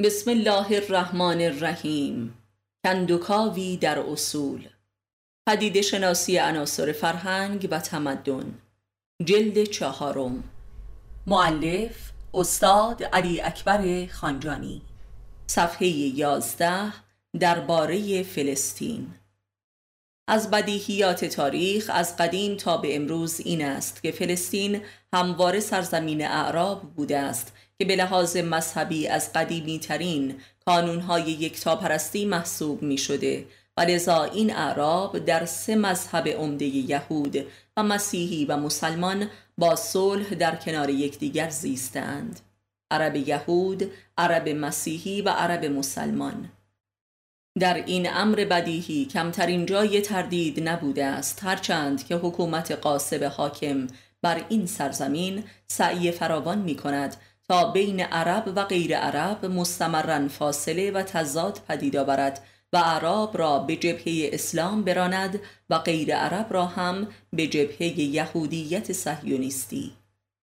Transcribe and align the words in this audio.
بسم 0.00 0.30
الله 0.30 0.76
الرحمن 0.76 1.40
الرحیم. 1.40 2.34
کندوکاوی 2.84 3.76
در 3.76 3.98
اصول. 3.98 4.68
پدیده 5.48 5.82
شناسی 5.82 6.38
عناصر 6.38 6.92
فرهنگ 6.92 7.68
و 7.70 7.80
تمدن. 7.80 8.54
جلد 9.24 9.64
چهارم. 9.64 10.44
معلف 11.26 12.12
استاد 12.34 13.02
علی 13.02 13.40
اکبر 13.40 14.06
خانجانی. 14.06 14.82
صفحه 15.46 15.88
یازده 15.88 16.92
درباره 17.40 18.22
فلسطین. 18.22 19.14
از 20.28 20.50
بدیهیات 20.50 21.24
تاریخ 21.24 21.90
از 21.94 22.16
قدیم 22.16 22.56
تا 22.56 22.76
به 22.76 22.96
امروز 22.96 23.40
این 23.40 23.64
است 23.64 24.02
که 24.02 24.12
فلسطین 24.12 24.82
همواره 25.12 25.60
سرزمین 25.60 26.26
اعراب 26.26 26.82
بوده 26.82 27.18
است 27.18 27.52
که 27.78 27.84
به 27.84 27.96
لحاظ 27.96 28.36
مذهبی 28.36 29.08
از 29.08 29.32
قدیمی 29.32 29.78
ترین 29.78 30.34
کانونهای 30.66 31.22
یکتاپرستی 31.22 32.24
محسوب 32.24 32.82
می 32.82 32.98
شده 32.98 33.46
و 33.76 33.80
لذا 33.80 34.24
این 34.24 34.56
اعراب 34.56 35.18
در 35.18 35.44
سه 35.44 35.76
مذهب 35.76 36.28
عمده 36.28 36.64
یهود 36.64 37.46
و 37.76 37.82
مسیحی 37.82 38.44
و 38.44 38.56
مسلمان 38.56 39.30
با 39.58 39.76
صلح 39.76 40.34
در 40.34 40.56
کنار 40.56 40.90
یکدیگر 40.90 41.48
زیستند 41.48 42.40
عرب 42.90 43.16
یهود، 43.16 43.90
عرب 44.18 44.48
مسیحی 44.48 45.22
و 45.22 45.28
عرب 45.28 45.64
مسلمان. 45.64 46.50
در 47.58 47.74
این 47.74 48.08
امر 48.12 48.44
بدیهی 48.44 49.04
کمترین 49.04 49.66
جای 49.66 50.00
تردید 50.00 50.68
نبوده 50.68 51.04
است 51.04 51.44
هرچند 51.44 52.06
که 52.06 52.16
حکومت 52.16 52.72
قاسب 52.72 53.24
حاکم 53.24 53.86
بر 54.22 54.44
این 54.48 54.66
سرزمین 54.66 55.44
سعی 55.66 56.10
فراوان 56.10 56.58
می 56.58 56.76
کند 56.76 57.16
تا 57.48 57.70
بین 57.70 58.00
عرب 58.00 58.52
و 58.56 58.64
غیر 58.64 58.96
عرب 58.96 59.44
مستمرا 59.44 60.28
فاصله 60.28 60.90
و 60.90 61.02
تضاد 61.02 61.60
پدید 61.68 61.96
آورد 61.96 62.42
و 62.72 62.76
عرب 62.76 63.30
را 63.38 63.58
به 63.58 63.76
جبهه 63.76 64.30
اسلام 64.32 64.82
براند 64.82 65.40
و 65.70 65.78
غیر 65.78 66.16
عرب 66.16 66.46
را 66.50 66.66
هم 66.66 67.06
به 67.32 67.46
جبهه 67.46 67.98
یهودیت 68.00 68.92
صهیونیستی. 68.92 69.92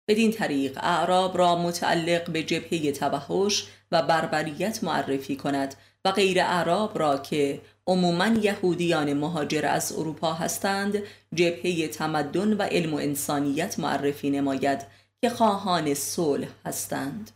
بدین 0.08 0.30
طریق 0.30 0.78
اعراب 0.82 1.38
را 1.38 1.56
متعلق 1.56 2.30
به 2.30 2.42
جبهه 2.42 2.92
توحش 2.92 3.66
و 3.92 4.02
بربریت 4.02 4.84
معرفی 4.84 5.36
کند 5.36 5.74
و 6.04 6.10
غیر 6.10 6.40
اعراب 6.40 6.98
را 6.98 7.18
که 7.18 7.60
عموما 7.86 8.26
یهودیان 8.26 9.12
مهاجر 9.12 9.66
از 9.66 9.92
اروپا 9.92 10.32
هستند 10.32 11.02
جبهه 11.34 11.88
تمدن 11.88 12.52
و 12.52 12.62
علم 12.62 12.94
و 12.94 12.96
انسانیت 12.96 13.78
معرفی 13.78 14.30
نماید 14.30 14.99
که 15.22 15.30
خواهان 15.30 15.94
صلح 15.94 16.48
هستند. 16.66 17.30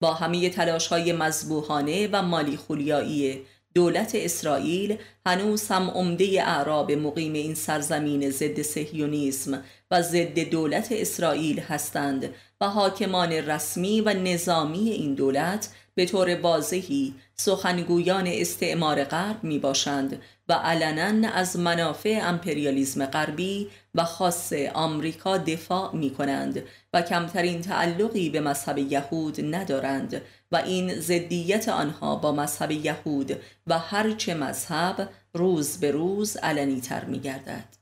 با 0.00 0.14
همه 0.14 0.50
تلاش 0.50 0.86
های 0.86 1.12
مذبوحانه 1.12 2.08
و 2.12 2.22
مالی 2.22 2.56
خولیایی 2.56 3.46
دولت 3.74 4.10
اسرائیل 4.14 4.98
هنوز 5.26 5.68
هم 5.68 5.90
عمده 5.90 6.42
اعراب 6.42 6.92
مقیم 6.92 7.32
این 7.32 7.54
سرزمین 7.54 8.30
ضد 8.30 8.62
سهیونیسم 8.62 9.62
و 9.90 10.02
ضد 10.02 10.38
دولت 10.38 10.88
اسرائیل 10.92 11.60
هستند 11.60 12.34
و 12.60 12.68
حاکمان 12.68 13.32
رسمی 13.32 14.00
و 14.00 14.14
نظامی 14.14 14.90
این 14.90 15.14
دولت 15.14 15.68
به 15.94 16.06
طور 16.06 16.40
واضحی 16.40 17.14
سخنگویان 17.34 18.26
استعمار 18.26 19.04
غرب 19.04 19.44
می 19.44 19.58
باشند 19.58 20.22
و 20.48 20.52
علنا 20.52 21.28
از 21.28 21.58
منافع 21.58 22.20
امپریالیزم 22.22 23.06
غربی 23.06 23.68
و 23.94 24.04
خاص 24.04 24.52
آمریکا 24.74 25.38
دفاع 25.38 25.96
می 25.96 26.10
کنند 26.10 26.62
و 26.92 27.02
کمترین 27.02 27.60
تعلقی 27.60 28.30
به 28.30 28.40
مذهب 28.40 28.78
یهود 28.78 29.54
ندارند 29.54 30.22
و 30.52 30.56
این 30.56 31.00
زدیت 31.00 31.68
آنها 31.68 32.16
با 32.16 32.32
مذهب 32.32 32.70
یهود 32.70 33.40
و 33.66 33.78
هرچه 33.78 34.34
مذهب 34.34 35.08
روز 35.34 35.80
به 35.80 35.90
روز 35.90 36.36
علنی 36.36 36.80
تر 36.80 37.04
می 37.04 37.18
گردد. 37.18 37.80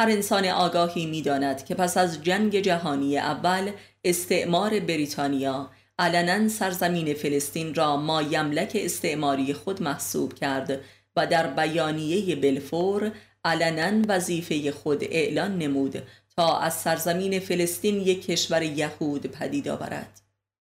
هر 0.00 0.10
انسان 0.10 0.46
آگاهی 0.46 1.06
می 1.06 1.22
داند 1.22 1.64
که 1.64 1.74
پس 1.74 1.96
از 1.96 2.22
جنگ 2.22 2.60
جهانی 2.60 3.18
اول 3.18 3.70
استعمار 4.04 4.80
بریتانیا 4.80 5.70
علنا 5.98 6.48
سرزمین 6.48 7.14
فلسطین 7.14 7.74
را 7.74 7.96
ما 7.96 8.22
یملک 8.22 8.72
استعماری 8.74 9.54
خود 9.54 9.82
محسوب 9.82 10.34
کرد 10.34 10.80
و 11.16 11.26
در 11.26 11.46
بیانیه 11.46 12.36
بلفور 12.36 13.12
علنا 13.44 14.04
وظیفه 14.08 14.72
خود 14.72 15.04
اعلان 15.04 15.58
نمود 15.58 16.02
تا 16.36 16.58
از 16.58 16.74
سرزمین 16.74 17.40
فلسطین 17.40 18.00
یک 18.00 18.26
کشور 18.26 18.62
یهود 18.62 19.26
پدید 19.26 19.68
آورد. 19.68 20.20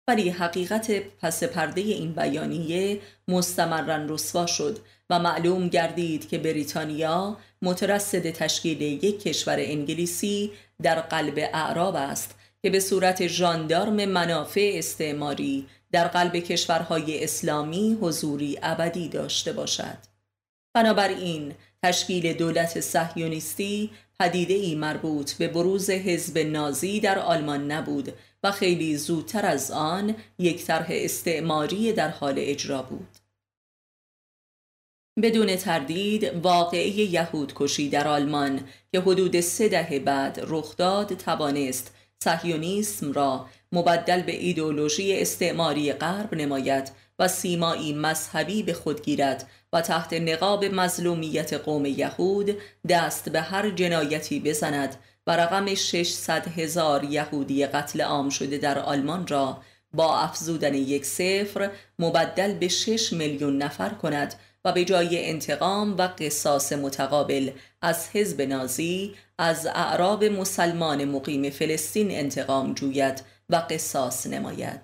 ولی 0.09 0.31
حقیقت 0.31 0.91
پس 1.23 1.45
پرده 1.45 1.81
این 1.81 2.13
بیانیه 2.13 3.01
مستمرا 3.29 4.07
رسوا 4.15 4.47
شد 4.47 4.79
و 5.11 5.19
معلوم 5.19 5.69
گردید 5.69 6.29
که 6.29 6.39
بریتانیا 6.39 7.37
مترصد 7.63 8.31
تشکیل 8.31 8.83
یک 8.83 9.23
کشور 9.23 9.57
انگلیسی 9.59 10.53
در 10.83 11.01
قلب 11.01 11.39
اعراب 11.39 11.97
است 11.97 12.35
که 12.67 12.71
به 12.71 12.81
صورت 12.81 13.27
ژاندارم 13.27 14.05
منافع 14.05 14.73
استعماری 14.75 15.67
در 15.93 16.09
قلب 16.09 16.37
کشورهای 16.37 17.25
اسلامی 17.25 17.99
حضوری 18.01 18.59
ابدی 18.63 19.09
داشته 19.09 19.53
باشد. 19.53 19.99
بنابراین 20.75 21.55
تشکیل 21.83 22.33
دولت 22.33 22.81
صهیونیستی 22.81 23.91
پدیده 24.21 24.55
ای 24.55 24.75
مربوط 24.75 25.33
به 25.33 25.49
بروز 25.49 25.91
حزب 25.91 26.39
نازی 26.39 27.01
در 27.01 27.19
آلمان 27.19 27.73
نبود 27.73 28.13
و 28.43 28.53
خیلی 28.53 28.97
زودتر 28.97 29.47
از 29.47 29.71
آن 29.71 30.15
یک 30.39 30.65
طرح 30.65 30.87
استعماری 30.91 31.93
در 31.93 32.09
حال 32.09 32.35
اجرا 32.39 32.83
بود. 32.83 33.19
بدون 35.23 35.57
تردید 35.57 36.25
واقعه 36.25 36.89
یهود 36.89 37.53
کشی 37.57 37.89
در 37.89 38.09
آلمان 38.09 38.61
که 38.93 39.01
حدود 39.01 39.41
سه 39.41 39.69
دهه 39.69 39.99
بعد 39.99 40.41
رخ 40.49 40.77
داد 40.77 41.15
توانست 41.15 41.96
صهیونیسم 42.25 43.13
را 43.13 43.47
مبدل 43.73 44.23
به 44.23 44.37
ایدولوژی 44.37 45.21
استعماری 45.21 45.93
غرب 45.93 46.35
نماید 46.35 46.91
و 47.19 47.29
سیمایی 47.29 47.93
مذهبی 47.93 48.63
به 48.63 48.73
خود 48.73 49.03
گیرد 49.03 49.49
و 49.73 49.81
تحت 49.81 50.13
نقاب 50.13 50.65
مظلومیت 50.65 51.53
قوم 51.53 51.87
یهود 51.87 52.57
دست 52.89 53.29
به 53.29 53.41
هر 53.41 53.71
جنایتی 53.71 54.41
بزند 54.41 54.97
و 55.27 55.37
رقم 55.37 55.75
600 55.75 56.49
هزار 56.49 57.05
یهودی 57.05 57.67
قتل 57.67 58.01
عام 58.01 58.29
شده 58.29 58.59
در 58.59 58.79
آلمان 58.79 59.27
را 59.27 59.63
با 59.93 60.19
افزودن 60.19 60.75
یک 60.75 61.05
صفر 61.05 61.71
مبدل 61.99 62.55
به 62.55 62.69
6 62.69 63.13
میلیون 63.13 63.63
نفر 63.63 63.89
کند 63.89 64.35
و 64.67 64.73
به 64.73 64.85
جای 64.85 65.31
انتقام 65.31 65.97
و 65.97 66.03
قصاص 66.03 66.73
متقابل 66.73 67.51
از 67.83 68.09
حزب 68.13 68.43
نازی 68.43 69.15
از 69.39 69.67
اعراب 69.67 70.25
مسلمان 70.25 71.05
مقیم 71.05 71.51
فلسطین 71.51 72.11
انتقام 72.11 72.75
جوید 72.75 73.23
و 73.51 73.57
قصاص 73.71 74.27
نماید 74.27 74.81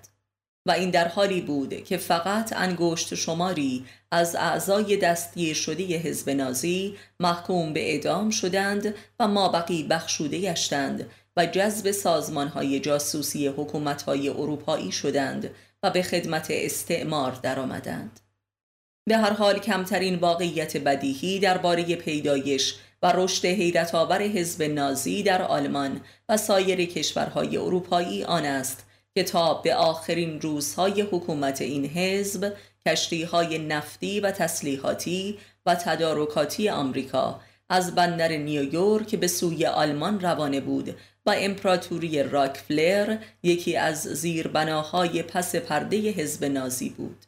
و 0.65 0.71
این 0.71 0.89
در 0.89 1.07
حالی 1.07 1.41
بود 1.41 1.83
که 1.83 1.97
فقط 1.97 2.53
انگشت 2.55 3.15
شماری 3.15 3.85
از 4.11 4.35
اعضای 4.35 4.97
دستگیر 4.97 5.55
شده 5.55 5.83
حزب 5.83 6.29
نازی 6.29 6.97
محکوم 7.19 7.73
به 7.73 7.91
اعدام 7.91 8.29
شدند 8.29 8.95
و 9.19 9.27
ما 9.27 9.49
بقی 9.49 9.83
بخشوده 9.83 10.41
گشتند 10.41 11.09
و 11.37 11.45
جذب 11.45 11.91
سازمان 11.91 12.47
های 12.47 12.79
جاسوسی 12.79 13.47
حکومت 13.47 14.01
های 14.01 14.29
اروپایی 14.29 14.91
شدند 14.91 15.49
و 15.83 15.89
به 15.89 16.01
خدمت 16.01 16.47
استعمار 16.49 17.31
درآمدند. 17.31 18.22
به 19.05 19.17
هر 19.17 19.33
حال 19.33 19.59
کمترین 19.59 20.15
واقعیت 20.15 20.77
بدیهی 20.77 21.39
درباره 21.39 21.95
پیدایش 21.95 22.75
و 23.03 23.11
رشد 23.15 23.45
حیرت 23.45 23.95
آور 23.95 24.21
حزب 24.21 24.63
نازی 24.63 25.23
در 25.23 25.41
آلمان 25.41 26.01
و 26.29 26.37
سایر 26.37 26.85
کشورهای 26.85 27.57
اروپایی 27.57 28.23
آن 28.23 28.45
است 28.45 28.85
که 29.15 29.23
تا 29.23 29.53
به 29.53 29.75
آخرین 29.75 30.41
روزهای 30.41 31.01
حکومت 31.01 31.61
این 31.61 31.85
حزب 31.85 32.53
کشتی 32.85 33.23
های 33.23 33.57
نفتی 33.57 34.19
و 34.19 34.31
تسلیحاتی 34.31 35.39
و 35.65 35.75
تدارکاتی 35.75 36.69
آمریکا 36.69 37.41
از 37.69 37.95
بندر 37.95 38.31
نیویورک 38.31 39.15
به 39.15 39.27
سوی 39.27 39.65
آلمان 39.65 40.19
روانه 40.19 40.61
بود 40.61 40.95
و 41.25 41.35
امپراتوری 41.37 42.23
راکفلر 42.23 43.17
یکی 43.43 43.75
از 43.75 44.01
زیربناهای 44.01 45.23
پس 45.23 45.55
پرده 45.55 45.97
حزب 45.97 46.45
نازی 46.45 46.89
بود. 46.89 47.25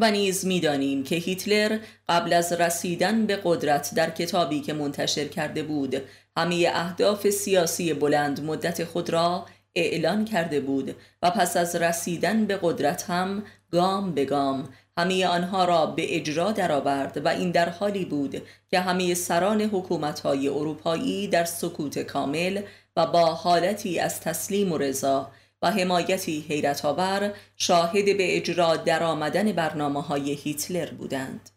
و 0.00 0.10
نیز 0.10 0.46
می‌دانیم 0.46 1.04
که 1.04 1.16
هیتلر 1.16 1.78
قبل 2.08 2.32
از 2.32 2.52
رسیدن 2.52 3.26
به 3.26 3.40
قدرت 3.44 3.94
در 3.94 4.10
کتابی 4.10 4.60
که 4.60 4.72
منتشر 4.72 5.24
کرده 5.24 5.62
بود 5.62 6.02
همه 6.36 6.70
اهداف 6.74 7.30
سیاسی 7.30 7.94
بلند 7.94 8.44
مدت 8.44 8.84
خود 8.84 9.10
را 9.10 9.46
اعلان 9.74 10.24
کرده 10.24 10.60
بود 10.60 10.96
و 11.22 11.30
پس 11.30 11.56
از 11.56 11.76
رسیدن 11.76 12.44
به 12.44 12.58
قدرت 12.62 13.10
هم 13.10 13.42
گام 13.70 14.14
به 14.14 14.24
گام 14.24 14.68
همه 14.98 15.26
آنها 15.26 15.64
را 15.64 15.86
به 15.86 16.16
اجرا 16.16 16.52
درآورد 16.52 17.24
و 17.24 17.28
این 17.28 17.50
در 17.50 17.68
حالی 17.68 18.04
بود 18.04 18.42
که 18.70 18.80
همه 18.80 19.14
سران 19.14 19.60
حکومت‌های 19.60 20.48
اروپایی 20.48 21.28
در 21.28 21.44
سکوت 21.44 21.98
کامل 21.98 22.62
و 22.96 23.06
با 23.06 23.34
حالتی 23.34 23.98
از 23.98 24.20
تسلیم 24.20 24.72
و 24.72 24.78
رضا 24.78 25.30
و 25.62 25.70
حمایتی 25.70 26.44
حیرت 26.48 26.84
آور 26.84 27.34
شاهد 27.56 28.04
به 28.04 28.36
اجرا 28.36 28.76
درآمدن 28.76 29.52
برنامه 29.52 30.02
های 30.02 30.32
هیتلر 30.32 30.90
بودند. 30.90 31.50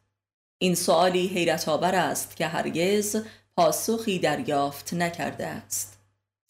این 0.57 0.75
سوالی 0.75 1.27
حیرت 1.27 1.69
آور 1.69 1.95
است 1.95 2.35
که 2.35 2.47
هرگز 2.47 3.23
پاسخی 3.57 4.19
دریافت 4.19 4.94
نکرده 4.94 5.47
است. 5.47 5.94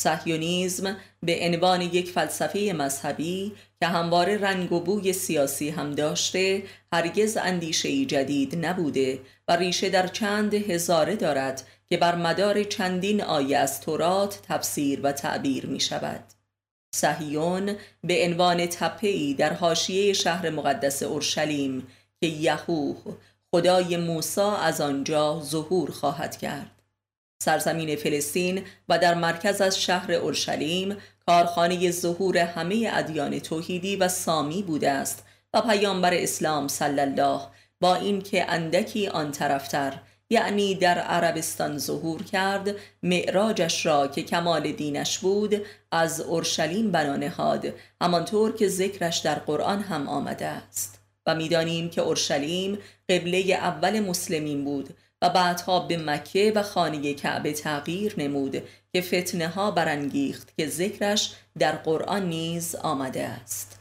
سهیونیزم 0.02 0.98
به 1.24 1.40
عنوان 1.42 1.82
یک 1.82 2.12
فلسفه 2.12 2.74
مذهبی 2.78 3.56
که 3.80 3.88
همواره 3.88 4.38
رنگ 4.38 4.72
و 4.72 4.80
بوی 4.80 5.14
سیاسی 5.14 5.70
هم 5.70 5.92
داشته 5.92 6.64
هرگز 6.94 7.38
اندیشه 7.38 8.06
جدید 8.06 8.66
نبوده 8.66 9.20
و 9.48 9.56
ریشه 9.56 9.90
در 9.90 10.08
چند 10.08 10.54
هزاره 10.54 11.16
دارد 11.16 11.68
که 11.90 11.98
بر 11.98 12.16
مدار 12.16 12.64
چندین 12.64 13.24
آیه 13.24 13.58
از 13.58 13.82
تورات 13.82 14.40
تفسیر 14.48 15.00
و 15.04 15.12
تعبیر 15.12 15.66
می 15.66 15.80
شود 15.80 16.24
صهیون 16.96 17.76
به 18.04 18.26
عنوان 18.26 18.66
تپه‌ای 18.66 19.34
در 19.34 19.54
حاشیه 19.54 20.14
شهر 20.14 20.50
مقدس 20.50 21.04
اورشلیم 21.04 21.88
که 22.22 22.28
یهوه 22.28 22.96
خدای 23.52 23.98
موسی 23.98 24.42
از 24.42 24.82
آنجا 24.82 25.42
ظهور 25.44 25.92
خواهد 25.92 26.38
کرد. 26.38 26.72
سرزمین 27.44 27.96
فلسطین 27.96 28.62
و 28.90 29.00
در 29.00 29.14
مرکز 29.14 29.62
از 29.62 29.82
شهر 29.82 30.12
اورشلیم 30.12 30.98
کارخانه 31.26 31.92
ظهور 31.92 32.38
همه 32.38 32.90
ادیان 32.94 33.40
توحیدی 33.40 33.96
و 33.96 34.08
سامی 34.08 34.64
بوده 34.64 34.92
است 34.92 35.26
و 35.54 35.62
پیامبر 35.62 36.14
اسلام 36.14 36.68
صلی 36.68 37.02
الله 37.02 37.42
با 37.82 37.96
اینکه 37.96 38.52
اندکی 38.52 39.08
آن 39.08 39.32
طرفتر 39.32 40.00
یعنی 40.34 40.76
در 40.76 41.00
عربستان 41.00 41.78
ظهور 41.78 42.24
کرد 42.24 42.76
معراجش 43.04 43.86
را 43.86 44.08
که 44.08 44.24
کمال 44.24 44.72
دینش 44.72 45.20
بود 45.20 45.66
از 45.92 46.22
اورشلیم 46.22 46.92
بنا 46.92 47.16
نهاد. 47.16 47.74
همانطور 48.02 48.56
که 48.56 48.68
ذکرش 48.68 49.18
در 49.18 49.36
قرآن 49.36 49.82
هم 49.82 50.08
آمده 50.08 50.46
است. 50.46 51.00
و 51.26 51.36
می‌دانیم 51.36 51.90
که 51.90 52.02
اورشلیم 52.02 52.78
قبله 53.10 53.38
اول 53.40 54.00
مسلمین 54.00 54.66
بود 54.66 54.90
و 55.22 55.30
بعدها 55.30 55.80
به 55.80 55.98
مکه 55.98 56.52
و 56.56 56.64
خانه 56.64 57.14
کعبه 57.14 57.54
تغییر 57.54 58.14
نمود 58.18 58.64
که 58.94 59.02
فتنه 59.02 59.48
ها 59.48 59.72
برانگیخت 59.72 60.58
که 60.58 60.68
ذکرش 60.68 61.34
در 61.60 61.72
قرآن 61.72 62.30
نیز 62.30 62.76
آمده 62.76 63.24
است. 63.28 63.80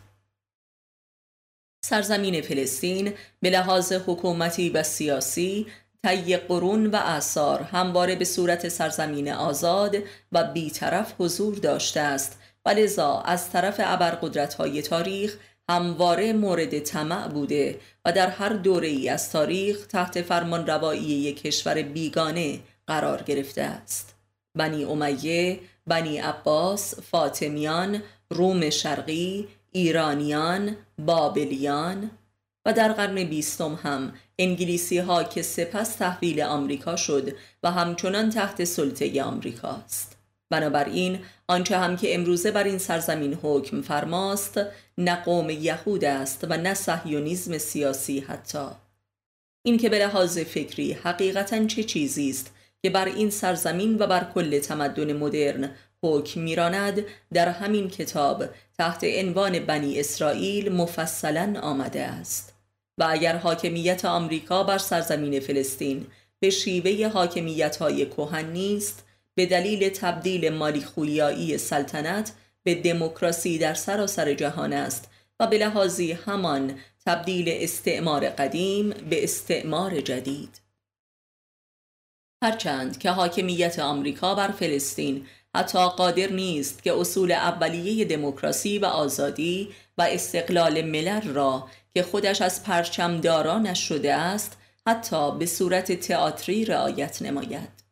سرزمین 1.84 2.42
فلسطین 2.42 3.12
به 3.40 3.50
لحاظ 3.50 3.92
حکومتی 3.92 4.70
و 4.70 4.82
سیاسی 4.82 5.66
طی 6.04 6.36
قرون 6.36 6.86
و 6.86 6.96
اعثار 6.96 7.62
همواره 7.62 8.16
به 8.16 8.24
صورت 8.24 8.68
سرزمین 8.68 9.32
آزاد 9.32 9.96
و 10.32 10.44
بیطرف 10.44 11.14
حضور 11.18 11.54
داشته 11.54 12.00
است. 12.00 12.38
و 12.66 12.70
لذا 12.70 13.22
از 13.24 13.50
طرف 13.50 13.80
ابرقدرت‌های 13.84 14.82
تاریخ 14.82 15.36
همواره 15.68 16.32
مورد 16.32 16.78
طمع 16.78 17.28
بوده 17.28 17.80
و 18.04 18.12
در 18.12 18.28
هر 18.28 18.48
دوره 18.48 18.88
ای 18.88 19.08
از 19.08 19.30
تاریخ 19.30 19.86
تحت 19.86 20.22
فرمان 20.22 20.66
روایی 20.66 21.02
یک 21.02 21.42
کشور 21.42 21.82
بیگانه 21.82 22.60
قرار 22.86 23.22
گرفته 23.22 23.62
است. 23.62 24.14
بنی 24.54 24.84
امیه، 24.84 25.60
بنی 25.86 26.18
عباس، 26.18 26.94
فاطمیان، 27.00 28.02
روم 28.30 28.70
شرقی، 28.70 29.48
ایرانیان، 29.72 30.76
بابلیان 30.98 32.10
و 32.66 32.72
در 32.72 32.92
قرن 32.92 33.24
بیستم 33.24 33.74
هم 33.74 34.12
انگلیسی 34.38 34.98
ها 34.98 35.24
که 35.24 35.42
سپس 35.42 35.94
تحویل 35.94 36.42
آمریکا 36.42 36.96
شد 36.96 37.32
و 37.62 37.70
همچنان 37.70 38.30
تحت 38.30 38.64
سلطه 38.64 39.22
آمریکاست. 39.22 40.16
بنابراین 40.50 41.18
آنچه 41.48 41.78
هم 41.78 41.96
که 41.96 42.14
امروزه 42.14 42.50
بر 42.50 42.64
این 42.64 42.78
سرزمین 42.78 43.38
حکم 43.42 43.82
فرماست 43.82 44.60
نه 44.98 45.14
قوم 45.14 45.50
یهود 45.50 46.04
است 46.04 46.46
و 46.50 46.56
نه 46.56 46.74
صهیونیزم 46.74 47.58
سیاسی 47.58 48.20
حتی 48.20 48.66
این 49.62 49.78
که 49.78 49.88
به 49.88 49.98
لحاظ 49.98 50.38
فکری 50.38 50.92
حقیقتا 50.92 51.66
چه 51.66 51.84
چیزی 51.84 52.30
است 52.30 52.54
که 52.82 52.90
بر 52.90 53.04
این 53.04 53.30
سرزمین 53.30 53.98
و 53.98 54.06
بر 54.06 54.24
کل 54.34 54.58
تمدن 54.58 55.12
مدرن 55.12 55.70
حکم 56.02 56.40
میراند 56.40 57.04
در 57.32 57.48
همین 57.48 57.88
کتاب 57.88 58.44
تحت 58.78 59.04
عنوان 59.04 59.58
بنی 59.58 60.00
اسرائیل 60.00 60.72
مفصلا 60.72 61.60
آمده 61.62 62.02
است 62.02 62.51
و 63.02 63.06
اگر 63.10 63.36
حاکمیت 63.36 64.04
آمریکا 64.04 64.64
بر 64.64 64.78
سرزمین 64.78 65.40
فلسطین 65.40 66.06
به 66.40 66.50
شیوه 66.50 67.08
حاکمیت 67.08 67.76
های 67.76 68.06
کوهن 68.06 68.44
نیست 68.44 69.04
به 69.34 69.46
دلیل 69.46 69.88
تبدیل 69.88 70.48
مالیخولیایی 70.48 71.58
سلطنت 71.58 72.32
به 72.62 72.74
دموکراسی 72.74 73.58
در 73.58 73.74
سراسر 73.74 74.34
جهان 74.34 74.72
است 74.72 75.10
و 75.40 75.46
به 75.46 75.58
لحاظی 75.58 76.12
همان 76.12 76.78
تبدیل 77.06 77.44
استعمار 77.48 78.28
قدیم 78.28 78.90
به 78.90 79.24
استعمار 79.24 80.00
جدید. 80.00 80.60
هرچند 82.42 82.98
که 82.98 83.10
حاکمیت 83.10 83.78
آمریکا 83.78 84.34
بر 84.34 84.48
فلسطین 84.48 85.26
حتی 85.54 85.88
قادر 85.88 86.26
نیست 86.26 86.82
که 86.82 86.92
اصول 86.92 87.32
اولیه 87.32 88.04
دموکراسی 88.04 88.78
و 88.78 88.84
آزادی 88.84 89.68
و 89.98 90.02
استقلال 90.02 90.82
ملل 90.82 91.28
را 91.28 91.68
که 91.94 92.02
خودش 92.02 92.42
از 92.42 92.62
پرچمدارانش 92.62 93.88
شده 93.88 94.14
است 94.14 94.58
حتی 94.86 95.38
به 95.38 95.46
صورت 95.46 95.92
تئاتری 95.92 96.64
رعایت 96.64 97.22
نماید. 97.22 97.82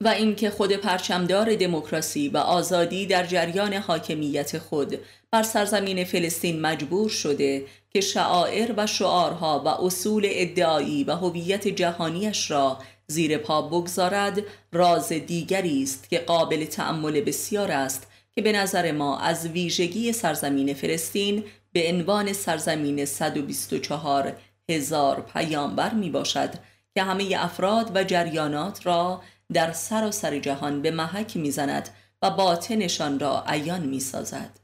و 0.00 0.08
اینکه 0.08 0.50
خود 0.50 0.72
پرچمدار 0.72 1.54
دموکراسی 1.54 2.28
و 2.28 2.36
آزادی 2.36 3.06
در 3.06 3.26
جریان 3.26 3.72
حاکمیت 3.72 4.58
خود 4.58 4.98
بر 5.30 5.42
سرزمین 5.42 6.04
فلسطین 6.04 6.60
مجبور 6.60 7.08
شده 7.08 7.66
که 7.90 8.00
شعائر 8.00 8.74
و 8.76 8.86
شعارها 8.86 9.62
و 9.64 9.68
اصول 9.68 10.28
ادعایی 10.30 11.04
و 11.04 11.12
هویت 11.12 11.68
جهانیش 11.68 12.50
را 12.50 12.78
زیر 13.06 13.38
پا 13.38 13.62
بگذارد 13.62 14.42
راز 14.72 15.08
دیگری 15.08 15.82
است 15.82 16.08
که 16.10 16.18
قابل 16.18 16.64
تأمل 16.64 17.20
بسیار 17.20 17.70
است 17.70 18.06
که 18.34 18.42
به 18.42 18.52
نظر 18.52 18.92
ما 18.92 19.18
از 19.18 19.46
ویژگی 19.46 20.12
سرزمین 20.12 20.74
فلسطین 20.74 21.44
به 21.74 21.88
عنوان 21.88 22.32
سرزمین 22.32 23.04
124 23.04 24.36
هزار 24.70 25.20
پیامبر 25.20 25.94
می 25.94 26.10
باشد 26.10 26.54
که 26.94 27.02
همه 27.02 27.34
افراد 27.38 27.96
و 27.96 28.04
جریانات 28.04 28.86
را 28.86 29.22
در 29.52 29.72
سراسر 29.72 30.38
جهان 30.38 30.82
به 30.82 30.90
محک 30.90 31.36
می‌زند 31.36 31.88
و 32.22 32.30
باطنشان 32.30 33.20
را 33.20 33.44
عیان 33.46 33.86
می‌سازد. 33.86 34.60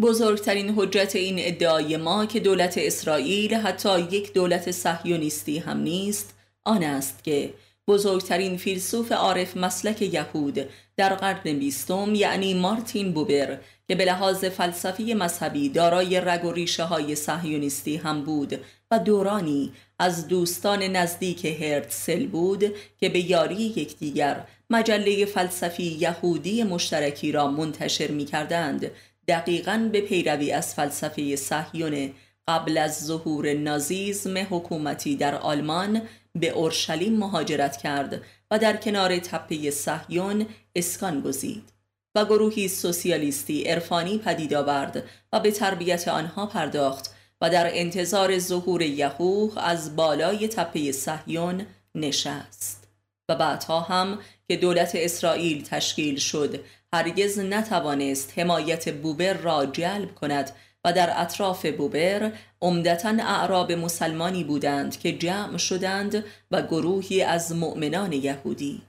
بزرگترین 0.00 0.74
حجت 0.76 1.16
این 1.16 1.36
ادعای 1.38 1.96
ما 1.96 2.26
که 2.26 2.40
دولت 2.40 2.78
اسرائیل 2.78 3.54
حتی 3.54 4.00
یک 4.00 4.32
دولت 4.32 4.70
صهیونیستی 4.70 5.58
هم 5.58 5.80
نیست 5.80 6.34
آن 6.64 6.82
است 6.82 7.24
که 7.24 7.54
بزرگترین 7.88 8.56
فیلسوف 8.56 9.12
عارف 9.12 9.56
مسلک 9.56 10.02
یهود 10.02 10.68
در 10.96 11.14
قرن 11.14 11.58
بیستم 11.58 12.14
یعنی 12.14 12.54
مارتین 12.54 13.12
بوبر 13.12 13.58
که 13.88 13.94
به 13.94 14.04
لحاظ 14.04 14.44
فلسفی 14.44 15.14
مذهبی 15.14 15.68
دارای 15.68 16.20
رگ 16.20 16.44
و 16.44 16.52
ریشه 16.52 16.84
های 16.84 17.14
صهیونیستی 17.14 17.96
هم 17.96 18.24
بود 18.24 18.60
و 18.90 18.98
دورانی 18.98 19.72
از 19.98 20.28
دوستان 20.28 20.82
نزدیک 20.82 21.44
هرتسل 21.44 22.26
بود 22.26 22.64
که 23.00 23.08
به 23.08 23.30
یاری 23.30 23.54
یکدیگر 23.54 24.44
مجله 24.70 25.24
فلسفی 25.24 25.82
یهودی 25.82 26.62
مشترکی 26.62 27.32
را 27.32 27.48
منتشر 27.48 28.10
می 28.10 28.24
کردند 28.24 28.90
دقیقا 29.28 29.88
به 29.92 30.00
پیروی 30.00 30.52
از 30.52 30.74
فلسفه 30.74 31.36
صهیون 31.36 32.12
قبل 32.48 32.78
از 32.78 33.04
ظهور 33.04 33.52
نازیزم 33.52 34.38
حکومتی 34.38 35.16
در 35.16 35.34
آلمان 35.34 36.02
به 36.34 36.48
اورشلیم 36.48 37.16
مهاجرت 37.16 37.76
کرد 37.76 38.22
و 38.50 38.58
در 38.58 38.76
کنار 38.76 39.18
تپه 39.18 39.70
صهیون 39.70 40.46
اسکان 40.74 41.20
گزید. 41.20 41.75
و 42.16 42.24
گروهی 42.24 42.68
سوسیالیستی 42.68 43.62
عرفانی 43.62 44.18
پدید 44.18 44.54
آورد 44.54 45.04
و 45.32 45.40
به 45.40 45.50
تربیت 45.50 46.08
آنها 46.08 46.46
پرداخت 46.46 47.14
و 47.40 47.50
در 47.50 47.70
انتظار 47.72 48.38
ظهور 48.38 48.82
یهوه 48.82 49.64
از 49.64 49.96
بالای 49.96 50.48
تپه 50.48 50.92
صهیون 50.92 51.66
نشست. 51.94 52.88
و 53.28 53.36
بعدها 53.36 53.80
هم 53.80 54.18
که 54.48 54.56
دولت 54.56 54.92
اسرائیل 54.94 55.64
تشکیل 55.64 56.18
شد 56.18 56.60
هرگز 56.92 57.38
نتوانست 57.38 58.32
حمایت 58.38 58.94
بوبر 58.94 59.32
را 59.32 59.66
جلب 59.66 60.14
کند 60.14 60.50
و 60.84 60.92
در 60.92 61.12
اطراف 61.22 61.66
بوبر 61.66 62.32
عمدتا 62.62 63.08
اعراب 63.08 63.72
مسلمانی 63.72 64.44
بودند 64.44 64.98
که 64.98 65.12
جمع 65.12 65.56
شدند 65.56 66.24
و 66.50 66.62
گروهی 66.62 67.22
از 67.22 67.52
مؤمنان 67.52 68.12
یهودی. 68.12 68.82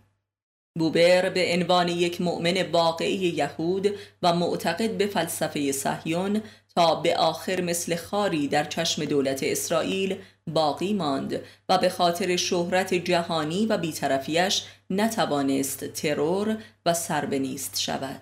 بوبر 0.77 1.29
به 1.29 1.53
عنوان 1.53 1.87
یک 1.87 2.21
مؤمن 2.21 2.71
واقعی 2.71 3.17
یهود 3.17 3.95
و 4.23 4.33
معتقد 4.33 4.97
به 4.97 5.07
فلسفه 5.07 5.71
صهیون 5.71 6.41
تا 6.75 6.95
به 6.95 7.17
آخر 7.17 7.61
مثل 7.61 7.95
خاری 7.95 8.47
در 8.47 8.63
چشم 8.63 9.05
دولت 9.05 9.43
اسرائیل 9.43 10.15
باقی 10.47 10.93
ماند 10.93 11.41
و 11.69 11.77
به 11.77 11.89
خاطر 11.89 12.35
شهرت 12.35 12.93
جهانی 12.93 13.65
و 13.65 13.77
بیطرفیش 13.77 14.63
نتوانست 14.89 15.85
ترور 15.85 16.57
و 16.85 16.93
سربنیست 16.93 17.81
شود. 17.81 18.21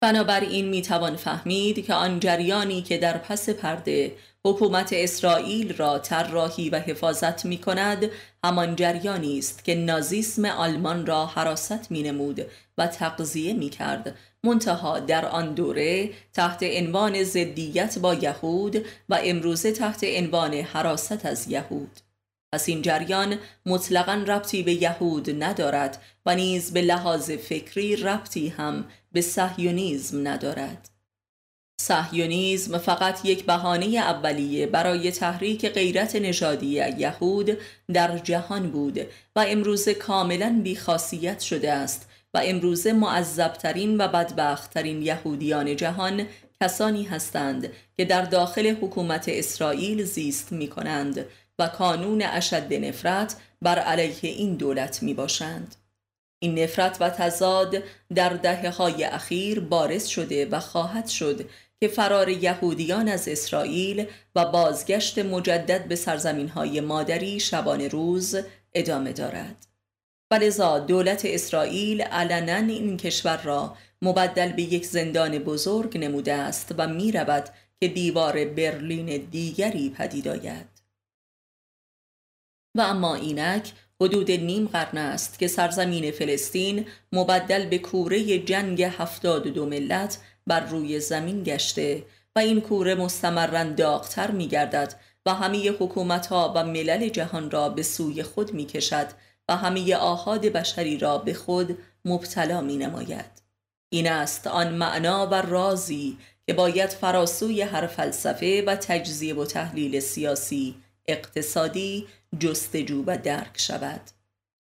بنابراین 0.00 0.68
می‌توان 0.68 1.16
فهمید 1.16 1.86
که 1.86 1.94
آن 1.94 2.20
جریانی 2.20 2.82
که 2.82 2.98
در 2.98 3.18
پس 3.18 3.48
پرده 3.48 4.12
حکومت 4.46 4.92
اسرائیل 4.92 5.76
را 5.76 5.98
طراحی 5.98 6.70
و 6.70 6.78
حفاظت 6.78 7.44
می 7.44 7.58
کند 7.58 8.10
همان 8.44 8.76
جریانی 8.76 9.38
است 9.38 9.64
که 9.64 9.74
نازیسم 9.74 10.44
آلمان 10.44 11.06
را 11.06 11.26
حراست 11.26 11.90
می 11.90 12.02
نمود 12.02 12.46
و 12.78 12.86
تقضیه 12.86 13.52
می 13.52 13.70
کرد 13.70 14.16
منتها 14.44 14.98
در 14.98 15.26
آن 15.26 15.54
دوره 15.54 16.10
تحت 16.32 16.62
عنوان 16.62 17.22
زدیت 17.22 17.98
با 17.98 18.14
یهود 18.14 18.86
و 19.08 19.18
امروزه 19.24 19.72
تحت 19.72 20.04
عنوان 20.04 20.54
حراست 20.54 21.26
از 21.26 21.48
یهود. 21.48 22.00
پس 22.52 22.68
این 22.68 22.82
جریان 22.82 23.38
مطلقا 23.66 24.24
ربطی 24.26 24.62
به 24.62 24.72
یهود 24.72 25.42
ندارد 25.42 26.02
و 26.26 26.34
نیز 26.34 26.72
به 26.72 26.82
لحاظ 26.82 27.30
فکری 27.30 27.96
ربطی 27.96 28.48
هم 28.48 28.84
به 29.12 29.20
سهیونیزم 29.20 30.28
ندارد. 30.28 30.93
سهیونیزم 31.80 32.78
فقط 32.78 33.24
یک 33.24 33.44
بهانه 33.44 33.86
اولیه 33.86 34.66
برای 34.66 35.10
تحریک 35.10 35.68
غیرت 35.68 36.16
نژادی 36.16 36.66
یهود 36.66 37.58
در 37.92 38.18
جهان 38.18 38.70
بود 38.70 38.98
و 39.36 39.44
امروزه 39.48 39.94
کاملا 39.94 40.60
بیخاصیت 40.62 41.40
شده 41.40 41.72
است 41.72 42.08
و 42.34 42.40
امروزه 42.44 42.92
معذبترین 42.92 44.00
و 44.00 44.08
بدبختترین 44.08 45.02
یهودیان 45.02 45.76
جهان 45.76 46.26
کسانی 46.60 47.04
هستند 47.04 47.72
که 47.96 48.04
در 48.04 48.22
داخل 48.22 48.66
حکومت 48.66 49.24
اسرائیل 49.28 50.04
زیست 50.04 50.52
می 50.52 50.68
کنند 50.68 51.26
و 51.58 51.68
کانون 51.68 52.22
اشد 52.22 52.74
نفرت 52.74 53.36
بر 53.62 53.78
علیه 53.78 54.30
این 54.30 54.54
دولت 54.54 55.02
می 55.02 55.14
باشند. 55.14 55.74
این 56.38 56.58
نفرت 56.58 56.96
و 57.00 57.10
تضاد 57.10 57.82
در 58.14 58.28
دهه 58.28 58.70
های 58.70 59.04
اخیر 59.04 59.60
بارز 59.60 60.06
شده 60.06 60.46
و 60.46 60.60
خواهد 60.60 61.08
شد 61.08 61.48
که 61.80 61.88
فرار 61.88 62.28
یهودیان 62.28 63.08
از 63.08 63.28
اسرائیل 63.28 64.06
و 64.34 64.44
بازگشت 64.44 65.18
مجدد 65.18 65.88
به 65.88 65.96
سرزمین 65.96 66.48
های 66.48 66.80
مادری 66.80 67.40
شبان 67.40 67.80
روز 67.80 68.36
ادامه 68.74 69.12
دارد. 69.12 69.66
ولذا 70.30 70.78
دولت 70.78 71.22
اسرائیل 71.24 72.02
علنا 72.02 72.72
این 72.72 72.96
کشور 72.96 73.42
را 73.42 73.76
مبدل 74.02 74.52
به 74.52 74.62
یک 74.62 74.86
زندان 74.86 75.38
بزرگ 75.38 75.98
نموده 75.98 76.32
است 76.32 76.74
و 76.78 76.88
می 76.88 77.12
رود 77.12 77.48
که 77.80 77.88
دیوار 77.88 78.44
برلین 78.44 79.16
دیگری 79.16 79.90
پدید 79.90 80.28
آید. 80.28 80.68
و 82.74 82.80
اما 82.80 83.14
اینک 83.14 83.72
حدود 84.00 84.30
نیم 84.30 84.66
قرن 84.66 84.98
است 84.98 85.38
که 85.38 85.48
سرزمین 85.48 86.10
فلسطین 86.10 86.86
مبدل 87.12 87.66
به 87.66 87.78
کوره 87.78 88.38
جنگ 88.38 88.82
هفتاد 88.82 89.48
دو 89.48 89.66
ملت 89.66 90.18
بر 90.46 90.60
روی 90.60 91.00
زمین 91.00 91.42
گشته 91.42 92.02
و 92.36 92.38
این 92.38 92.60
کوره 92.60 92.94
مستمرن 92.94 93.74
داغتر 93.74 94.30
می 94.30 94.48
گردد 94.48 94.94
و 95.26 95.34
همه 95.34 95.70
حکومت 95.70 96.26
ها 96.26 96.52
و 96.56 96.64
ملل 96.64 97.08
جهان 97.08 97.50
را 97.50 97.68
به 97.68 97.82
سوی 97.82 98.22
خود 98.22 98.52
می 98.52 98.66
کشد 98.66 99.06
و 99.48 99.56
همه 99.56 99.96
آهاد 99.96 100.46
بشری 100.46 100.98
را 100.98 101.18
به 101.18 101.34
خود 101.34 101.78
مبتلا 102.04 102.60
می 102.60 102.76
نماید. 102.76 103.42
این 103.92 104.10
است 104.10 104.46
آن 104.46 104.74
معنا 104.74 105.26
و 105.26 105.34
رازی 105.34 106.18
که 106.46 106.52
باید 106.52 106.90
فراسوی 106.90 107.62
هر 107.62 107.86
فلسفه 107.86 108.64
و 108.66 108.76
تجزیه 108.76 109.34
و 109.34 109.44
تحلیل 109.44 110.00
سیاسی 110.00 110.74
اقتصادی 111.06 112.06
جستجو 112.40 113.04
و 113.06 113.18
درک 113.18 113.60
شود 113.60 114.00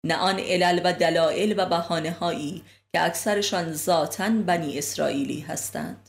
نه 0.04 0.16
آن 0.16 0.38
علل 0.38 0.80
و 0.84 0.92
دلایل 0.92 1.54
و 1.58 1.66
بحانه 1.66 2.10
هایی 2.10 2.62
که 2.92 3.02
اکثرشان 3.02 3.72
ذاتا 3.72 4.30
بنی 4.30 4.78
اسرائیلی 4.78 5.40
هستند. 5.40 6.08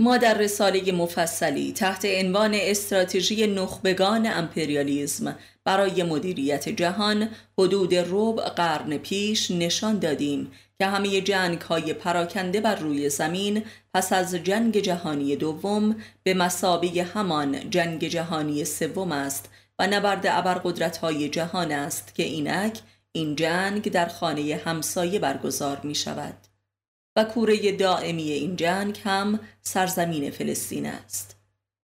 ما 0.00 0.16
در 0.16 0.38
رساله 0.38 0.92
مفصلی 0.92 1.72
تحت 1.72 2.04
عنوان 2.04 2.54
استراتژی 2.54 3.46
نخبگان 3.46 4.26
امپریالیزم 4.26 5.36
برای 5.64 6.02
مدیریت 6.02 6.68
جهان 6.68 7.28
حدود 7.58 7.94
ربع 7.94 8.48
قرن 8.48 8.98
پیش 8.98 9.50
نشان 9.50 9.98
دادیم 9.98 10.52
که 10.78 10.86
همه 10.86 11.20
جنگ 11.20 11.60
های 11.60 11.92
پراکنده 11.92 12.60
بر 12.60 12.74
روی 12.74 13.10
زمین 13.10 13.64
پس 13.94 14.12
از 14.12 14.34
جنگ 14.34 14.78
جهانی 14.78 15.36
دوم 15.36 15.96
به 16.22 16.34
مسابه 16.34 16.88
همان 17.14 17.70
جنگ 17.70 18.08
جهانی 18.08 18.64
سوم 18.64 19.12
است 19.12 19.48
و 19.78 19.86
نبرد 19.86 20.26
ابرقدرت 20.26 20.96
های 20.96 21.28
جهان 21.28 21.72
است 21.72 22.14
که 22.14 22.22
اینک 22.22 22.80
این 23.12 23.36
جنگ 23.36 23.90
در 23.90 24.08
خانه 24.08 24.60
همسایه 24.64 25.18
برگزار 25.18 25.80
می 25.84 25.94
شود 25.94 26.36
و 27.16 27.24
کوره 27.24 27.72
دائمی 27.72 28.30
این 28.30 28.56
جنگ 28.56 29.00
هم 29.04 29.40
سرزمین 29.62 30.30
فلسطین 30.30 30.86
است. 30.86 31.38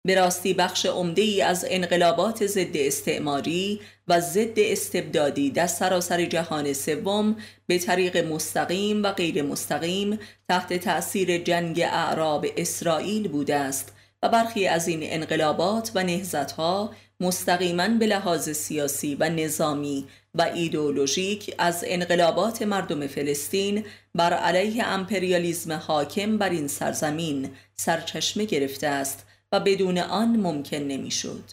به 0.07 0.15
راستی 0.15 0.55
بخش 0.55 0.87
عمده 0.87 1.23
ای 1.23 1.43
از 1.43 1.67
انقلابات 1.69 2.47
ضد 2.47 2.77
استعماری 2.77 3.81
و 4.09 4.21
ضد 4.21 4.59
استبدادی 4.59 5.51
در 5.51 5.67
سراسر 5.67 6.25
جهان 6.25 6.73
سوم 6.73 7.37
به 7.67 7.79
طریق 7.79 8.17
مستقیم 8.17 9.03
و 9.03 9.13
غیر 9.13 9.43
مستقیم 9.43 10.19
تحت 10.49 10.73
تأثیر 10.73 11.39
جنگ 11.39 11.81
اعراب 11.81 12.47
اسرائیل 12.57 13.29
بوده 13.29 13.57
است 13.57 13.93
و 14.23 14.29
برخی 14.29 14.67
از 14.67 14.89
این 14.89 15.01
انقلابات 15.03 15.91
و 15.95 16.03
نهزتها 16.03 16.91
مستقیما 17.21 17.89
به 17.89 18.07
لحاظ 18.07 18.51
سیاسی 18.51 19.15
و 19.15 19.29
نظامی 19.29 20.07
و 20.35 20.43
ایدئولوژیک 20.43 21.55
از 21.59 21.85
انقلابات 21.87 22.63
مردم 22.63 23.07
فلسطین 23.07 23.85
بر 24.15 24.33
علیه 24.33 24.87
امپریالیزم 24.87 25.73
حاکم 25.73 26.39
بر 26.39 26.51
این 26.51 26.69
سرزمین 26.69 27.51
سرچشمه 27.75 28.45
گرفته 28.45 28.87
است 28.87 29.27
و 29.53 29.61
بدون 29.61 29.99
آن 29.99 30.37
ممکن 30.37 30.77
نمی‌شد. 30.77 31.45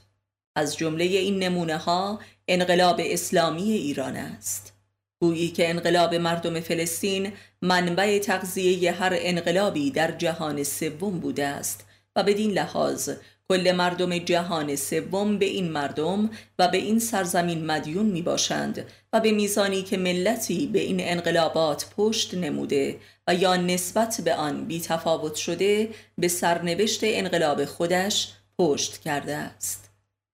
از 0.56 0.78
جمله 0.78 1.04
این 1.04 1.44
نمونه 1.44 1.78
ها 1.78 2.20
انقلاب 2.48 3.02
اسلامی 3.04 3.72
ایران 3.72 4.16
است. 4.16 4.74
گویی 5.20 5.48
که 5.48 5.70
انقلاب 5.70 6.16
مردم 6.16 6.60
فلسطین 6.60 7.32
منبع 7.62 8.20
تغذیه 8.20 8.92
هر 8.92 9.14
انقلابی 9.16 9.92
در 9.92 10.12
جهان 10.12 10.64
سوم 10.64 11.20
بوده 11.20 11.46
است 11.46 11.86
و 12.16 12.24
بدین 12.24 12.52
لحاظ 12.52 13.10
کل 13.52 13.72
مردم 13.72 14.18
جهان 14.18 14.76
سوم 14.76 15.38
به 15.38 15.46
این 15.46 15.72
مردم 15.72 16.30
و 16.60 16.68
به 16.68 16.78
این 16.78 17.00
سرزمین 17.00 17.66
مدیون 17.66 18.06
می 18.06 18.22
باشند 18.22 18.86
و 19.14 19.20
به 19.20 19.32
میزانی 19.32 19.82
که 19.82 19.98
ملتی 19.98 20.68
به 20.68 20.80
این 20.80 20.98
انقلابات 21.00 21.86
پشت 21.98 22.34
نموده 22.34 22.98
و 23.28 23.36
یا 23.36 23.56
نسبت 23.56 24.22
به 24.26 24.36
آن 24.36 24.66
بی 24.66 24.82
تفاوت 24.82 25.36
شده 25.36 25.90
به 26.18 26.28
سرنوشت 26.28 27.00
انقلاب 27.04 27.66
خودش 27.66 28.34
پشت 28.60 28.98
کرده 28.98 29.36
است. 29.36 29.90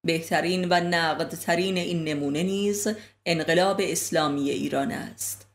بهترین 0.05 0.69
و 0.69 0.73
نقدترین 0.73 1.77
این 1.77 2.03
نمونه 2.03 2.43
نیز 2.43 2.87
انقلاب 3.25 3.81
اسلامی 3.83 4.49
ایران 4.49 4.91
است. 4.91 5.46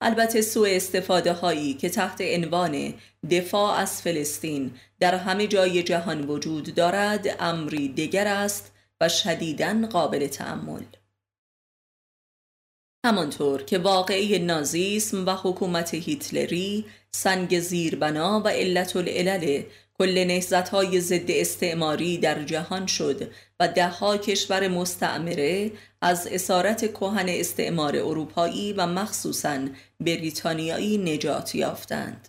البته 0.00 0.40
سوء 0.40 0.76
استفاده 0.76 1.32
هایی 1.32 1.74
که 1.74 1.88
تحت 1.88 2.20
عنوان 2.20 2.94
دفاع 3.30 3.78
از 3.78 4.02
فلسطین 4.02 4.74
در 5.00 5.14
همه 5.14 5.46
جای 5.46 5.82
جهان 5.82 6.28
وجود 6.28 6.74
دارد 6.74 7.36
امری 7.38 7.88
دیگر 7.88 8.26
است 8.26 8.72
و 9.00 9.08
شدیداً 9.08 9.86
قابل 9.86 10.26
تعمل 10.26 10.84
همانطور 13.04 13.62
که 13.62 13.78
واقعی 13.78 14.38
نازیسم 14.38 15.26
و 15.26 15.30
حکومت 15.30 15.94
هیتلری 15.94 16.84
سنگ 17.14 17.60
زیربنا 17.60 18.42
و 18.44 18.48
علت 18.48 18.96
العلل 18.96 19.62
کل 19.98 20.24
نهزت 20.24 20.68
های 20.68 21.00
ضد 21.00 21.30
استعماری 21.30 22.18
در 22.18 22.42
جهان 22.42 22.86
شد 22.86 23.30
و 23.60 23.68
دهها 23.68 24.16
کشور 24.16 24.68
مستعمره 24.68 25.72
از 26.00 26.26
اسارت 26.26 26.92
کهن 26.92 27.28
استعمار 27.28 27.96
اروپایی 27.96 28.72
و 28.72 28.86
مخصوصاً 28.86 29.58
بریتانیایی 30.00 30.98
نجات 30.98 31.54
یافتند. 31.54 32.28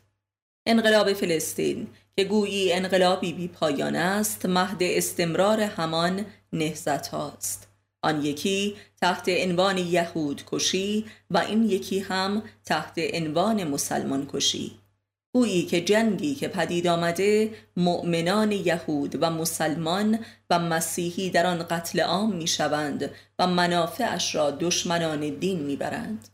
انقلاب 0.66 1.14
فلسطین 1.14 1.88
که 2.16 2.24
گویی 2.24 2.74
انقلابی 2.74 3.34
بی 3.34 3.48
پایان 3.48 3.96
است 3.96 4.46
مهد 4.46 4.78
استمرار 4.84 5.62
همان 5.62 6.26
نهزت 6.54 7.08
هاست. 7.08 7.68
آن 8.02 8.26
یکی 8.26 8.76
تحت 9.02 9.30
عنوان 9.30 9.78
یهود 9.78 10.44
کشی 10.48 11.06
و 11.30 11.38
این 11.38 11.64
یکی 11.64 12.00
هم 12.00 12.44
تحت 12.66 13.00
عنوان 13.14 13.64
مسلمان 13.64 14.28
کشی 14.34 14.72
گویی 15.36 15.64
که 15.64 15.82
جنگی 15.82 16.36
که 16.36 16.48
پدید 16.48 16.88
آمده 16.88 17.50
مؤمنان 17.78 18.52
یهود 18.52 19.18
و 19.22 19.30
مسلمان 19.30 20.20
و 20.50 20.60
مسیحی 20.60 21.30
در 21.30 21.46
آن 21.46 21.66
قتل 21.70 22.00
عام 22.00 22.36
می 22.36 22.48
شوند 22.48 23.12
و 23.40 23.48
منافعش 23.48 24.36
را 24.36 24.52
دشمنان 24.52 25.30
دین 25.30 25.60
می 25.60 25.76
برند. 25.76 26.28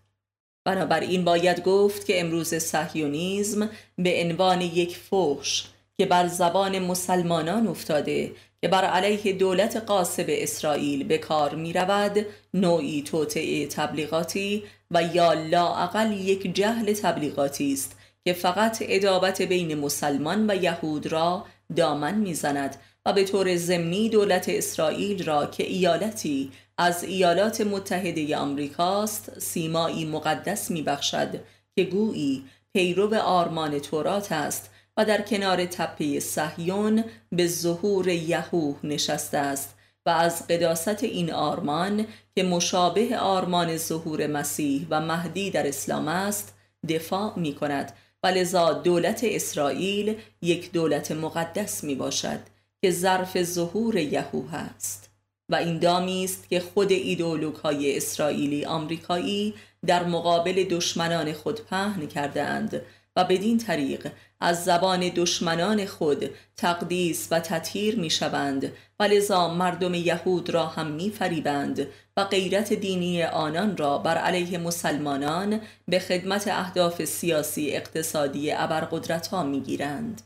بنابراین 0.66 1.24
باید 1.24 1.64
گفت 1.64 2.06
که 2.06 2.20
امروز 2.20 2.56
صهیونیزم 2.56 3.70
به 3.98 4.24
عنوان 4.24 4.62
یک 4.62 4.98
فوش 4.98 5.64
که 5.98 6.06
بر 6.06 6.28
زبان 6.28 6.80
مسلمانان 6.80 7.68
افتاده 7.68 8.32
که 8.62 8.68
بر 8.68 8.86
علیه 8.86 9.34
دولت 9.34 9.78
قاسب 9.78 10.26
اسرائیل 10.28 11.04
به 11.04 11.18
کار 11.18 11.56
می 11.56 11.74
رود 11.74 12.26
نوعی 12.54 13.02
توطعه 13.02 13.68
تبلیغاتی 13.68 14.64
و 14.92 15.04
یا 15.04 15.34
لاعقل 15.34 16.12
یک 16.12 16.56
جهل 16.56 16.94
تبلیغاتی 16.94 17.74
است 17.74 18.01
که 18.26 18.34
فقط 18.34 18.78
ادابت 18.82 19.42
بین 19.42 19.76
مسلمان 19.76 20.50
و 20.50 20.56
یهود 20.56 21.08
را 21.08 21.46
دامن 21.76 22.16
می‌زند 22.16 22.76
و 23.06 23.14
به 23.14 23.24
طور 23.24 23.56
ضمنی 23.56 24.10
دولت 24.10 24.50
اسرائیل 24.50 25.24
را 25.24 25.46
که 25.46 25.64
ایالتی 25.64 26.52
از 26.78 27.04
ایالات 27.04 27.62
متحده 27.62 28.38
آمریکاست 28.38 29.40
سیمایی 29.40 30.06
مقدس 30.06 30.72
میبخشد 30.72 31.40
که 31.76 31.84
گویی 31.84 32.44
پیرو 32.74 33.16
آرمان 33.16 33.80
تورات 33.80 34.32
است 34.32 34.70
و 34.98 35.06
در 35.06 35.22
کنار 35.22 35.66
تپه 35.66 36.20
صهیون 36.20 37.04
به 37.32 37.48
ظهور 37.48 38.08
یهوه 38.08 38.76
نشسته 38.84 39.38
است 39.38 39.76
و 40.06 40.10
از 40.10 40.48
قداست 40.48 41.04
این 41.04 41.34
آرمان 41.34 42.06
که 42.36 42.44
مشابه 42.44 43.18
آرمان 43.18 43.78
ظهور 43.78 44.28
مسیح 44.28 44.88
و 44.90 45.02
مهدی 45.02 45.52
در 45.52 45.68
اسلام 45.68 46.08
است 46.08 46.54
دفاع 46.90 47.34
می 47.40 47.56
کند 47.56 47.94
و 48.24 48.28
لذا 48.28 48.74
دولت 48.74 49.20
اسرائیل 49.24 50.16
یک 50.42 50.72
دولت 50.72 51.12
مقدس 51.12 51.84
می 51.84 51.96
باشد 51.96 52.40
که 52.82 52.92
ظرف 52.92 53.44
ظهور 53.44 53.96
یهوه 53.96 54.56
است 54.56 55.10
و 55.50 55.56
این 55.56 55.80
دامی 55.80 56.24
است 56.24 56.50
که 56.50 56.60
خود 56.60 56.92
ایدئولوگ 56.92 57.56
های 57.56 57.98
اسرائیلی 57.98 58.66
آمریکایی 58.66 59.54
در 59.86 60.04
مقابل 60.04 60.64
دشمنان 60.64 61.34
خود 61.34 61.66
پهن 61.66 62.08
کرده 62.08 62.44
اند 62.44 62.82
و 63.16 63.24
بدین 63.24 63.58
طریق 63.58 64.12
از 64.42 64.66
زبان 64.66 65.00
دشمنان 65.16 65.86
خود 65.86 66.30
تقدیس 66.58 67.28
و 67.32 67.40
تطهیر 67.40 68.00
می 68.00 68.10
شوند 68.10 68.72
و 69.00 69.04
لذا 69.04 69.54
مردم 69.54 69.94
یهود 69.94 70.50
را 70.50 70.66
هم 70.66 70.88
می 70.88 71.10
فریبند 71.10 71.88
و 72.18 72.24
غیرت 72.24 72.74
دینی 72.74 73.24
آنان 73.24 73.78
را 73.78 73.98
بر 73.98 74.18
علیه 74.18 74.58
مسلمانان 74.58 75.62
به 75.88 76.00
خدمت 76.00 76.48
اهداف 76.48 77.06
سیاسی 77.06 77.72
اقتصادی 77.72 78.52
ابرقدرت 78.52 79.28
ها 79.28 79.44
می 79.44 79.60
گیرند. 79.60 80.22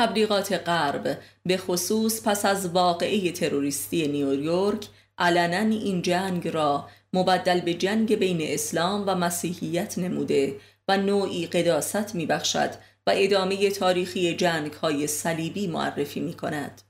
تبلیغات 0.00 0.52
غرب 0.52 1.18
به 1.46 1.56
خصوص 1.56 2.22
پس 2.28 2.44
از 2.44 2.68
واقعه 2.68 3.32
تروریستی 3.32 4.08
نیویورک 4.08 4.88
علنا 5.18 5.76
این 5.76 6.02
جنگ 6.02 6.48
را 6.48 6.88
مبدل 7.12 7.60
به 7.60 7.74
جنگ 7.74 8.16
بین 8.16 8.38
اسلام 8.42 9.04
و 9.06 9.14
مسیحیت 9.14 9.98
نموده 9.98 10.56
و 10.88 10.96
نوعی 10.96 11.46
قداست 11.46 12.14
می 12.14 12.26
بخشد 12.26 12.70
و 13.06 13.12
ادامه 13.14 13.70
تاریخی 13.70 14.36
جنگ 14.36 14.72
های 14.72 15.06
صلیبی 15.06 15.66
معرفی 15.66 16.20
می 16.20 16.34
کند. 16.34 16.82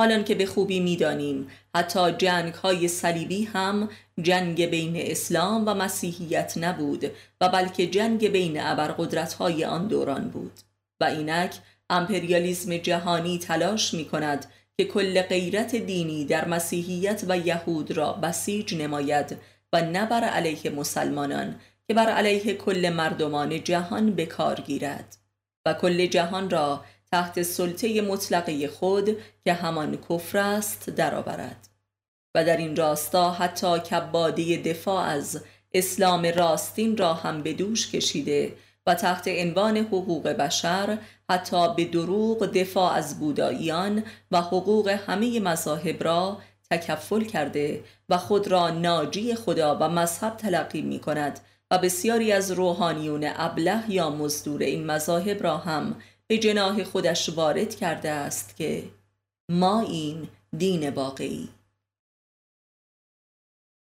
حالان 0.00 0.24
که 0.24 0.34
به 0.34 0.46
خوبی 0.46 0.80
می‌دانیم 0.80 1.50
حتی 1.74 2.12
جنگ 2.12 2.54
های 2.54 2.88
صلیبی 2.88 3.44
هم 3.44 3.88
جنگ 4.22 4.66
بین 4.66 4.96
اسلام 4.96 5.62
و 5.66 5.74
مسیحیت 5.74 6.54
نبود 6.56 7.04
و 7.40 7.48
بلکه 7.48 7.86
جنگ 7.86 8.28
بین 8.28 8.60
ابرقدرت 8.60 9.32
های 9.32 9.64
آن 9.64 9.88
دوران 9.88 10.28
بود 10.28 10.60
و 11.00 11.04
اینک 11.04 11.54
امپریالیزم 11.90 12.76
جهانی 12.76 13.38
تلاش 13.38 13.94
می 13.94 14.04
کند 14.04 14.46
که 14.76 14.84
کل 14.84 15.22
غیرت 15.22 15.76
دینی 15.76 16.24
در 16.24 16.48
مسیحیت 16.48 17.24
و 17.28 17.38
یهود 17.38 17.90
را 17.90 18.12
بسیج 18.12 18.74
نماید 18.74 19.36
و 19.72 19.82
نه 19.82 20.06
بر 20.06 20.24
علیه 20.24 20.70
مسلمانان 20.70 21.54
که 21.88 21.94
بر 21.94 22.08
علیه 22.10 22.54
کل 22.54 22.92
مردمان 22.96 23.64
جهان 23.64 24.12
به 24.12 24.26
کار 24.26 24.60
گیرد 24.60 25.16
و 25.66 25.74
کل 25.74 26.06
جهان 26.06 26.50
را 26.50 26.84
تحت 27.10 27.42
سلطه 27.42 28.00
مطلقه 28.00 28.68
خود 28.68 29.16
که 29.44 29.52
همان 29.52 29.98
کفر 30.08 30.38
است 30.38 30.90
درآورد. 30.90 31.68
و 32.34 32.44
در 32.44 32.56
این 32.56 32.76
راستا 32.76 33.30
حتی 33.30 33.78
کبادی 33.78 34.56
دفاع 34.56 35.04
از 35.04 35.44
اسلام 35.74 36.26
راستین 36.26 36.96
را 36.96 37.14
هم 37.14 37.42
به 37.42 37.52
دوش 37.52 37.90
کشیده 37.90 38.52
و 38.86 38.94
تحت 38.94 39.28
عنوان 39.28 39.76
حقوق 39.76 40.28
بشر 40.28 40.98
حتی 41.30 41.74
به 41.74 41.84
دروغ 41.84 42.46
دفاع 42.46 42.92
از 42.92 43.18
بوداییان 43.18 44.04
و 44.30 44.40
حقوق 44.40 44.88
همه 44.88 45.40
مذاهب 45.40 46.04
را 46.04 46.38
تکفل 46.70 47.24
کرده 47.24 47.84
و 48.08 48.18
خود 48.18 48.48
را 48.48 48.70
ناجی 48.70 49.34
خدا 49.34 49.78
و 49.80 49.88
مذهب 49.88 50.36
تلقی 50.36 50.82
می 50.82 50.98
کند 50.98 51.40
و 51.70 51.78
بسیاری 51.78 52.32
از 52.32 52.50
روحانیون 52.50 53.32
ابله 53.36 53.90
یا 53.90 54.10
مزدور 54.10 54.62
این 54.62 54.86
مذاهب 54.86 55.42
را 55.42 55.56
هم 55.56 55.96
به 56.26 56.38
جناه 56.38 56.84
خودش 56.84 57.28
وارد 57.28 57.74
کرده 57.74 58.10
است 58.10 58.56
که 58.56 58.84
ما 59.50 59.80
این 59.80 60.28
دین 60.58 60.90
واقعی. 60.90 61.48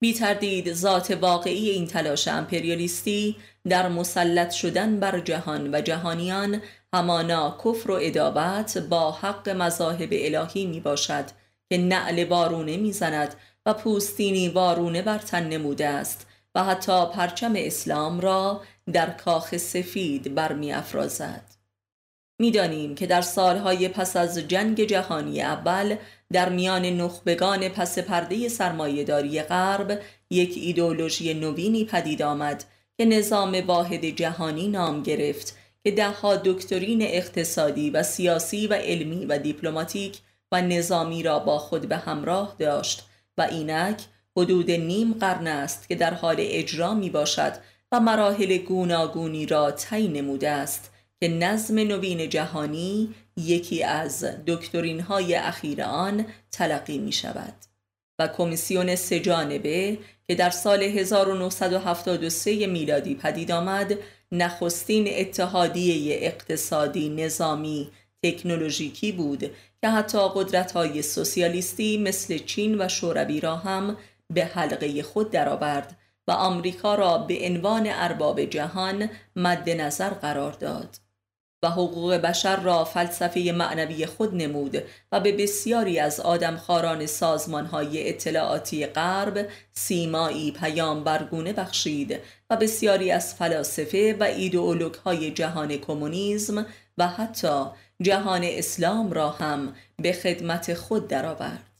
بی 0.01 0.13
تردید 0.13 0.73
ذات 0.73 1.11
واقعی 1.11 1.69
این 1.69 1.87
تلاش 1.87 2.27
امپریالیستی 2.27 3.35
در 3.69 3.89
مسلط 3.89 4.51
شدن 4.51 4.99
بر 4.99 5.19
جهان 5.19 5.75
و 5.75 5.81
جهانیان 5.81 6.61
همانا 6.93 7.57
کفر 7.65 7.91
و 7.91 7.99
ادابت 8.01 8.77
با 8.77 9.11
حق 9.11 9.49
مذاهب 9.49 10.09
الهی 10.11 10.65
می 10.65 10.79
باشد 10.79 11.25
که 11.69 11.77
نعل 11.77 12.27
وارونه 12.27 12.77
می‌زند 12.77 13.35
و 13.65 13.73
پوستینی 13.73 14.49
وارونه 14.49 15.01
بر 15.01 15.17
تن 15.17 15.47
نموده 15.47 15.87
است. 15.87 16.27
و 16.55 16.63
حتی 16.63 17.05
پرچم 17.05 17.53
اسلام 17.55 18.19
را 18.19 18.61
در 18.93 19.09
کاخ 19.09 19.57
سفید 19.57 20.35
برمی 20.35 20.73
افرازد. 20.73 21.43
می‌دانیم 22.41 22.95
که 22.95 23.07
در 23.07 23.21
سالهای 23.21 23.87
پس 23.87 24.15
از 24.15 24.37
جنگ 24.37 24.83
جهانی 24.83 25.41
اول 25.41 25.95
در 26.31 26.49
میان 26.49 26.85
نخبگان 26.85 27.69
پس 27.69 27.99
پرده 27.99 28.49
سرمایهداری 28.49 29.41
غرب 29.41 30.01
یک 30.29 30.53
ایدولوژی 30.55 31.33
نوینی 31.33 31.85
پدید 31.85 32.21
آمد 32.21 32.63
که 32.97 33.05
نظام 33.05 33.55
واحد 33.67 34.05
جهانی 34.05 34.67
نام 34.67 35.03
گرفت 35.03 35.57
که 35.83 35.91
دهها 35.91 36.35
دکترین 36.35 37.01
اقتصادی 37.01 37.89
و 37.89 38.03
سیاسی 38.03 38.67
و 38.67 38.73
علمی 38.73 39.25
و 39.25 39.37
دیپلماتیک 39.37 40.19
و 40.51 40.61
نظامی 40.61 41.23
را 41.23 41.39
با 41.39 41.57
خود 41.57 41.89
به 41.89 41.97
همراه 41.97 42.55
داشت 42.59 43.07
و 43.37 43.41
اینک 43.41 44.01
حدود 44.37 44.71
نیم 44.71 45.13
قرن 45.13 45.47
است 45.47 45.89
که 45.89 45.95
در 45.95 46.13
حال 46.13 46.35
اجرا 46.39 46.93
می 46.93 47.09
باشد 47.09 47.53
و 47.91 47.99
مراحل 47.99 48.57
گوناگونی 48.57 49.45
را 49.45 49.71
تعیین 49.71 50.13
نموده 50.13 50.49
است 50.49 50.91
که 51.19 51.27
نظم 51.27 51.79
نوین 51.79 52.29
جهانی 52.29 53.13
یکی 53.37 53.83
از 53.83 54.25
دکترین 54.47 54.99
های 54.99 55.35
اخیر 55.35 55.83
آن 55.83 56.25
تلقی 56.51 56.97
می 56.97 57.11
شود 57.11 57.53
و 58.19 58.27
کمیسیون 58.27 58.95
سه 58.95 59.19
جانبه 59.19 59.97
که 60.27 60.35
در 60.35 60.49
سال 60.49 60.83
1973 60.83 62.67
میلادی 62.67 63.15
پدید 63.15 63.51
آمد 63.51 63.97
نخستین 64.31 65.07
اتحادیه 65.11 66.17
اقتصادی 66.21 67.09
نظامی 67.09 67.91
تکنولوژیکی 68.23 69.11
بود 69.11 69.51
که 69.81 69.89
حتی 69.89 70.17
قدرت 70.35 70.71
های 70.71 71.01
سوسیالیستی 71.01 71.97
مثل 71.97 72.37
چین 72.37 72.81
و 72.81 72.87
شوروی 72.87 73.39
را 73.39 73.55
هم 73.55 73.97
به 74.33 74.45
حلقه 74.45 75.03
خود 75.03 75.31
درآورد 75.31 75.97
و 76.27 76.31
آمریکا 76.31 76.95
را 76.95 77.17
به 77.17 77.39
عنوان 77.41 77.87
ارباب 77.89 78.45
جهان 78.45 79.09
مد 79.35 79.69
نظر 79.69 80.09
قرار 80.09 80.51
داد 80.51 80.97
و 81.63 81.69
حقوق 81.69 82.13
بشر 82.13 82.55
را 82.55 82.85
فلسفه 82.85 83.53
معنوی 83.55 84.05
خود 84.05 84.35
نمود 84.35 84.83
و 85.11 85.19
به 85.19 85.31
بسیاری 85.31 85.99
از 85.99 86.19
آدمخواران 86.19 87.07
های 87.71 88.09
اطلاعاتی 88.09 88.85
غرب 88.85 89.49
سیمایی 89.71 90.51
پیام 90.51 91.03
برگونه 91.03 91.53
بخشید 91.53 92.19
و 92.49 92.57
بسیاری 92.57 93.11
از 93.11 93.35
فلاسفه 93.35 94.17
و 94.19 94.23
ایدئولوگ 94.23 94.93
های 94.93 95.31
جهان 95.31 95.77
کمونیسم 95.77 96.65
و 96.97 97.07
حتی 97.07 97.65
جهان 98.01 98.41
اسلام 98.43 99.11
را 99.11 99.29
هم 99.29 99.75
به 99.97 100.13
خدمت 100.13 100.73
خود 100.73 101.07
درآورد. 101.07 101.70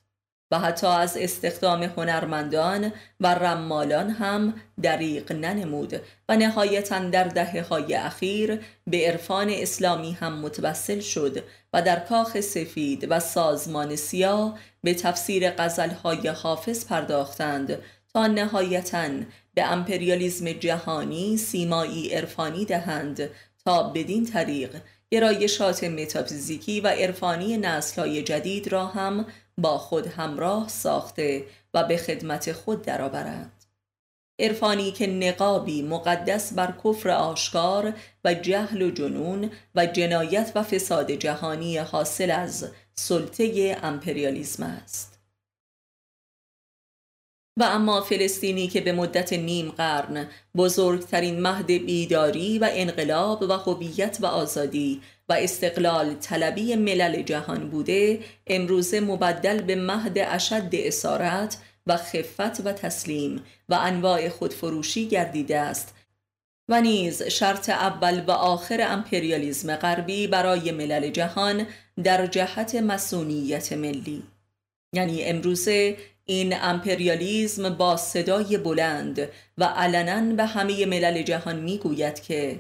و 0.52 0.60
حتی 0.60 0.88
از 0.88 1.18
استخدام 1.18 1.84
هنرمندان 1.84 2.92
و 3.20 3.28
رمالان 3.28 4.10
هم 4.10 4.54
دریق 4.82 5.32
ننمود 5.32 6.02
و 6.30 6.36
نهایتا 6.36 7.00
در 7.00 7.24
دهه 7.24 7.62
های 7.62 7.94
اخیر 7.94 8.60
به 8.88 9.08
عرفان 9.08 9.50
اسلامی 9.50 10.12
هم 10.12 10.34
متوسل 10.40 11.00
شد 11.00 11.44
و 11.74 11.82
در 11.82 12.00
کاخ 12.00 12.42
سفید 12.42 13.08
و 13.10 13.20
سازمان 13.20 13.96
سیاه 13.96 14.60
به 14.84 14.94
تفسیر 14.94 15.48
های 16.04 16.28
حافظ 16.28 16.86
پرداختند 16.86 17.78
تا 18.14 18.28
نهایتا 18.28 19.10
به 19.54 19.72
امپریالیزم 19.72 20.52
جهانی 20.52 21.38
سیمایی 21.38 22.14
عرفانی 22.14 22.66
دهند 22.66 23.30
تا 23.66 23.84
بدین 23.84 24.26
طریق 24.26 24.76
گرایشات 25.12 25.84
متافیزیکی 25.84 26.82
و 26.82 26.88
عرفانی 26.88 27.58
نسلهای 27.58 28.24
جدید 28.24 28.72
را 28.72 28.86
هم 28.86 29.26
با 29.58 29.78
خود 29.78 30.08
همراه 30.08 30.68
ساخته 30.68 31.46
و 31.74 31.84
به 31.84 31.98
خدمت 31.98 32.52
خود 32.52 32.82
درآورند. 32.82 33.66
عرفانی 34.40 34.92
که 34.92 35.08
نقابی 35.08 35.82
مقدس 35.82 36.54
بر 36.54 36.74
کفر 36.84 37.10
آشکار 37.10 37.94
و 38.26 38.34
جهل 38.34 38.82
و 38.82 38.92
جنون 38.92 39.52
و 39.76 39.86
جنایت 39.86 40.52
و 40.56 40.64
فساد 40.64 41.12
جهانی 41.12 41.78
حاصل 41.78 42.32
از 42.32 42.72
سلطه 42.96 43.78
امپریالیزم 43.84 44.64
است. 44.64 45.12
و 47.60 47.64
اما 47.64 48.02
فلسطینی 48.02 48.68
که 48.68 48.82
به 48.82 48.92
مدت 48.92 49.34
نیم 49.34 49.72
قرن 49.72 50.28
بزرگترین 50.56 51.42
مهد 51.42 51.66
بیداری 51.66 52.60
و 52.60 52.70
انقلاب 52.72 53.42
و 53.42 53.54
هویت 53.54 54.18
و 54.22 54.26
آزادی 54.26 55.02
و 55.32 55.34
استقلال 55.34 56.14
طلبی 56.14 56.76
ملل 56.76 57.22
جهان 57.22 57.70
بوده 57.70 58.20
امروزه 58.48 59.00
مبدل 59.00 59.62
به 59.62 59.76
مهد 59.76 60.18
اشد 60.18 60.70
اسارت 60.74 61.58
و 61.88 61.98
خفت 61.98 62.66
و 62.66 62.74
تسلیم 62.74 63.44
و 63.70 63.74
انواع 63.74 64.30
خودفروشی 64.30 65.08
گردیده 65.08 65.60
است. 65.60 65.96
و 66.70 66.82
نیز 66.82 67.24
شرط 67.24 67.70
اول 67.70 68.24
و 68.28 68.32
آخر 68.32 68.88
امپریالیزم 68.90 69.76
غربی 69.76 70.28
برای 70.28 70.72
ملل 70.72 71.10
جهان 71.10 71.68
در 72.04 72.28
جهت 72.28 72.76
مسئولیت 72.76 73.74
ملی. 73.74 74.24
یعنی 74.94 75.24
امروزه 75.24 75.98
این 76.26 76.56
امپریالیزم 76.62 77.70
با 77.70 77.98
صدای 77.98 78.58
بلند 78.58 79.28
و 79.58 79.64
علنا 79.64 80.36
به 80.36 80.46
همه 80.46 80.86
ملل 80.86 81.22
جهان 81.22 81.56
می‌گوید 81.60 82.20
که 82.22 82.60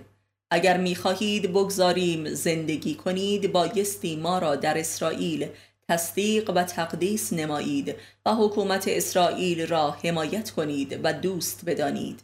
اگر 0.54 0.78
می‌خواهید 0.78 1.52
بگذاریم 1.52 2.34
زندگی 2.34 2.96
کنید 2.96 3.52
بایستی 3.52 4.16
ما 4.16 4.40
را 4.40 4.56
در 4.56 4.78
اسرائیل 4.78 5.48
تصدیق 5.90 6.50
و 6.56 6.64
تقدیس 6.64 7.34
نمایید 7.34 7.96
و 8.26 8.36
حکومت 8.36 8.88
اسرائیل 8.88 9.68
را 9.68 9.92
حمایت 9.92 10.52
کنید 10.52 11.00
و 11.04 11.14
دوست 11.14 11.66
بدانید 11.66 12.24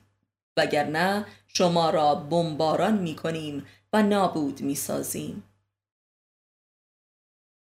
وگرنه 0.58 1.26
شما 1.48 1.90
را 1.90 2.16
بمباران 2.16 2.98
می 2.98 3.16
کنیم 3.16 3.66
و 3.94 4.04
نابود 4.04 4.62
می 4.62 4.76
سازیم. 4.76 5.44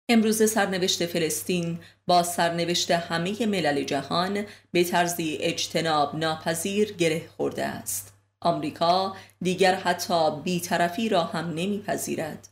امروز 0.09 0.51
سرنوشت 0.51 1.05
فلسطین 1.05 1.79
با 2.07 2.23
سرنوشت 2.23 2.91
همه 2.91 3.45
ملل 3.45 3.83
جهان 3.83 4.45
به 4.71 4.83
طرزی 4.83 5.37
اجتناب 5.41 6.15
ناپذیر 6.15 6.93
گره 6.93 7.27
خورده 7.37 7.65
است. 7.65 8.16
آمریکا 8.41 9.15
دیگر 9.41 9.75
حتی 9.75 10.41
بیطرفی 10.43 11.09
را 11.09 11.23
هم 11.23 11.49
نمیپذیرد. 11.49 12.47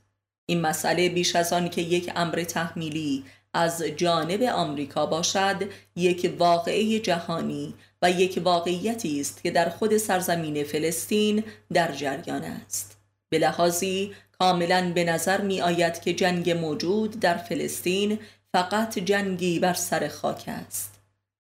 این 0.46 0.62
مسئله 0.62 1.10
بیش 1.10 1.36
از 1.36 1.54
آن 1.54 1.70
که 1.70 1.82
یک 1.82 2.12
امر 2.16 2.44
تحمیلی 2.44 3.24
از 3.54 3.84
جانب 3.84 4.44
آمریکا 4.44 5.06
باشد 5.06 5.70
یک 5.96 6.36
واقعه 6.40 7.00
جهانی 7.00 7.74
و 8.02 8.12
یک 8.12 8.42
واقعیتی 8.44 9.22
است 9.22 9.44
که 9.44 9.52
در 9.52 9.70
خود 9.70 9.98
سرزمین 9.98 10.64
فلسطین 10.64 11.44
در 11.74 11.92
جریان 11.92 12.44
است 12.44 12.98
به 13.30 13.40
لحاظی 13.40 14.14
کاملا 14.40 14.92
به 14.96 15.04
نظر 15.04 15.42
می 15.42 15.62
آید 15.62 16.02
که 16.02 16.14
جنگ 16.14 16.50
موجود 16.50 17.20
در 17.20 17.38
فلسطین 17.38 18.20
فقط 18.52 19.00
جنگی 19.00 19.60
بر 19.60 19.74
سر 19.74 20.08
خاک 20.08 20.44
است 20.48 20.95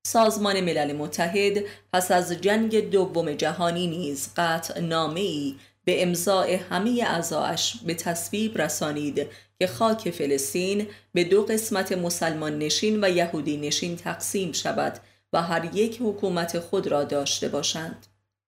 سازمان 0.05 0.61
ملل 0.61 0.93
متحد 0.93 1.63
پس 1.93 2.11
از 2.11 2.31
جنگ 2.31 2.89
دوم 2.89 3.31
جهانی 3.31 3.87
نیز 3.87 4.29
قطع 4.37 4.79
نامه 4.79 5.19
ای 5.19 5.55
به 5.85 6.03
امضاع 6.03 6.55
همه 6.55 7.03
اعضاش 7.07 7.77
به 7.85 7.93
تصویب 7.93 8.61
رسانید 8.61 9.27
که 9.59 9.67
خاک 9.67 10.11
فلسطین 10.11 10.87
به 11.13 11.23
دو 11.23 11.43
قسمت 11.43 11.91
مسلمان 11.91 12.59
نشین 12.59 13.03
و 13.03 13.09
یهودی 13.09 13.57
نشین 13.57 13.95
تقسیم 13.97 14.51
شود 14.51 14.99
و 15.33 15.41
هر 15.41 15.75
یک 15.75 15.97
حکومت 16.01 16.59
خود 16.59 16.87
را 16.87 17.03
داشته 17.03 17.47
باشند. 17.47 18.05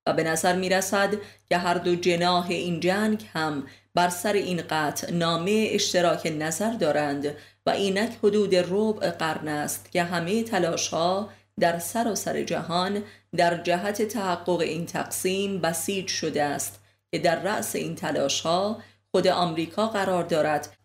و 0.08 0.13
به 0.13 0.24
نظر 0.24 0.56
می 0.56 0.70
رسد 0.70 1.13
که 1.50 1.58
هر 1.58 1.74
دو 1.74 1.96
جناح 1.96 2.50
این 2.50 2.80
جنگ 2.80 3.26
هم 3.34 3.63
بر 3.96 4.10
سر 4.10 4.34
این 4.34 4.62
قطع 4.70 5.12
نامه 5.12 5.67
اشتراک 5.72 6.34
نظر 6.39 6.72
دارند 6.72 7.36
و 7.65 7.70
اینک 7.70 8.12
حدود 8.24 8.56
ربع 8.56 9.10
قرن 9.10 9.48
است 9.48 9.91
که 9.91 10.04
همه 10.04 10.43
تلاش 10.43 10.88
ها 10.88 11.30
در 11.60 11.80
سراسر 11.80 12.43
جهان 12.43 13.04
در 13.36 13.58
جهت 13.63 14.02
تحقق 14.02 14.60
این 14.60 14.86
تقسیم 14.86 15.62
بسیج 15.62 16.08
شده 16.08 16.43
است 16.43 16.80
که 17.12 17.20
در 17.20 17.41
رأس 17.41 17.76
این 17.76 17.96
تلاش 17.96 18.41
ها 18.41 18.82
خود 19.12 19.28
آمریکا 19.28 19.88
قرار 19.88 20.24
دارد 20.24 20.78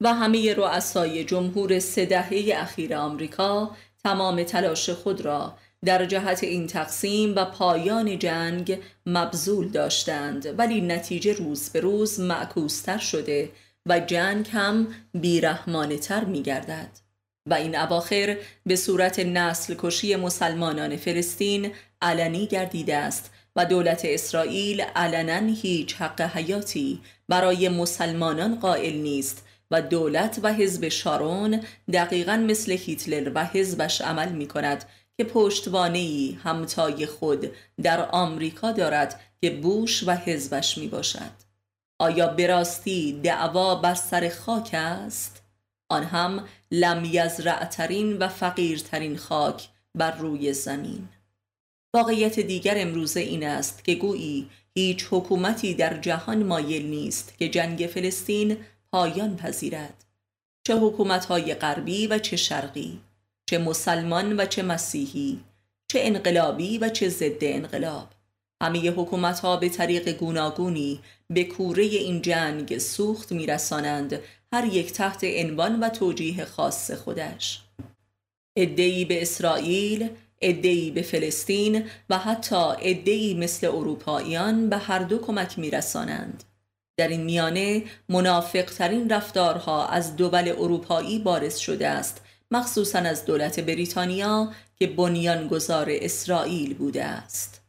و 0.00 0.14
همه 0.14 0.54
رؤسای 0.54 1.24
جمهور 1.24 1.78
سه 1.78 2.06
دهه 2.06 2.52
اخیر 2.54 2.94
آمریکا 2.94 3.70
تمام 4.04 4.42
تلاش 4.42 4.90
خود 4.90 5.20
را 5.20 5.54
در 5.84 6.04
جهت 6.04 6.44
این 6.44 6.66
تقسیم 6.66 7.36
و 7.36 7.44
پایان 7.44 8.18
جنگ 8.18 8.80
مبذول 9.06 9.68
داشتند 9.68 10.58
ولی 10.58 10.80
نتیجه 10.80 11.32
روز 11.32 11.70
به 11.70 11.80
روز 11.80 12.20
معکوستر 12.20 12.98
شده 12.98 13.50
و 13.86 14.00
جنگ 14.00 14.48
هم 14.52 14.86
بیرحمانه 15.14 15.98
تر 15.98 16.24
می 16.24 16.42
گردد. 16.42 17.03
و 17.46 17.54
این 17.54 17.76
اواخر 17.76 18.36
به 18.66 18.76
صورت 18.76 19.18
نسل 19.18 19.74
کشی 19.78 20.16
مسلمانان 20.16 20.96
فلسطین 20.96 21.72
علنی 22.02 22.46
گردیده 22.46 22.96
است 22.96 23.30
و 23.56 23.64
دولت 23.66 24.02
اسرائیل 24.04 24.80
علنا 24.80 25.54
هیچ 25.54 25.94
حق 25.94 26.20
حیاتی 26.20 27.00
برای 27.28 27.68
مسلمانان 27.68 28.54
قائل 28.54 28.96
نیست 28.96 29.44
و 29.70 29.82
دولت 29.82 30.40
و 30.42 30.52
حزب 30.54 30.88
شارون 30.88 31.60
دقیقا 31.92 32.36
مثل 32.36 32.72
هیتلر 32.72 33.32
و 33.34 33.44
حزبش 33.44 34.00
عمل 34.00 34.28
می 34.28 34.46
کند 34.46 34.84
که 35.16 35.24
پشتوانهی 35.24 36.38
همتای 36.44 37.06
خود 37.06 37.50
در 37.82 38.08
آمریکا 38.10 38.72
دارد 38.72 39.20
که 39.40 39.50
بوش 39.50 40.04
و 40.06 40.10
حزبش 40.10 40.78
می 40.78 40.88
باشد 40.88 41.44
آیا 41.98 42.26
براستی 42.26 43.20
دعوا 43.22 43.74
بر 43.74 43.94
سر 43.94 44.28
خاک 44.28 44.70
است؟ 44.72 45.43
آن 45.88 46.04
هم 46.04 46.44
لم 46.70 47.04
یزرعترین 47.04 48.18
و 48.18 48.28
فقیرترین 48.28 49.16
خاک 49.16 49.68
بر 49.94 50.10
روی 50.10 50.52
زمین. 50.52 51.08
واقعیت 51.94 52.40
دیگر 52.40 52.74
امروزه 52.76 53.20
این 53.20 53.46
است 53.46 53.84
که 53.84 53.94
گویی 53.94 54.50
هیچ 54.74 55.06
حکومتی 55.10 55.74
در 55.74 55.98
جهان 56.00 56.42
مایل 56.42 56.86
نیست 56.86 57.38
که 57.38 57.48
جنگ 57.48 57.86
فلسطین 57.86 58.56
پایان 58.92 59.36
پذیرد. 59.36 60.04
چه 60.66 60.76
حکومتهای 60.76 61.54
غربی 61.54 62.06
و 62.06 62.18
چه 62.18 62.36
شرقی 62.36 63.00
چه 63.46 63.58
مسلمان 63.58 64.40
و 64.40 64.46
چه 64.46 64.62
مسیحی 64.62 65.40
چه 65.88 65.98
انقلابی 66.02 66.78
و 66.78 66.88
چه 66.88 67.08
ضد 67.08 67.38
انقلاب. 67.40 68.08
همه 68.62 68.90
حکومت 68.90 69.40
ها 69.40 69.56
به 69.56 69.68
طریق 69.68 70.08
گوناگونی 70.08 71.00
به 71.34 71.44
کوره 71.44 71.82
این 71.82 72.22
جنگ 72.22 72.78
سوخت 72.78 73.32
میرسانند 73.32 74.20
هر 74.52 74.64
یک 74.64 74.92
تحت 74.92 75.24
عنوان 75.24 75.80
و 75.80 75.88
توجیه 75.88 76.44
خاص 76.44 76.90
خودش. 76.90 77.60
ادهی 78.56 79.04
به 79.04 79.22
اسرائیل 79.22 80.08
ادهی 80.40 80.90
به 80.90 81.02
فلسطین 81.02 81.84
و 82.10 82.18
حتی 82.18 82.64
ادهی 82.80 83.34
مثل 83.34 83.66
اروپاییان 83.66 84.68
به 84.68 84.76
هر 84.76 84.98
دو 84.98 85.18
کمک 85.18 85.58
میرسانند. 85.58 86.44
در 86.96 87.08
این 87.08 87.24
میانه 87.24 87.82
منافقترین 88.08 89.10
رفتارها 89.10 89.86
از 89.86 90.16
دول 90.16 90.48
اروپایی 90.48 91.18
بارز 91.18 91.56
شده 91.56 91.88
است 91.88 92.20
مخصوصا 92.50 92.98
از 92.98 93.24
دولت 93.24 93.60
بریتانیا 93.60 94.52
که 94.76 94.86
بنیانگذار 94.86 95.86
اسرائیل 95.90 96.74
بوده 96.74 97.04
است. 97.04 97.63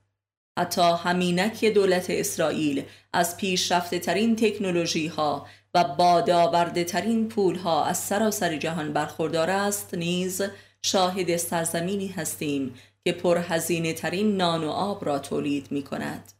حتی 0.60 0.82
همینک 1.04 1.66
دولت 1.66 2.10
اسرائیل 2.10 2.84
از 3.14 3.38
پیشرفته 3.38 4.00
ترین 4.00 4.36
تکنولوژی 4.36 5.08
ها 5.08 5.48
و 5.74 5.84
بادآورده 5.84 6.84
ترین 6.84 7.30
پول 7.30 7.56
ها 7.56 7.86
از 7.86 7.98
سراسر 7.98 8.58
جهان 8.58 8.94
برخوردار 8.94 9.50
است 9.50 9.94
نیز 9.94 10.42
شاهد 10.82 11.38
سرزمینی 11.38 12.08
هستیم 12.08 12.76
که 13.04 13.12
پرهزینه 13.12 13.94
ترین 13.94 14.38
نان 14.38 14.64
و 14.64 14.70
آب 14.70 15.06
را 15.06 15.20
تولید 15.20 15.68
می 15.72 15.84
کند 15.84 16.32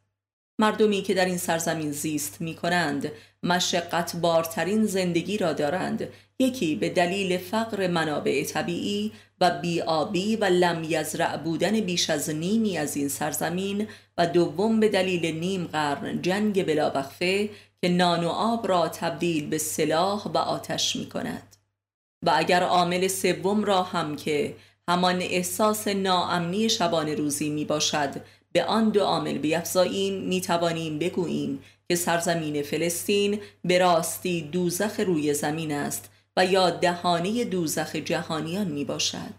مردمی 0.60 1.02
که 1.02 1.14
در 1.14 1.26
این 1.26 1.38
سرزمین 1.38 1.92
زیست 1.92 2.42
می 2.42 2.56
کنند 2.56 3.12
مشقت 3.44 4.16
بارترین 4.16 4.86
زندگی 4.86 5.38
را 5.38 5.54
دارند. 5.54 6.10
یکی 6.40 6.76
به 6.76 6.90
دلیل 6.90 7.38
فقر 7.38 7.88
منابع 7.88 8.44
طبیعی 8.44 9.12
و 9.42 9.60
بیابی 9.62 10.36
و 10.36 10.46
لم 10.46 10.84
یزرع 10.90 11.38
بودن 11.38 11.80
بیش 11.80 12.10
از 12.10 12.30
نیمی 12.30 12.78
از 12.78 12.98
این 12.98 13.08
سرزمین 13.08 13.88
و 14.18 14.28
دوم 14.28 14.80
به 14.80 14.90
دلیل 14.90 15.40
نیم 15.40 15.66
قرن 15.66 16.22
جنگ 16.22 16.66
بلاوقفه 16.66 17.50
که 17.82 17.90
نان 17.90 18.24
و 18.24 18.30
آب 18.30 18.68
را 18.68 18.88
تبدیل 18.88 19.50
به 19.50 19.58
سلاح 19.58 20.28
و 20.28 20.38
آتش 20.38 20.96
می 20.96 21.10
کند 21.10 21.56
و 22.26 22.34
اگر 22.36 22.64
عامل 22.64 23.08
سوم 23.08 23.64
را 23.64 23.84
هم 23.84 24.16
که 24.16 24.56
همان 24.88 25.22
احساس 25.22 25.88
ناامنی 25.88 26.70
شبان 26.70 27.10
روزی 27.10 27.50
می 27.50 27.66
باشد 27.66 28.22
به 28.52 28.66
آن 28.66 28.90
دو 28.90 29.04
عامل 29.04 29.38
بیفزاییم 29.38 30.24
می 30.24 30.42
توانیم 30.42 31.00
بگوییم 31.00 31.64
که 31.88 31.96
سرزمین 31.96 32.62
فلسطین 32.62 33.40
به 33.64 33.78
راستی 33.78 34.42
دوزخ 34.42 35.00
روی 35.00 35.34
زمین 35.34 35.72
است 35.72 36.10
و 36.38 36.46
یا 36.46 36.70
دهانه 36.70 37.46
دوزخ 37.46 37.96
جهانیان 37.96 38.68
می 38.68 38.86
باشد. 38.86 39.34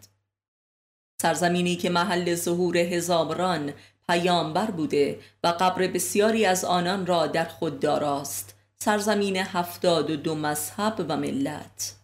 سرزمینی 1.23 1.77
که 1.77 1.91
محل 1.91 2.35
ظهور 2.35 2.77
هزاران 2.77 3.73
پیامبر 4.09 4.71
بوده 4.71 5.19
و 5.45 5.49
قبر 5.49 5.87
بسیاری 5.87 6.47
از 6.47 6.65
آنان 6.65 7.07
را 7.07 7.27
در 7.27 7.45
خود 7.45 7.81
داراست 7.81 8.55
سرزمین 8.79 9.37
هفتاد 9.37 10.11
و 10.11 10.17
دو 10.17 10.35
مذهب 10.35 11.07
و 11.09 11.17
ملت 11.17 11.95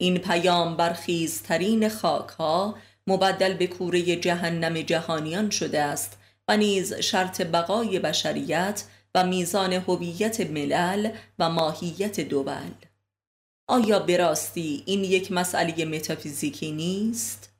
این 0.00 0.18
پیامبر 0.18 0.92
خیزترین 0.92 1.88
خاک 1.88 2.28
ها 2.28 2.74
مبدل 3.06 3.54
به 3.54 3.66
کوره 3.66 4.16
جهنم 4.16 4.82
جهانیان 4.82 5.50
شده 5.50 5.82
است 5.82 6.18
و 6.48 6.56
نیز 6.56 6.94
شرط 6.94 7.42
بقای 7.42 7.98
بشریت 7.98 8.84
و 9.14 9.26
میزان 9.26 9.72
هویت 9.72 10.40
ملل 10.40 11.10
و 11.38 11.50
ماهیت 11.50 12.20
دول 12.20 12.70
آیا 13.70 13.98
براستی 13.98 14.82
این 14.86 15.04
یک 15.04 15.32
مسئله 15.32 15.84
متافیزیکی 15.84 16.72
نیست؟ 16.72 17.50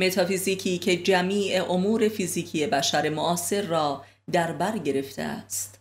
متافیزیکی 0.00 0.78
که 0.78 0.96
جمیع 0.96 1.70
امور 1.70 2.08
فیزیکی 2.08 2.66
بشر 2.66 3.08
معاصر 3.08 3.62
را 3.62 4.04
در 4.32 4.52
بر 4.52 4.78
گرفته 4.78 5.22
است. 5.22 5.80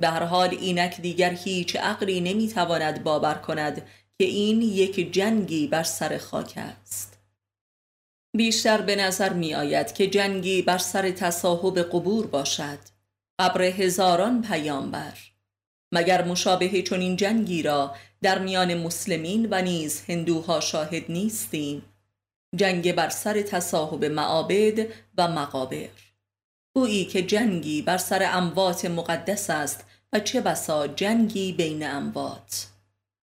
به 0.00 0.08
هر 0.08 0.22
حال 0.22 0.50
اینک 0.50 1.00
دیگر 1.00 1.30
هیچ 1.30 1.76
عقلی 1.76 2.20
نمی‌تواند 2.20 3.04
باور 3.04 3.34
کند 3.34 3.76
که 4.18 4.24
این 4.24 4.62
یک 4.62 5.12
جنگی 5.12 5.66
بر 5.66 5.82
سر 5.82 6.18
خاک 6.18 6.54
است. 6.56 7.18
بیشتر 8.36 8.80
به 8.80 8.96
نظر 8.96 9.32
می 9.32 9.54
آید 9.54 9.92
که 9.92 10.06
جنگی 10.06 10.62
بر 10.62 10.78
سر 10.78 11.10
تصاحب 11.10 11.78
قبور 11.78 12.26
باشد. 12.26 12.78
قبر 13.38 13.62
هزاران 13.62 14.42
پیامبر. 14.42 15.18
مگر 15.94 16.24
مشابه 16.24 16.82
چنین 16.82 17.16
جنگی 17.16 17.62
را 17.62 17.94
در 18.22 18.38
میان 18.38 18.74
مسلمین 18.74 19.48
و 19.50 19.62
نیز 19.62 20.02
هندوها 20.08 20.60
شاهد 20.60 21.04
نیستیم. 21.08 21.82
جنگ 22.56 22.94
بر 22.94 23.08
سر 23.08 23.42
تصاحب 23.42 24.04
معابد 24.04 24.86
و 25.18 25.28
مقابر. 25.28 25.88
گویی 26.74 27.04
که 27.04 27.22
جنگی 27.22 27.82
بر 27.82 27.98
سر 27.98 28.28
اموات 28.32 28.84
مقدس 28.84 29.50
است 29.50 29.84
و 30.12 30.20
چه 30.20 30.40
بسا 30.40 30.86
جنگی 30.86 31.52
بین 31.52 31.86
اموات. 31.86 32.66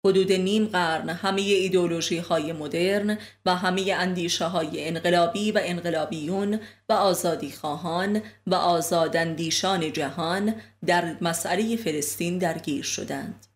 حدود 0.06 0.32
نیم 0.32 0.66
قرن 0.66 1.08
همه 1.08 1.40
ایدولوژی 1.40 2.18
های 2.18 2.52
مدرن 2.52 3.18
و 3.46 3.56
همه 3.56 3.94
اندیشه 3.98 4.44
های 4.44 4.88
انقلابی 4.88 5.52
و 5.52 5.60
انقلابیون 5.62 6.60
و 6.88 6.92
آزادی 6.92 7.50
خواهان 7.50 8.22
و 8.46 8.54
آزاداندیشان 8.54 9.92
جهان 9.92 10.54
در 10.86 11.16
مسئله 11.20 11.76
فلسطین 11.76 12.38
درگیر 12.38 12.82
شدند. 12.82 13.46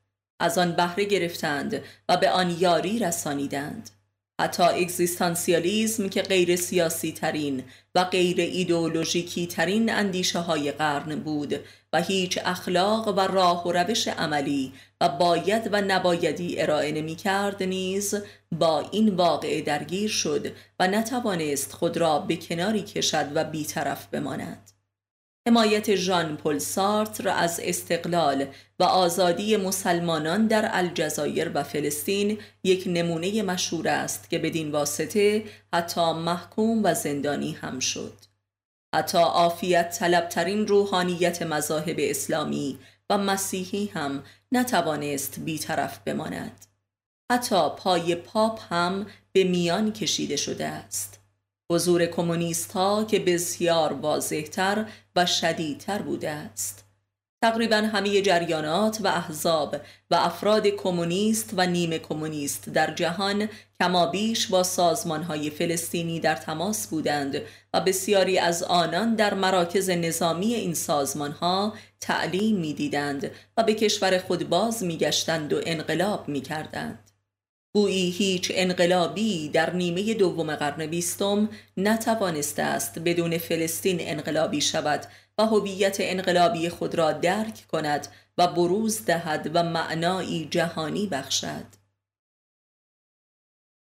از 0.40 0.58
آن 0.58 0.72
بهره 0.72 1.04
گرفتند 1.04 1.82
و 2.08 2.16
به 2.16 2.30
آن 2.30 2.56
یاری 2.60 2.98
رسانیدند. 2.98 3.90
حتی 4.40 4.62
اگزیستانسیالیزم 4.62 6.08
که 6.08 6.22
غیر 6.22 6.56
سیاسی 6.56 7.12
ترین 7.12 7.62
و 7.94 8.04
غیر 8.04 8.40
ایدئولوژیکی 8.40 9.46
ترین 9.46 9.92
اندیشه 9.92 10.38
های 10.38 10.72
قرن 10.72 11.16
بود 11.16 11.54
و 11.92 12.02
هیچ 12.02 12.38
اخلاق 12.44 13.08
و 13.08 13.20
راه 13.20 13.66
و 13.66 13.72
روش 13.72 14.08
عملی 14.08 14.72
و 15.00 15.08
باید 15.08 15.68
و 15.72 15.80
نبایدی 15.80 16.60
ارائه 16.60 16.92
نمی 16.92 17.16
کرد 17.16 17.62
نیز 17.62 18.14
با 18.52 18.88
این 18.90 19.08
واقعه 19.08 19.62
درگیر 19.62 20.10
شد 20.10 20.52
و 20.80 20.88
نتوانست 20.88 21.72
خود 21.72 21.96
را 21.96 22.18
به 22.18 22.36
کناری 22.36 22.82
کشد 22.82 23.28
و 23.34 23.44
بیطرف 23.44 24.06
بماند. 24.06 24.75
حمایت 25.48 25.94
ژان 25.94 26.36
پل 26.36 26.58
سارتر 26.58 27.28
از 27.28 27.60
استقلال 27.62 28.46
و 28.78 28.84
آزادی 28.84 29.56
مسلمانان 29.56 30.46
در 30.46 30.68
الجزایر 30.72 31.50
و 31.54 31.62
فلسطین 31.62 32.38
یک 32.64 32.84
نمونه 32.86 33.42
مشهور 33.42 33.88
است 33.88 34.30
که 34.30 34.38
بدین 34.38 34.70
واسطه 34.70 35.44
حتی 35.74 36.12
محکوم 36.12 36.80
و 36.84 36.94
زندانی 36.94 37.52
هم 37.52 37.78
شد. 37.78 38.12
حتی 38.94 39.18
عافیت 39.18 39.98
طلبترین 39.98 40.66
روحانیت 40.66 41.42
مذاهب 41.42 41.96
اسلامی 41.98 42.78
و 43.10 43.18
مسیحی 43.18 43.86
هم 43.86 44.22
نتوانست 44.52 45.40
بیطرف 45.40 45.98
بماند. 45.98 46.66
حتی 47.32 47.68
پای 47.78 48.14
پاپ 48.14 48.72
هم 48.72 49.06
به 49.32 49.44
میان 49.44 49.92
کشیده 49.92 50.36
شده 50.36 50.66
است. 50.66 51.20
حضور 51.72 52.06
کمونیست 52.06 52.72
ها 52.72 53.04
که 53.04 53.18
بسیار 53.18 53.92
واضحتر 53.92 54.86
و 55.16 55.26
شدیدتر 55.26 56.02
بوده 56.02 56.30
است 56.30 56.84
تقریبا 57.42 57.76
همه 57.76 58.22
جریانات 58.22 58.98
و 59.04 59.06
احزاب 59.06 59.76
و 60.10 60.14
افراد 60.14 60.66
کمونیست 60.66 61.50
و 61.56 61.66
نیمه 61.66 61.98
کمونیست 61.98 62.68
در 62.68 62.94
جهان 62.94 63.48
کما 63.80 64.06
بیش 64.06 64.46
با 64.46 64.62
سازمان 64.62 65.22
های 65.22 65.50
فلسطینی 65.50 66.20
در 66.20 66.34
تماس 66.34 66.86
بودند 66.88 67.42
و 67.74 67.80
بسیاری 67.80 68.38
از 68.38 68.62
آنان 68.62 69.14
در 69.14 69.34
مراکز 69.34 69.90
نظامی 69.90 70.54
این 70.54 70.74
سازمان 70.74 71.32
ها 71.32 71.74
تعلیم 72.00 72.56
می 72.56 72.74
دیدند 72.74 73.30
و 73.56 73.62
به 73.62 73.74
کشور 73.74 74.18
خود 74.18 74.48
باز 74.48 74.84
می 74.84 74.98
گشتند 74.98 75.52
و 75.52 75.60
انقلاب 75.66 76.28
می 76.28 76.40
کردند. 76.40 77.05
گویی 77.76 78.10
هیچ 78.10 78.52
انقلابی 78.54 79.48
در 79.48 79.72
نیمه 79.72 80.14
دوم 80.14 80.54
قرن 80.56 80.86
بیستم 80.86 81.48
نتوانسته 81.76 82.62
است 82.62 82.98
بدون 82.98 83.38
فلسطین 83.38 83.98
انقلابی 84.00 84.60
شود 84.60 85.06
و 85.38 85.46
هویت 85.46 85.96
انقلابی 86.00 86.68
خود 86.68 86.94
را 86.94 87.12
درک 87.12 87.64
کند 87.68 88.08
و 88.38 88.46
بروز 88.46 89.04
دهد 89.04 89.50
و 89.54 89.62
معنایی 89.62 90.48
جهانی 90.50 91.06
بخشد. 91.06 91.66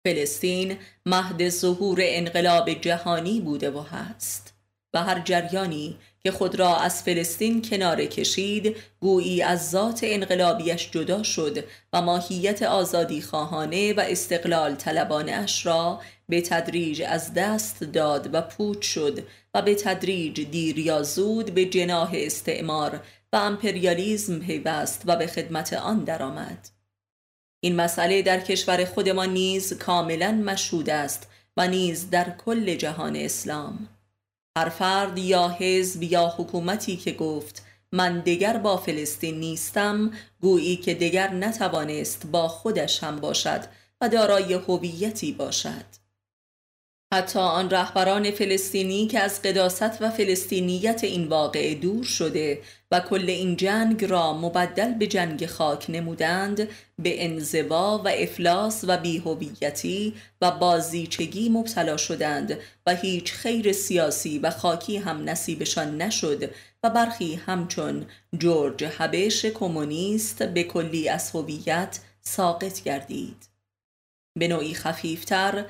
فلسطین 0.07 0.79
مهد 1.07 1.49
ظهور 1.49 1.99
انقلاب 2.03 2.71
جهانی 2.71 3.41
بوده 3.41 3.71
و 3.71 3.81
هست 3.81 4.55
و 4.95 5.03
هر 5.03 5.21
جریانی 5.21 5.99
که 6.27 6.33
خود 6.33 6.55
را 6.55 6.77
از 6.77 7.03
فلسطین 7.03 7.63
کنار 7.63 8.05
کشید 8.05 8.77
گویی 9.01 9.43
از 9.43 9.71
ذات 9.71 10.01
انقلابیش 10.03 10.91
جدا 10.91 11.23
شد 11.23 11.65
و 11.93 12.03
ماهیت 12.03 12.63
آزادی 12.63 13.23
خواهانه 13.23 13.93
و 13.93 14.01
استقلال 14.01 14.75
طلبانه 14.75 15.33
اش 15.33 15.67
را 15.67 16.01
به 16.29 16.41
تدریج 16.41 17.03
از 17.03 17.35
دست 17.35 17.85
داد 17.85 18.35
و 18.35 18.43
پوچ 18.43 18.87
شد 18.87 19.27
و 19.55 19.63
به 19.63 19.75
تدریج 19.75 20.41
دیر 20.41 20.79
یا 20.79 21.03
زود 21.03 21.55
به 21.55 21.65
جناه 21.65 22.11
استعمار 22.15 23.01
و 23.33 23.37
امپریالیزم 23.37 24.39
پیوست 24.39 25.03
و 25.07 25.17
به 25.17 25.27
خدمت 25.27 25.73
آن 25.73 26.05
درآمد. 26.05 26.69
این 27.61 27.77
مسئله 27.77 28.23
در 28.23 28.41
کشور 28.41 28.85
خودمان 28.85 29.33
نیز 29.33 29.79
کاملا 29.79 30.33
مشهود 30.33 30.91
است 30.91 31.29
و 31.57 31.69
نیز 31.69 32.11
در 32.11 32.37
کل 32.45 32.75
جهان 32.75 33.17
اسلام 33.17 33.89
هر 34.59 34.69
فرد 34.69 35.19
یا 35.19 35.49
حزب 35.49 36.03
یا 36.03 36.35
حکومتی 36.37 36.97
که 36.97 37.13
گفت 37.13 37.67
من 37.93 38.21
دیگر 38.21 38.57
با 38.57 38.77
فلسطین 38.77 39.41
نیستم 39.41 40.11
گویی 40.41 40.77
که 40.77 40.95
دیگر 40.95 41.31
نتوانست 41.31 42.27
با 42.27 42.49
خودش 42.49 43.05
هم 43.05 43.17
باشد 43.17 43.65
و 44.01 44.09
دارای 44.09 44.55
هویتی 44.55 45.33
باشد. 45.33 46.04
حتی 47.15 47.39
آن 47.39 47.71
رهبران 47.71 48.31
فلسطینی 48.31 49.07
که 49.07 49.21
از 49.21 49.43
قداست 49.43 50.03
و 50.03 50.11
فلسطینیت 50.11 51.05
این 51.05 51.29
واقعه 51.29 51.75
دور 51.75 52.05
شده 52.05 52.61
و 52.91 53.01
کل 53.01 53.25
این 53.29 53.57
جنگ 53.57 54.05
را 54.05 54.33
مبدل 54.33 54.95
به 54.95 55.07
جنگ 55.07 55.47
خاک 55.47 55.87
نمودند 55.89 56.69
به 56.99 57.25
انزوا 57.25 58.03
و 58.05 58.09
افلاس 58.09 58.85
و 58.89 58.97
بیهویتی 58.97 60.15
و 60.41 60.51
بازیچگی 60.51 61.49
مبتلا 61.49 61.97
شدند 61.97 62.59
و 62.87 62.95
هیچ 62.95 63.33
خیر 63.33 63.73
سیاسی 63.73 64.39
و 64.39 64.51
خاکی 64.51 64.97
هم 64.97 65.31
نصیبشان 65.31 66.03
نشد 66.03 66.51
و 66.83 66.91
برخی 66.91 67.35
همچون 67.35 68.07
جورج 68.39 68.85
هبش 68.99 69.45
کمونیست 69.45 70.43
به 70.43 70.63
کلی 70.63 71.09
از 71.09 71.31
هویت 71.31 72.01
ساقط 72.21 72.83
گردید. 72.83 73.55
به 74.39 74.49
نوعی 74.49 74.75
خفیفتر 74.75 75.65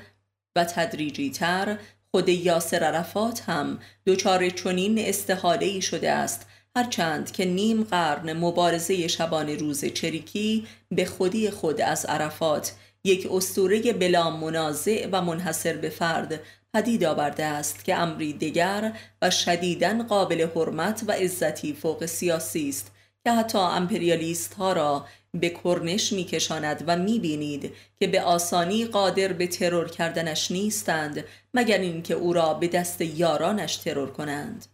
و 0.55 0.65
تدریجی 0.65 1.31
تر 1.31 1.77
خود 2.11 2.29
یاسر 2.29 2.83
عرفات 2.83 3.41
هم 3.49 3.79
دچار 4.05 4.49
چنین 4.49 4.99
استحاله 4.99 5.65
ای 5.65 5.81
شده 5.81 6.11
است 6.11 6.45
هرچند 6.75 7.31
که 7.31 7.45
نیم 7.45 7.83
قرن 7.83 8.33
مبارزه 8.33 9.07
شبان 9.07 9.49
روز 9.49 9.85
چریکی 9.85 10.67
به 10.91 11.05
خودی 11.05 11.49
خود 11.49 11.81
از 11.81 12.05
عرفات 12.05 12.73
یک 13.03 13.27
استوره 13.31 13.93
بلا 13.93 14.29
منازع 14.29 15.07
و 15.11 15.21
منحصر 15.21 15.77
به 15.77 15.89
فرد 15.89 16.39
پدید 16.73 17.03
آورده 17.03 17.45
است 17.45 17.85
که 17.85 17.95
امری 17.95 18.33
دیگر 18.33 18.93
و 19.21 19.29
شدیداً 19.29 20.03
قابل 20.03 20.47
حرمت 20.55 21.03
و 21.07 21.11
عزتی 21.11 21.73
فوق 21.73 22.05
سیاسی 22.05 22.69
است 22.69 22.91
که 23.23 23.31
حتی 23.31 23.57
امپریالیست 23.57 24.53
ها 24.53 24.73
را 24.73 25.05
به 25.39 25.49
کرنش 25.49 26.13
میکشاند 26.13 26.83
و 26.87 26.97
می‌بینید 26.97 27.73
که 27.99 28.07
به 28.07 28.21
آسانی 28.21 28.85
قادر 28.85 29.33
به 29.33 29.47
ترور 29.47 29.89
کردنش 29.89 30.51
نیستند 30.51 31.23
مگر 31.53 31.77
اینکه 31.77 32.13
او 32.13 32.33
را 32.33 32.53
به 32.53 32.67
دست 32.67 33.01
یارانش 33.01 33.75
ترور 33.75 34.11
کنند. 34.11 34.65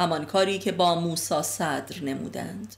همان 0.00 0.24
کاری 0.24 0.58
که 0.58 0.72
با 0.72 0.94
موسا 0.94 1.42
صدر 1.42 2.02
نمودند. 2.02 2.76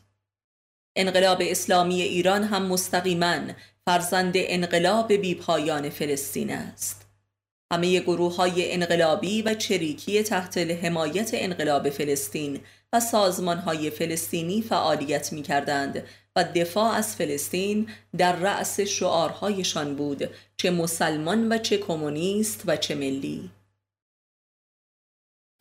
انقلاب 0.97 1.39
اسلامی 1.41 2.03
ایران 2.03 2.45
هم 2.45 2.67
مستقیما 2.67 3.39
فرزند 3.87 4.33
انقلاب 4.37 5.13
بیپایان 5.13 5.91
فلسطین 5.91 6.51
است. 6.51 7.07
همه 7.73 8.01
گروه 8.01 8.37
های 8.37 8.73
انقلابی 8.73 9.43
و 9.43 9.55
چریکی 9.55 10.23
تحت 10.23 10.59
حمایت 10.59 11.31
انقلاب 11.33 11.91
فلسطین 11.91 12.61
و 12.93 13.01
سازمان 13.01 13.59
های 13.59 13.91
فلسطینی 13.91 14.63
فعالیت 14.63 15.33
می 15.33 15.43
کردند 15.43 16.05
و 16.37 16.45
دفاع 16.45 16.95
از 16.95 17.17
فلسطین 17.17 17.89
در 18.19 18.37
رأس 18.37 18.81
شعارهایشان 18.81 19.97
بود 19.97 20.31
چه 20.57 20.71
مسلمان 20.71 21.53
و 21.53 21.59
چه 21.59 21.79
کمونیست 21.79 22.63
و 22.67 22.77
چه 22.77 22.95
ملی. 22.95 23.51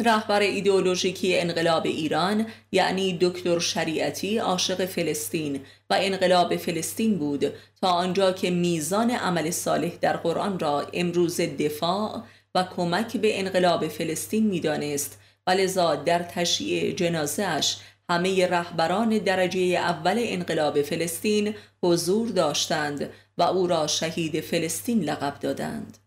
رهبر 0.02 0.40
ایدئولوژیکی 0.40 1.40
انقلاب 1.40 1.86
ایران 1.86 2.46
یعنی 2.72 3.18
دکتر 3.22 3.60
شریعتی 3.60 4.38
عاشق 4.38 4.86
فلسطین 4.86 5.62
و 5.90 5.98
انقلاب 6.00 6.56
فلسطین 6.56 7.18
بود. 7.18 7.54
تا 7.82 7.88
آنجا 7.90 8.32
که 8.32 8.50
میزان 8.50 9.12
عمل 9.12 9.52
صالح 9.52 9.92
در 10.02 10.18
قرآن 10.18 10.60
را 10.60 10.88
امروز 10.94 11.42
دفاع 11.42 12.24
و 12.56 12.64
کمک 12.64 13.18
به 13.18 13.40
انقلاب 13.40 13.88
فلسطین 13.88 14.48
می‌دانست 14.48 15.20
و 15.48 15.98
در 16.06 16.24
تشییع 16.24 16.92
جنازهش 16.92 17.78
همه 18.10 18.48
رهبران 18.48 19.18
درجه 19.18 19.60
اول 19.60 20.16
انقلاب 20.18 20.82
فلسطین 20.82 21.56
حضور 21.84 22.30
داشتند 22.30 23.10
و 23.38 23.44
او 23.44 23.68
را 23.68 23.88
شهید 23.88 24.42
فلسطین 24.42 25.04
لقب 25.04 25.40
دادند. 25.40 25.98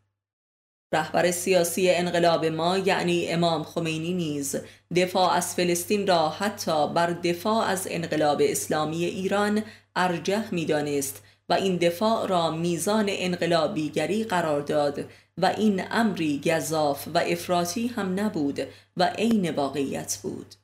رهبر 0.94 1.30
سیاسی 1.30 1.90
انقلاب 1.90 2.44
ما 2.44 2.78
یعنی 2.78 3.28
امام 3.28 3.62
خمینی 3.62 4.12
نیز 4.14 4.56
دفاع 4.96 5.32
از 5.32 5.54
فلسطین 5.54 6.06
را 6.06 6.28
حتی 6.28 6.88
بر 6.88 7.10
دفاع 7.10 7.66
از 7.66 7.88
انقلاب 7.90 8.42
اسلامی 8.44 9.04
ایران 9.04 9.62
ارجح 9.96 10.54
می‌دانست 10.54 11.22
و 11.48 11.52
این 11.52 11.76
دفاع 11.76 12.26
را 12.26 12.50
میزان 12.50 13.06
انقلابیگری 13.08 14.24
قرار 14.24 14.60
داد 14.60 15.04
و 15.38 15.46
این 15.46 15.84
امری 15.90 16.40
گذاف 16.44 17.08
و 17.14 17.18
افراطی 17.18 17.86
هم 17.86 18.20
نبود 18.20 18.60
و 18.96 19.04
عین 19.04 19.50
واقعیت 19.50 20.18
بود. 20.22 20.54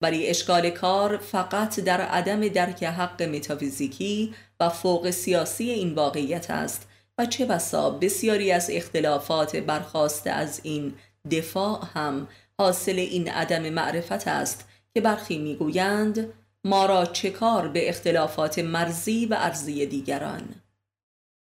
ولی 0.00 0.26
اشکال 0.26 0.70
کار 0.70 1.16
فقط 1.16 1.80
در 1.80 2.00
عدم 2.00 2.48
درک 2.48 2.84
حق 2.84 3.22
متافیزیکی 3.22 4.34
و 4.60 4.68
فوق 4.68 5.10
سیاسی 5.10 5.70
این 5.70 5.94
واقعیت 5.94 6.50
است 6.50 6.88
و 7.18 7.26
چه 7.26 7.46
بسا 7.46 7.90
بسیاری 7.90 8.52
از 8.52 8.70
اختلافات 8.72 9.56
برخواسته 9.56 10.30
از 10.30 10.60
این 10.62 10.94
دفاع 11.30 11.84
هم 11.94 12.28
حاصل 12.58 12.98
این 12.98 13.28
عدم 13.30 13.70
معرفت 13.70 14.28
است 14.28 14.68
که 14.94 15.00
برخی 15.00 15.38
می‌گویند 15.38 16.28
ما 16.64 16.86
را 16.86 17.06
چه 17.06 17.30
کار 17.30 17.68
به 17.68 17.88
اختلافات 17.88 18.58
مرزی 18.58 19.26
و 19.26 19.36
ارزی 19.38 19.86
دیگران؟ 19.86 20.54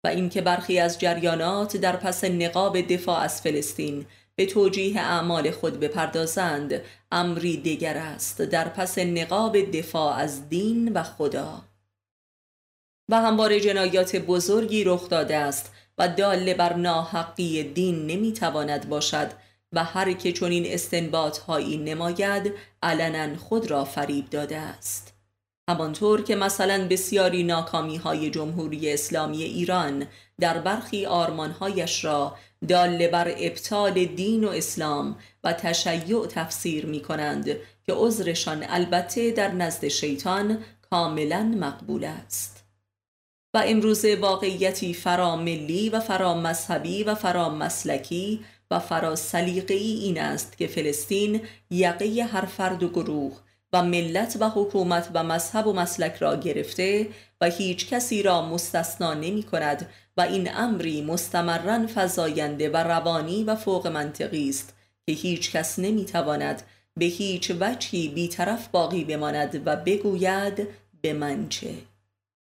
و 0.04 0.06
اینکه 0.06 0.40
برخی 0.40 0.78
از 0.78 0.98
جریانات 0.98 1.76
در 1.76 1.96
پس 1.96 2.24
نقاب 2.24 2.80
دفاع 2.80 3.20
از 3.20 3.42
فلسطین 3.42 4.06
به 4.36 4.46
توجیه 4.46 5.00
اعمال 5.00 5.50
خود 5.50 5.80
بپردازند 5.80 6.82
امری 7.12 7.56
دیگر 7.56 7.96
است 7.96 8.42
در 8.42 8.68
پس 8.68 8.98
نقاب 8.98 9.70
دفاع 9.70 10.16
از 10.16 10.48
دین 10.48 10.92
و 10.92 11.02
خدا. 11.02 11.64
و 13.08 13.20
همواره 13.20 13.60
جنایات 13.60 14.16
بزرگی 14.16 14.84
رخ 14.84 15.08
داده 15.08 15.36
است 15.36 15.72
و 15.98 16.08
داله 16.08 16.54
بر 16.54 16.72
ناحقی 16.72 17.62
دین 17.62 18.06
نمی‌تواند 18.06 18.88
باشد 18.88 19.30
و 19.72 19.84
هر 19.84 20.12
که 20.12 20.32
چنین 20.32 20.64
استنباط 20.66 21.38
هایی 21.38 21.76
نماید 21.76 22.52
علنا 22.82 23.36
خود 23.36 23.70
را 23.70 23.84
فریب 23.84 24.30
داده 24.30 24.56
است. 24.56 25.13
همانطور 25.70 26.22
که 26.22 26.36
مثلا 26.36 26.88
بسیاری 26.90 27.42
ناکامی 27.42 27.96
های 27.96 28.30
جمهوری 28.30 28.92
اسلامی 28.92 29.42
ایران 29.42 30.06
در 30.40 30.58
برخی 30.58 31.06
آرمانهایش 31.06 32.04
را 32.04 32.36
داله 32.68 33.08
بر 33.08 33.34
ابطال 33.38 34.04
دین 34.04 34.44
و 34.44 34.48
اسلام 34.48 35.16
و 35.44 35.52
تشیع 35.52 36.26
تفسیر 36.26 36.86
می 36.86 37.02
کنند 37.02 37.46
که 37.86 37.92
عذرشان 37.92 38.64
البته 38.68 39.30
در 39.30 39.52
نزد 39.52 39.88
شیطان 39.88 40.58
کاملا 40.90 41.42
مقبول 41.42 42.04
است. 42.04 42.64
و 43.54 43.62
امروز 43.66 44.04
واقعیتی 44.04 44.94
فراملی 44.94 45.88
و 45.88 46.00
فرامذهبی 46.00 47.04
و 47.04 47.14
فرامسلکی 47.14 48.44
و 48.70 48.78
فرا 48.78 49.14
این 49.68 50.20
است 50.20 50.58
که 50.58 50.66
فلسطین 50.66 51.40
یقه 51.70 52.28
هر 52.32 52.44
فرد 52.44 52.82
و 52.82 52.88
گروه 52.88 53.43
و 53.74 53.82
ملت 53.82 54.36
و 54.40 54.48
حکومت 54.48 55.10
و 55.14 55.22
مذهب 55.22 55.66
و 55.66 55.72
مسلک 55.72 56.14
را 56.14 56.36
گرفته 56.36 57.08
و 57.40 57.46
هیچ 57.46 57.88
کسی 57.88 58.22
را 58.22 58.42
مستثنا 58.42 59.14
نمی 59.14 59.42
کند 59.42 59.88
و 60.16 60.20
این 60.20 60.50
امری 60.56 61.02
مستمرا 61.02 61.86
فزاینده 61.94 62.68
و 62.70 62.76
روانی 62.76 63.44
و 63.44 63.56
فوق 63.56 63.86
منطقی 63.86 64.48
است 64.48 64.74
که 65.06 65.12
هیچ 65.12 65.52
کس 65.52 65.78
نمی 65.78 66.04
تواند 66.04 66.62
به 66.96 67.04
هیچ 67.04 67.52
وجهی 67.60 68.08
بیطرف 68.08 68.68
باقی 68.68 69.04
بماند 69.04 69.62
و 69.66 69.76
بگوید 69.76 70.68
به 71.02 71.12
من 71.12 71.48
چه. 71.48 71.70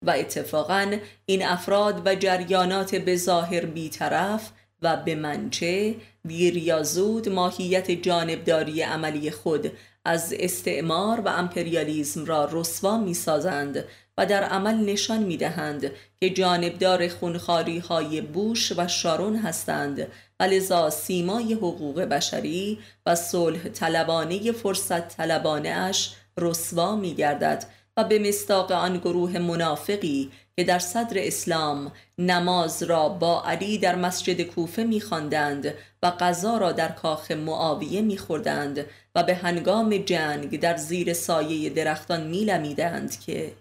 و 0.05 0.11
اتفاقا 0.11 0.97
این 1.25 1.45
افراد 1.45 2.01
و 2.05 2.15
جریانات 2.15 2.95
به 2.95 3.15
ظاهر 3.15 3.65
بیطرف 3.65 4.51
و 4.81 4.97
به 4.97 5.15
منچه 5.15 5.95
دیر 6.27 6.57
یا 6.57 6.83
زود 6.83 7.29
ماهیت 7.29 7.91
جانبداری 7.91 8.81
عملی 8.81 9.31
خود 9.31 9.71
از 10.05 10.33
استعمار 10.39 11.19
و 11.19 11.27
امپریالیزم 11.27 12.25
را 12.25 12.49
رسوا 12.51 12.97
می 12.97 13.13
سازند 13.13 13.85
و 14.17 14.25
در 14.25 14.43
عمل 14.43 14.75
نشان 14.75 15.23
می 15.23 15.37
دهند 15.37 15.91
که 16.19 16.29
جانبدار 16.29 17.07
خونخاری 17.07 17.79
های 17.79 18.21
بوش 18.21 18.73
و 18.77 18.87
شارون 18.87 19.35
هستند. 19.35 20.07
و 20.39 20.43
لذا 20.43 20.89
سیمای 20.89 21.53
حقوق 21.53 22.01
بشری 22.01 22.79
و 23.05 23.15
صلح 23.15 23.69
طلبانه 23.69 24.51
فرصت 24.51 25.07
طلبانه 25.07 25.69
اش 25.69 26.15
رسوا 26.37 26.95
می 26.95 27.15
گردد 27.15 27.65
و 27.97 28.03
به 28.03 28.19
مستاق 28.19 28.71
آن 28.71 28.97
گروه 28.97 29.37
منافقی 29.37 30.31
که 30.57 30.63
در 30.63 30.79
صدر 30.79 31.17
اسلام 31.17 31.91
نماز 32.17 32.83
را 32.83 33.09
با 33.09 33.43
علی 33.43 33.77
در 33.77 33.95
مسجد 33.95 34.41
کوفه 34.41 34.83
میخواندند 34.83 35.73
و 36.03 36.11
غذا 36.11 36.57
را 36.57 36.71
در 36.71 36.91
کاخ 36.91 37.31
معاویه 37.31 38.01
میخوردند 38.01 38.85
به 39.23 39.35
هنگام 39.35 39.97
جنگ 39.97 40.59
در 40.59 40.77
زیر 40.77 41.13
سایه 41.13 41.69
درختان 41.69 42.27
میلمیدند 42.27 43.19
که 43.19 43.53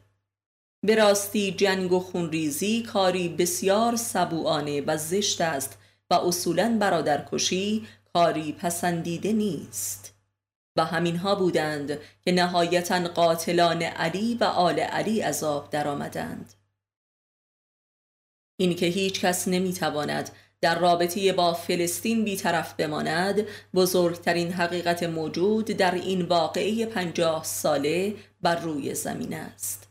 به 0.84 0.94
راستی 0.94 1.52
جنگ 1.52 1.92
و 1.92 2.00
خونریزی 2.00 2.82
کاری 2.82 3.28
بسیار 3.28 3.96
سبوانه 3.96 4.80
و 4.80 4.96
زشت 4.96 5.40
است 5.40 5.78
و 6.10 6.14
اصولا 6.14 6.76
برادرکشی 6.80 7.86
کاری 8.12 8.52
پسندیده 8.52 9.32
نیست. 9.32 10.14
و 10.76 10.84
همینها 10.84 11.34
بودند 11.34 11.98
که 12.24 12.32
نهایتا 12.32 13.08
قاتلان 13.08 13.82
علی 13.82 14.34
و 14.34 14.44
آل 14.44 14.80
علی 14.80 15.20
عذاب 15.20 15.70
درآمدند. 15.70 16.52
این 18.56 18.76
که 18.76 18.86
هیچ 18.86 19.20
کس 19.20 19.48
نمی‌تواند 19.48 20.30
در 20.60 20.78
رابطه 20.78 21.32
با 21.32 21.54
فلسطین 21.54 22.24
بیطرف 22.24 22.74
بماند 22.74 23.46
بزرگترین 23.74 24.52
حقیقت 24.52 25.02
موجود 25.02 25.64
در 25.64 25.94
این 25.94 26.22
واقعه 26.22 26.86
پنجاه 26.86 27.44
ساله 27.44 28.14
بر 28.42 28.56
روی 28.56 28.94
زمین 28.94 29.34
است. 29.34 29.88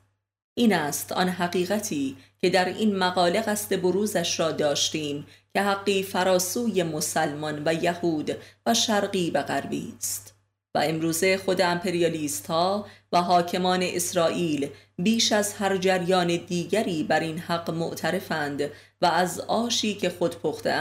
این 0.54 0.74
است 0.74 1.12
آن 1.12 1.30
حقیقتی 1.30 2.18
که 2.40 2.50
در 2.50 2.66
این 2.66 2.96
مقاله 2.96 3.42
قصد 3.42 3.82
بروزش 3.82 4.40
را 4.40 4.52
داشتیم 4.52 5.28
که 5.54 5.62
حقی 5.62 6.04
فراسوی 6.04 6.84
مسلمان 6.84 7.62
و 7.66 7.74
یهود 7.74 8.38
و 8.66 8.74
شرقی 8.74 9.32
و 9.32 9.44
غربی 9.44 9.94
است. 9.98 10.38
و 10.76 10.80
امروزه 10.84 11.38
خود 11.38 11.62
امپریالیست 11.62 12.48
ها 12.48 12.86
و 13.12 13.22
حاکمان 13.22 13.84
اسرائیل 13.84 14.70
بیش 14.98 15.32
از 15.32 15.54
هر 15.54 15.78
جریان 15.78 16.28
دیگری 16.28 17.04
بر 17.04 17.20
این 17.20 17.40
حق 17.40 17.70
معترفند 17.70 18.72
و 19.02 19.06
از 19.06 19.40
آشی 19.40 19.94
که 19.94 20.10
خود 20.10 20.42
پخته 20.42 20.74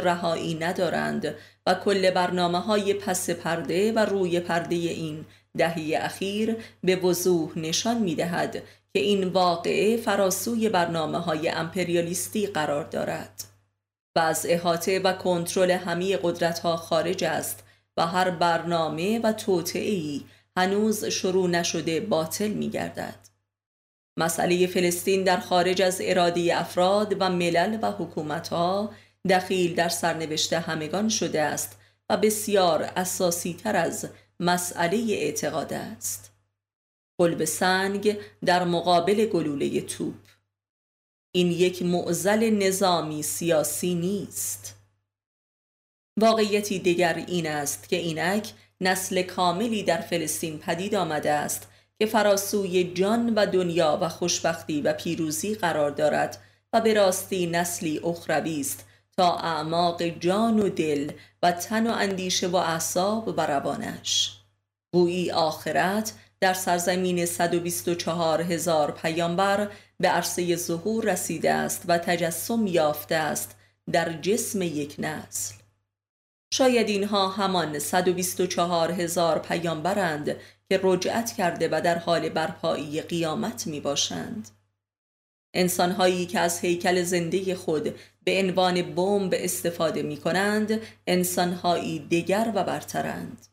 رهایی 0.00 0.54
ندارند 0.54 1.34
و 1.66 1.74
کل 1.74 2.10
برنامه 2.10 2.58
های 2.58 2.94
پس 2.94 3.30
پرده 3.30 3.92
و 3.92 3.98
روی 3.98 4.40
پرده 4.40 4.74
این 4.74 5.24
دهی 5.58 5.96
اخیر 5.96 6.56
به 6.82 6.96
وضوح 6.96 7.58
نشان 7.58 7.98
می 7.98 8.14
دهد 8.14 8.52
که 8.92 9.00
این 9.00 9.24
واقعه 9.24 9.96
فراسوی 9.96 10.68
برنامه 10.68 11.18
های 11.18 11.48
امپریالیستی 11.48 12.46
قرار 12.46 12.84
دارد 12.84 13.44
و 14.16 14.18
از 14.18 14.46
احاطه 14.48 14.98
و 14.98 15.12
کنترل 15.12 15.70
همه 15.70 16.18
قدرت 16.22 16.58
ها 16.58 16.76
خارج 16.76 17.24
است 17.24 17.64
و 17.96 18.06
هر 18.06 18.30
برنامه 18.30 19.18
و 19.18 19.32
توطعه‌ای 19.32 20.22
هنوز 20.56 21.04
شروع 21.04 21.48
نشده 21.48 22.00
باطل 22.00 22.48
می 22.48 22.70
گردد. 22.70 23.33
مسئله 24.16 24.66
فلسطین 24.66 25.24
در 25.24 25.40
خارج 25.40 25.82
از 25.82 26.00
اراده 26.04 26.60
افراد 26.60 27.16
و 27.20 27.30
ملل 27.30 27.78
و 27.82 27.90
حکومتها 27.90 28.90
دخیل 29.28 29.74
در 29.74 29.88
سرنوشت 29.88 30.52
همگان 30.52 31.08
شده 31.08 31.42
است 31.42 31.78
و 32.10 32.16
بسیار 32.16 32.82
اساسی 32.82 33.54
تر 33.54 33.76
از 33.76 34.08
مسئله 34.40 35.06
اعتقاد 35.10 35.72
است. 35.72 36.32
قلب 37.18 37.44
سنگ 37.44 38.16
در 38.44 38.64
مقابل 38.64 39.26
گلوله 39.26 39.80
توپ 39.80 40.14
این 41.34 41.50
یک 41.50 41.82
معزل 41.82 42.50
نظامی 42.50 43.22
سیاسی 43.22 43.94
نیست 43.94 44.74
واقعیتی 46.20 46.78
دیگر 46.78 47.14
این 47.14 47.46
است 47.46 47.88
که 47.88 47.96
اینک 47.96 48.52
نسل 48.80 49.22
کاملی 49.22 49.82
در 49.82 50.00
فلسطین 50.00 50.58
پدید 50.58 50.94
آمده 50.94 51.32
است 51.32 51.68
که 51.98 52.06
فراسوی 52.06 52.92
جان 52.94 53.34
و 53.34 53.46
دنیا 53.46 53.98
و 54.02 54.08
خوشبختی 54.08 54.82
و 54.82 54.92
پیروزی 54.92 55.54
قرار 55.54 55.90
دارد 55.90 56.38
و 56.72 56.80
به 56.80 56.94
راستی 56.94 57.46
نسلی 57.46 58.00
اخروی 58.04 58.60
است 58.60 58.84
تا 59.16 59.36
اعماق 59.36 60.02
جان 60.02 60.60
و 60.60 60.68
دل 60.68 61.10
و 61.42 61.52
تن 61.52 61.86
و 61.86 61.90
اندیشه 61.90 62.48
و 62.48 62.56
اعصاب 62.56 63.28
و 63.28 63.40
روانش. 63.40 64.36
گویی 64.92 65.30
آخرت 65.30 66.12
در 66.40 66.54
سرزمین 66.54 67.26
124 67.26 68.42
هزار 68.42 68.90
پیامبر 68.90 69.70
به 70.00 70.08
عرصه 70.08 70.56
ظهور 70.56 71.04
رسیده 71.12 71.52
است 71.52 71.82
و 71.88 71.98
تجسم 71.98 72.66
یافته 72.66 73.14
است 73.14 73.56
در 73.92 74.12
جسم 74.12 74.62
یک 74.62 74.96
نسل. 74.98 75.54
شاید 76.52 76.88
اینها 76.88 77.28
همان 77.28 77.78
124 77.78 78.92
هزار 78.92 79.38
پیامبرند 79.38 80.36
که 80.68 80.80
رجعت 80.82 81.32
کرده 81.32 81.68
و 81.72 81.80
در 81.80 81.98
حال 81.98 82.28
برپایی 82.28 83.00
قیامت 83.00 83.66
می 83.66 83.80
باشند 83.80 84.50
انسانهایی 85.54 86.26
که 86.26 86.40
از 86.40 86.60
هیکل 86.60 87.02
زنده 87.02 87.54
خود 87.54 87.94
به 88.24 88.38
عنوان 88.38 88.82
بمب 88.82 89.34
استفاده 89.36 90.02
می 90.02 90.16
کنند 90.16 90.80
انسانهایی 91.06 91.98
دیگر 91.98 92.52
و 92.54 92.64
برترند. 92.64 93.46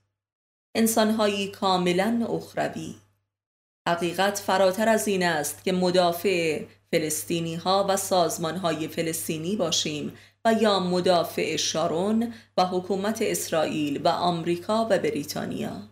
انسانهایی 0.76 1.48
کاملا 1.48 2.28
اخروی. 2.30 2.96
حقیقت 3.88 4.40
فراتر 4.40 4.90
از 4.90 5.08
این 5.08 5.24
است 5.24 5.64
که 5.64 5.72
مدافع 5.72 6.64
فلسطینی 6.92 7.56
ها 7.56 7.86
و 7.90 7.98
سازمان 7.98 8.58
های 8.58 8.88
فلسطینی 8.88 9.56
باشیم 9.56 10.14
و 10.46 10.54
یا 10.54 10.80
مدافع 10.80 11.56
شارون 11.56 12.34
و 12.58 12.66
حکومت 12.66 13.22
اسرائیل 13.22 14.02
و 14.04 14.08
آمریکا 14.08 14.88
و 14.90 15.00
بریتانیا. 15.00 15.91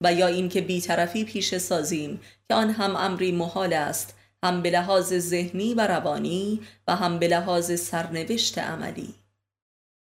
و 0.00 0.12
یا 0.12 0.26
اینکه 0.26 0.60
بیطرفی 0.60 1.24
پیش 1.24 1.56
سازیم 1.56 2.20
که 2.48 2.54
آن 2.54 2.70
هم 2.70 2.96
امری 2.96 3.32
محال 3.32 3.72
است 3.72 4.16
هم 4.44 4.62
به 4.62 4.70
لحاظ 4.70 5.14
ذهنی 5.14 5.74
و 5.74 5.86
روانی 5.86 6.60
و 6.88 6.96
هم 6.96 7.18
به 7.18 7.28
لحاظ 7.28 7.80
سرنوشت 7.80 8.58
عملی. 8.58 9.14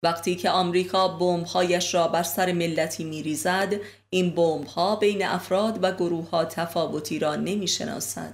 وقتی 0.03 0.35
که 0.35 0.49
آمریکا 0.49 1.07
بمب‌هایش 1.07 1.93
را 1.93 2.07
بر 2.07 2.23
سر 2.23 2.51
ملتی 2.51 3.03
می‌ریزد 3.03 3.73
این 4.09 4.35
بمب‌ها 4.35 4.95
بین 4.95 5.25
افراد 5.25 5.83
و 5.83 5.91
گروه‌ها 5.91 6.45
تفاوتی 6.45 7.19
را 7.19 7.35
نمی‌شناسد. 7.35 8.33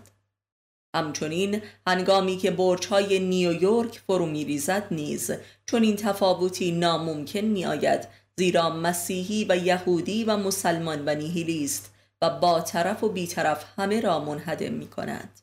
همچنین 0.96 1.62
هنگامی 1.88 2.38
که 2.38 2.52
برج‌های 2.52 3.20
نیویورک 3.20 4.02
فرو 4.08 4.26
می‌ریزد 4.26 4.88
نیز 4.92 5.32
چون 5.66 5.84
این 5.84 5.96
تفاوتی 5.96 6.72
ناممکن 6.72 7.40
می‌آید 7.40 8.08
زیرا 8.40 8.70
مسیحی 8.70 9.46
و 9.50 9.58
یهودی 9.58 10.24
و 10.24 10.38
مسلمان 10.38 11.04
و 11.06 11.16
نیهیلیست 11.16 11.94
و 12.22 12.30
با 12.30 12.62
طرف 12.62 13.04
و 13.04 13.10
بیطرف 13.10 13.66
همه 13.78 14.02
را 14.02 14.20
منهدم 14.20 14.74
می 14.74 14.88
کند. 14.88 15.40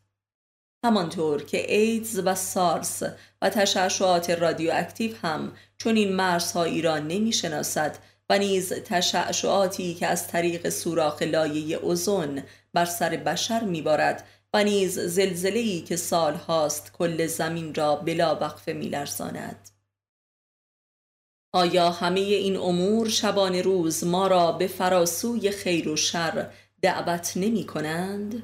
همانطور 0.84 1.44
که 1.44 1.74
ایدز 1.74 2.18
و 2.24 2.34
سارس 2.34 3.02
و 3.42 3.50
تشعشعات 3.50 4.30
رادیواکتیو 4.30 5.16
هم 5.22 5.52
چون 5.78 5.96
این 5.96 6.12
مرزهایی 6.12 6.82
را 6.82 6.98
نمی 6.98 7.32
شناسد 7.32 7.98
و 8.30 8.38
نیز 8.38 8.72
تشعشعاتی 8.72 9.94
که 9.94 10.06
از 10.06 10.28
طریق 10.28 10.68
سوراخ 10.68 11.22
لایه 11.22 11.76
اوزون 11.76 12.42
بر 12.72 12.84
سر 12.84 13.10
بشر 13.16 13.64
میبارد 13.64 14.26
و 14.54 14.64
نیز 14.64 14.98
زلزله‌ای 14.98 15.80
که 15.80 15.96
سال 15.96 16.34
هاست 16.34 16.92
کل 16.92 17.26
زمین 17.26 17.74
را 17.74 17.96
بلا 17.96 18.34
وقفه 18.34 18.72
میلرزاند 18.72 19.73
آیا 21.54 21.90
همه 21.90 22.20
این 22.20 22.56
امور 22.56 23.08
شبان 23.08 23.54
روز 23.54 24.04
ما 24.04 24.26
را 24.26 24.52
به 24.52 24.66
فراسوی 24.66 25.50
خیر 25.50 25.88
و 25.88 25.96
شر 25.96 26.50
دعوت 26.82 27.32
نمی 27.36 27.64
کنند؟ 27.64 28.42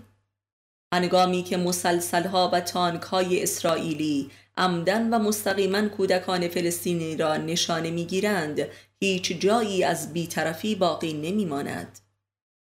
هنگامی 0.94 1.42
که 1.42 1.56
مسلسلها 1.56 2.50
و 2.52 2.61
تانکهای 2.61 3.42
اسرائیلی 3.42 4.30
عمدن 4.56 5.14
و 5.14 5.18
مستقیما 5.18 5.88
کودکان 5.88 6.48
فلسطینی 6.48 7.16
را 7.16 7.36
نشانه 7.36 7.90
می‌گیرند 7.90 8.68
هیچ 9.00 9.32
جایی 9.32 9.84
از 9.84 10.12
بیطرفی 10.12 10.74
باقی 10.74 11.12
نمی 11.12 11.44
ماند. 11.44 11.98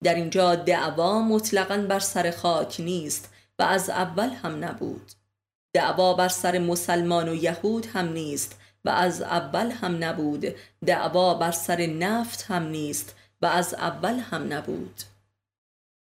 در 0.04 0.16
اینجا 0.16 0.56
دعوا 0.56 1.22
مطلقا 1.22 1.78
بر 1.78 2.00
سر 2.00 2.32
خاک 2.32 2.80
نیست 2.80 3.34
و 3.60 3.64
از 3.64 3.90
اول 3.90 4.30
هم 4.30 4.64
نبود 4.64 5.12
دعوا 5.74 6.14
بر 6.14 6.30
سر 6.30 6.60
مسلمان 6.60 7.30
و 7.30 7.36
یهود 7.36 7.86
هم 7.86 8.14
نیست 8.14 8.63
و 8.86 8.90
از 8.90 9.22
اول 9.22 9.72
هم 9.72 10.04
نبود. 10.04 10.46
دعوا 10.86 11.34
بر 11.34 11.52
سر 11.52 11.86
نفت 11.86 12.46
هم 12.48 12.68
نیست 12.68 13.16
و 13.42 13.46
از 13.46 13.74
اول 13.74 14.20
هم 14.20 14.54
نبود. 14.54 15.02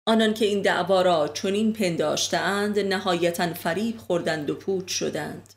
آنان 0.07 0.33
که 0.33 0.45
این 0.45 0.61
دعوا 0.61 1.01
را 1.01 1.27
چنین 1.27 1.73
پنداشتهاند 1.73 2.79
نهایتا 2.79 3.53
فریب 3.53 3.97
خوردند 3.97 4.49
و 4.49 4.55
پوچ 4.55 4.91
شدند. 4.91 5.53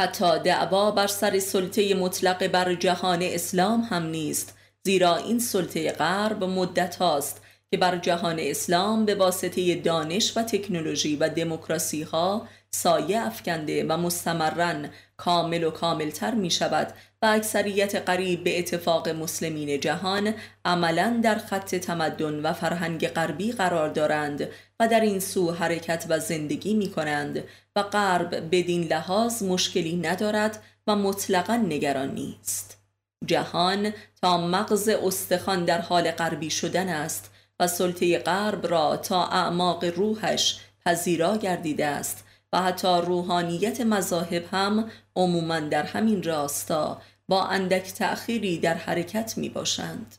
حتی 0.00 0.38
دعوا 0.38 0.90
بر 0.90 1.06
سر 1.06 1.38
سلطه 1.38 1.94
مطلق 1.94 2.46
بر 2.46 2.74
جهان 2.74 3.22
اسلام 3.22 3.80
هم 3.80 4.02
نیست 4.06 4.58
زیرا 4.84 5.16
این 5.16 5.38
سلطه 5.38 5.92
غرب 5.92 6.44
مدت 6.44 6.96
هاست 6.96 7.42
که 7.70 7.76
بر 7.76 7.98
جهان 7.98 8.36
اسلام 8.38 9.04
به 9.04 9.14
واسطه 9.14 9.74
دانش 9.74 10.36
و 10.36 10.42
تکنولوژی 10.42 11.16
و 11.16 11.28
دموکراسی 11.28 12.02
ها 12.02 12.48
سایه 12.70 13.20
افکنده 13.20 13.84
و 13.84 13.96
مستمرن 13.96 14.90
کامل 15.18 15.64
و 15.64 15.70
کاملتر 15.70 16.34
می 16.34 16.50
شود 16.50 16.92
و 17.22 17.26
اکثریت 17.26 17.94
قریب 17.94 18.44
به 18.44 18.58
اتفاق 18.58 19.08
مسلمین 19.08 19.80
جهان 19.80 20.34
عملا 20.64 21.20
در 21.22 21.38
خط 21.38 21.74
تمدن 21.74 22.42
و 22.42 22.52
فرهنگ 22.52 23.08
غربی 23.08 23.52
قرار 23.52 23.88
دارند 23.88 24.48
و 24.80 24.88
در 24.88 25.00
این 25.00 25.20
سو 25.20 25.50
حرکت 25.50 26.06
و 26.08 26.18
زندگی 26.18 26.74
می 26.74 26.90
کنند 26.90 27.44
و 27.76 27.82
غرب 27.82 28.34
بدین 28.50 28.82
لحاظ 28.82 29.42
مشکلی 29.42 29.96
ندارد 29.96 30.62
و 30.86 30.96
مطلقا 30.96 31.56
نگران 31.56 32.14
نیست. 32.14 32.78
جهان 33.26 33.92
تا 34.22 34.46
مغز 34.46 34.88
استخوان 34.88 35.64
در 35.64 35.80
حال 35.80 36.10
غربی 36.10 36.50
شدن 36.50 36.88
است 36.88 37.30
و 37.60 37.66
سلطه 37.66 38.18
غرب 38.18 38.66
را 38.66 38.96
تا 38.96 39.26
اعماق 39.26 39.84
روحش 39.84 40.60
پذیرا 40.84 41.36
گردیده 41.36 41.86
است 41.86 42.24
و 42.52 42.62
حتی 42.62 43.00
روحانیت 43.00 43.80
مذاهب 43.80 44.44
هم 44.50 44.90
عموما 45.16 45.60
در 45.60 45.82
همین 45.82 46.22
راستا 46.22 47.02
با 47.28 47.44
اندک 47.44 47.92
تأخیری 47.92 48.58
در 48.58 48.74
حرکت 48.74 49.38
می 49.38 49.48
باشند. 49.48 50.16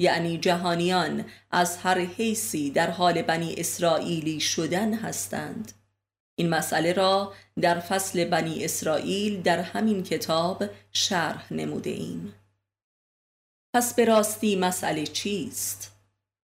یعنی 0.00 0.38
جهانیان 0.38 1.24
از 1.50 1.76
هر 1.76 1.98
حیثی 1.98 2.70
در 2.70 2.90
حال 2.90 3.22
بنی 3.22 3.54
اسرائیلی 3.58 4.40
شدن 4.40 4.94
هستند 4.94 5.72
این 6.38 6.48
مسئله 6.48 6.92
را 6.92 7.32
در 7.60 7.80
فصل 7.80 8.24
بنی 8.24 8.64
اسرائیل 8.64 9.42
در 9.42 9.58
همین 9.58 10.02
کتاب 10.02 10.64
شرح 10.92 11.52
نموده 11.52 11.90
ایم 11.90 12.34
پس 13.74 13.94
به 13.94 14.04
راستی 14.04 14.56
مسئله 14.56 15.06
چیست؟ 15.06 15.92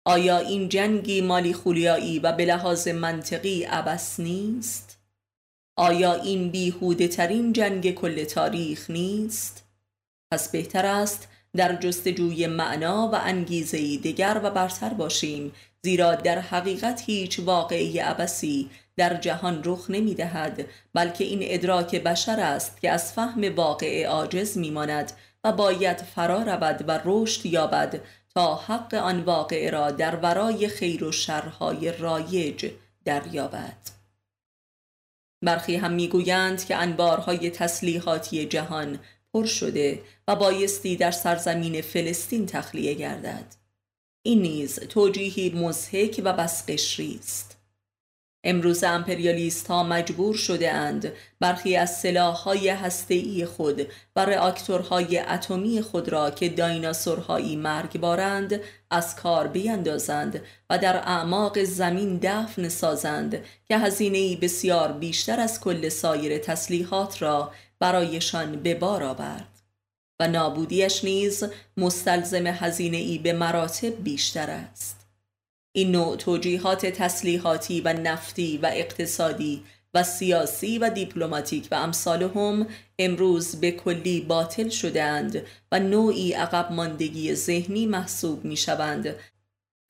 آیا 0.05 0.39
این 0.39 0.69
جنگی 0.69 1.21
مالی 1.21 1.53
خولیایی 1.53 2.19
و 2.19 2.33
به 2.33 2.45
لحاظ 2.45 2.89
منطقی 2.89 3.65
عبس 3.65 4.21
نیست؟ 4.21 4.92
آیا 5.83 6.15
این 6.15 6.51
بیهوده 6.51 7.09
ترین 7.09 7.53
جنگ 7.53 7.95
کل 7.95 8.25
تاریخ 8.25 8.91
نیست؟ 8.91 9.65
پس 10.31 10.51
بهتر 10.51 10.87
است 10.87 11.29
در 11.57 11.77
جستجوی 11.77 12.47
معنا 12.47 13.11
و 13.13 13.15
انگیزه 13.15 13.97
دیگر 13.97 14.41
و 14.43 14.51
برتر 14.51 14.89
باشیم 14.89 15.53
زیرا 15.83 16.15
در 16.15 16.39
حقیقت 16.39 17.03
هیچ 17.07 17.41
واقعی 17.41 17.99
عبسی 17.99 18.71
در 18.97 19.15
جهان 19.15 19.63
رخ 19.65 19.91
نمی 19.91 20.15
دهد 20.15 20.67
بلکه 20.95 21.25
این 21.25 21.41
ادراک 21.43 22.03
بشر 22.03 22.41
است 22.41 22.81
که 22.81 22.91
از 22.91 23.13
فهم 23.13 23.55
واقع 23.55 24.07
عاجز 24.07 24.59
می 24.59 24.71
ماند 24.71 25.13
و 25.45 25.53
باید 25.53 25.99
فرا 25.99 26.43
رود 26.43 26.85
و 26.89 27.01
رشد 27.05 27.47
یابد 27.47 28.01
تا 28.35 28.55
حق 28.55 28.95
آن 28.95 29.21
واقع 29.21 29.71
را 29.71 29.91
در 29.91 30.17
ورای 30.17 30.69
خیر 30.69 31.05
و 31.05 31.13
شرهای 31.13 31.93
رایج 31.93 32.71
دریابد 33.05 33.92
برخی 35.43 35.77
هم 35.77 35.93
می‌گویند 35.93 36.65
که 36.65 36.77
انبارهای 36.77 37.51
تسلیحاتی 37.51 38.47
جهان 38.47 38.99
پر 39.33 39.47
شده 39.47 40.03
و 40.29 40.37
بایستی 40.37 40.97
در 40.97 41.11
سرزمین 41.11 41.81
فلسطین 41.81 42.47
تخلیه 42.47 42.95
گردد. 42.95 43.55
این 44.23 44.43
نیز 44.43 44.79
توجیهی 44.79 45.51
مزهک 45.51 46.21
و 46.25 46.33
بسقشری 46.33 47.19
است. 47.21 47.52
امروز 48.45 48.85
امپریالیست 48.85 49.67
ها 49.67 49.83
مجبور 49.83 50.35
شده 50.35 50.73
اند 50.73 51.13
برخی 51.41 51.77
از 51.77 52.01
سلاح 52.01 52.37
های 52.37 52.69
هسته‌ای 52.69 53.47
خود 53.47 53.87
و 54.17 54.27
reaktorهای 54.27 55.17
اتمی 55.29 55.83
خود 55.83 56.09
را 56.09 56.31
که 56.31 56.49
دایناسورهایی 56.49 57.57
مرگبارند 57.57 58.61
از 58.91 59.17
کار 59.17 59.47
بیندازند 59.47 60.43
و 60.71 60.79
در 60.79 60.97
اعماق 60.97 61.65
زمین 61.65 62.19
دفن 62.23 62.69
سازند 62.69 63.45
که 63.69 63.79
هزینه 63.79 64.37
بسیار 64.37 64.93
بیشتر 64.93 65.41
از 65.41 65.61
کل 65.61 65.89
سایر 65.89 66.39
تسلیحات 66.39 67.23
را 67.23 67.53
برایشان 67.79 68.57
به 68.57 68.75
بار 68.75 69.03
آورد. 69.03 69.49
و 70.21 70.29
نابودیش 70.29 71.05
نیز 71.05 71.45
مستلزم 71.77 72.47
هزینه 72.47 72.97
ای 72.97 73.19
به 73.19 73.33
مراتب 73.33 74.03
بیشتر 74.05 74.51
است. 74.51 75.02
این 75.73 75.91
نوع 75.91 76.17
توجیهات 76.17 76.87
تسلیحاتی 76.87 77.81
و 77.81 77.93
نفتی 77.93 78.59
و 78.59 78.71
اقتصادی 78.73 79.63
و 79.95 80.03
سیاسی 80.03 80.79
و 80.79 80.91
دیپلماتیک 80.91 81.69
و 81.71 81.75
امثالهم 81.75 82.67
امروز 82.99 83.61
به 83.61 83.71
کلی 83.71 84.21
باطل 84.21 84.69
شدند 84.69 85.43
و 85.73 85.81
نوعی 85.81 86.33
عقب 86.33 86.73
ماندگی 86.73 87.35
ذهنی 87.35 87.87
محسوب 87.87 88.45
می 88.45 88.57
شوند 88.57 89.15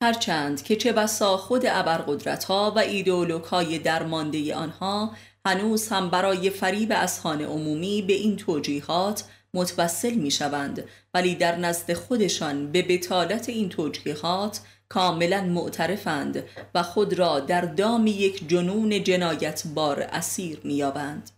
هرچند 0.03 0.63
که 0.63 0.75
چه 0.75 0.91
بسا 0.91 1.37
خود 1.37 1.65
ابرقدرت 1.65 2.49
و 2.49 2.79
ایدئولوگ 2.79 3.43
های 3.43 3.79
درمانده 3.79 4.55
آنها 4.55 5.15
هنوز 5.45 5.87
هم 5.87 6.09
برای 6.09 6.49
فریب 6.49 6.91
اسخان 6.91 7.41
عمومی 7.41 8.01
به 8.01 8.13
این 8.13 8.37
توجیهات 8.37 9.23
متوسل 9.53 10.13
می 10.13 10.31
شوند 10.31 10.83
ولی 11.13 11.35
در 11.35 11.55
نزد 11.55 11.93
خودشان 11.93 12.71
به 12.71 12.81
بتالت 12.81 13.49
این 13.49 13.69
توجیهات 13.69 14.59
کاملا 14.93 15.41
معترفند 15.41 16.43
و 16.75 16.83
خود 16.83 17.13
را 17.13 17.39
در 17.39 17.61
دام 17.61 18.07
یک 18.07 18.49
جنون 18.49 19.03
جنایت 19.03 19.63
بار 19.75 20.01
اسیر 20.01 20.59
میابند 20.63 21.31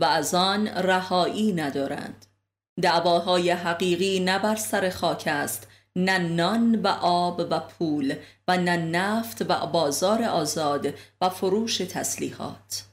و 0.00 0.04
از 0.04 0.34
آن 0.34 0.68
رهایی 0.68 1.52
ندارند. 1.52 2.26
دعواهای 2.82 3.50
حقیقی 3.50 4.20
نه 4.20 4.38
بر 4.38 4.56
سر 4.56 4.90
خاک 4.90 5.24
است 5.26 5.68
نه 5.96 6.18
نان 6.18 6.82
و 6.82 6.86
آب 7.02 7.46
و 7.50 7.60
پول 7.60 8.14
و 8.48 8.56
نه 8.56 8.76
نفت 8.76 9.42
و 9.48 9.66
بازار 9.66 10.22
آزاد 10.22 10.94
و 11.20 11.28
فروش 11.28 11.78
تسلیحات. 11.78 12.84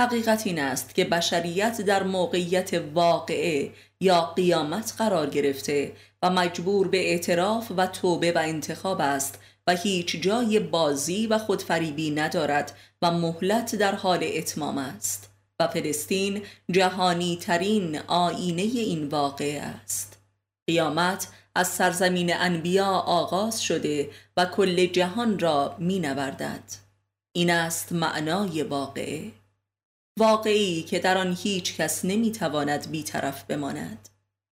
حقیقت 0.00 0.46
این 0.46 0.58
است 0.58 0.94
که 0.94 1.04
بشریت 1.04 1.80
در 1.80 2.02
موقعیت 2.02 2.82
واقعه 2.94 3.70
یا 4.00 4.20
قیامت 4.20 4.94
قرار 4.98 5.30
گرفته 5.30 5.92
و 6.22 6.30
مجبور 6.30 6.88
به 6.88 7.10
اعتراف 7.10 7.72
و 7.76 7.86
توبه 7.86 8.32
و 8.32 8.38
انتخاب 8.38 9.00
است 9.00 9.38
و 9.66 9.76
هیچ 9.76 10.16
جای 10.16 10.60
بازی 10.60 11.26
و 11.26 11.38
خودفریبی 11.38 12.10
ندارد 12.10 12.76
و 13.02 13.10
مهلت 13.10 13.74
در 13.74 13.94
حال 13.94 14.20
اتمام 14.22 14.78
است 14.78 15.30
و 15.60 15.68
فلسطین 15.68 16.42
جهانی 16.70 17.36
ترین 17.36 17.98
آینه 17.98 18.62
این 18.62 19.08
واقع 19.08 19.60
است. 19.62 20.18
قیامت 20.66 21.28
از 21.54 21.68
سرزمین 21.68 22.36
انبیا 22.36 22.86
آغاز 22.86 23.62
شده 23.62 24.10
و 24.36 24.44
کل 24.44 24.86
جهان 24.86 25.38
را 25.38 25.76
می 25.78 25.98
نوردد. 25.98 26.64
این 27.32 27.50
است 27.50 27.92
معنای 27.92 28.62
واقعه. 28.62 29.30
واقعی 30.18 30.82
که 30.82 30.98
در 30.98 31.18
آن 31.18 31.36
هیچ 31.42 31.76
کس 31.76 32.04
نمی 32.04 32.32
تواند 32.32 32.90
بیطرف 32.90 33.44
بماند. 33.44 34.09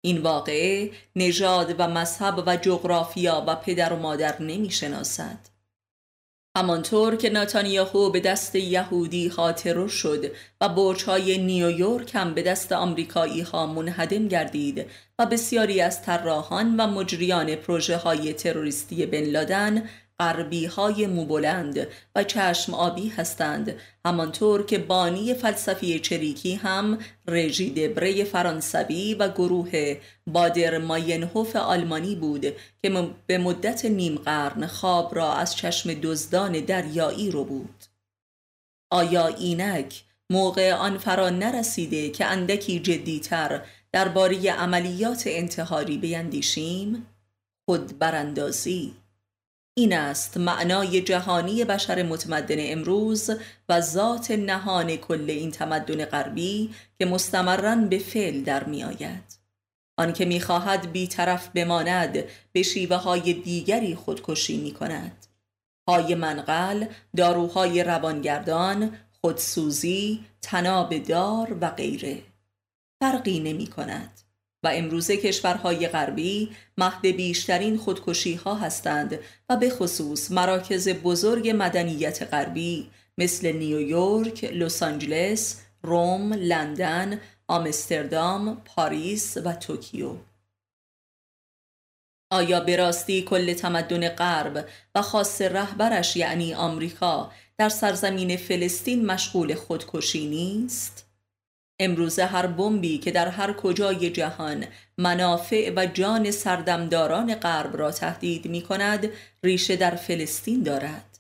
این 0.06 0.22
واقعه 0.22 0.92
نژاد 1.16 1.76
و 1.78 1.88
مذهب 1.88 2.44
و 2.48 2.58
جغرافیا 2.58 3.44
و 3.48 3.56
پدر 3.56 3.94
و 3.94 3.96
مادر 3.96 4.42
نمی 4.42 4.72
شناسد 4.72 5.54
همانطور 6.58 7.16
که 7.16 7.30
ناتانیاهو 7.30 8.10
به 8.10 8.20
دست 8.20 8.56
یهودی 8.56 9.30
خاطر 9.30 9.88
شد 9.88 10.32
و 10.62 10.70
برجهای 10.70 11.38
نیویورک 11.38 12.16
هم 12.16 12.34
به 12.34 12.42
دست 12.42 12.72
آمریکایی 12.72 13.42
ها 13.42 13.68
منهدم 13.68 14.28
گردید 14.28 14.86
و 15.20 15.26
بسیاری 15.26 15.82
از 15.82 16.02
طراحان 16.02 16.80
و 16.80 16.88
مجریان 16.88 17.56
پروژه 17.56 17.98
های 17.98 18.34
تروریستی 18.34 19.06
بن 19.06 19.24
لادن 19.24 19.90
غربی 20.24 20.66
های 20.66 21.08
موبلند 21.08 21.88
و 22.16 22.24
چشم 22.24 22.74
آبی 22.74 23.10
هستند 23.10 23.76
همانطور 24.06 24.66
که 24.66 24.78
بانی 24.78 25.34
فلسفی 25.34 26.00
چریکی 26.00 26.56
هم 26.56 26.98
رژی 27.28 27.70
دبره 27.70 28.24
فرانسوی 28.24 29.14
و 29.14 29.28
گروه 29.30 29.98
بادر 30.28 30.78
ماینهوف 30.78 31.56
آلمانی 31.56 32.16
بود 32.16 32.46
که 32.84 33.10
به 33.28 33.38
مدت 33.38 33.86
نیم 33.86 34.16
قرن 34.16 34.68
خواب 34.68 35.16
را 35.16 35.34
از 35.34 35.56
چشم 35.56 35.94
دزدان 35.94 36.52
دریایی 36.52 37.32
رو 37.32 37.44
بود 37.44 37.84
آیا 38.92 39.28
اینک 39.28 40.04
موقع 40.30 40.74
آن 40.74 40.98
فرا 40.98 41.30
نرسیده 41.30 42.10
که 42.10 42.26
اندکی 42.26 42.80
جدیتر 42.80 43.62
درباره 43.92 44.52
عملیات 44.52 45.24
انتحاری 45.26 45.98
بیندیشیم؟ 45.98 47.08
خود 47.66 48.00
براندازی 48.00 49.03
این 49.76 49.94
است 49.94 50.38
معنای 50.38 51.02
جهانی 51.02 51.66
بشر 51.66 52.04
متمدن 52.04 52.56
امروز 52.60 53.30
و 53.70 53.82
ذات 53.82 54.32
نهان 54.32 54.96
کل 54.96 55.26
این 55.30 55.52
تمدن 55.52 56.06
غربی 56.06 56.74
که 57.00 57.06
مستمرا 57.06 57.76
به 57.76 58.00
فعل 58.00 58.44
در 58.44 58.64
می 58.64 58.84
آید. 58.84 59.40
آنکه 59.98 60.26
می‌خواهد 60.26 60.92
بیطرف 60.92 61.50
بماند 61.50 62.24
به 62.52 62.64
شیوه 62.64 62.96
های 62.96 63.34
دیگری 63.34 63.96
خودکشی 63.96 64.58
می 64.62 64.72
کند. 64.72 65.26
های 65.88 66.16
منقل، 66.16 66.86
داروهای 67.18 67.84
روانگردان، 67.84 68.98
خودسوزی، 69.22 70.26
تناب 70.42 70.98
دار 70.98 71.58
و 71.62 71.70
غیره. 71.70 72.24
فرقی 73.00 73.40
نمی 73.40 73.68
کند. 73.68 74.23
و 74.64 74.68
امروزه 74.68 75.18
کشورهای 75.18 75.88
غربی 75.88 76.52
مهد 76.78 77.02
بیشترین 77.02 77.78
خودکشی 77.78 78.34
ها 78.34 78.56
هستند 78.56 79.20
و 79.50 79.58
به 79.58 79.70
خصوص 79.70 80.32
مراکز 80.32 80.90
بزرگ 80.90 81.54
مدنیت 81.58 82.24
غربی 82.34 82.90
مثل 83.18 83.52
نیویورک، 83.52 84.44
لس 84.44 84.84
آنجلس، 84.84 85.62
روم، 85.82 86.34
لندن، 86.34 87.20
آمستردام، 87.48 88.62
پاریس 88.66 89.38
و 89.46 89.54
توکیو. 89.54 90.16
آیا 92.32 92.60
به 92.60 92.76
راستی 92.76 93.22
کل 93.22 93.54
تمدن 93.54 94.10
غرب 94.10 94.70
و 94.96 95.02
خاص 95.02 95.42
رهبرش 95.42 96.16
یعنی 96.16 96.54
آمریکا 96.54 97.32
در 97.58 97.70
سرزمین 97.70 98.38
فلسطین 98.38 99.06
مشغول 99.06 99.56
خودکشی 99.56 100.28
نیست؟ 100.28 101.03
امروزه 101.84 102.26
هر 102.26 102.48
بمبی 102.48 102.98
که 102.98 103.12
در 103.12 103.28
هر 103.28 103.54
کجای 103.54 104.10
جهان 104.10 104.66
منافع 104.98 105.74
و 105.76 105.86
جان 105.86 106.32
سردمداران 106.32 107.36
غرب 107.36 107.78
را 107.78 107.92
تهدید 107.92 108.48
می 108.48 108.62
کند 108.62 109.10
ریشه 109.44 109.76
در 109.76 109.96
فلسطین 109.96 110.64
دارد. 110.64 111.20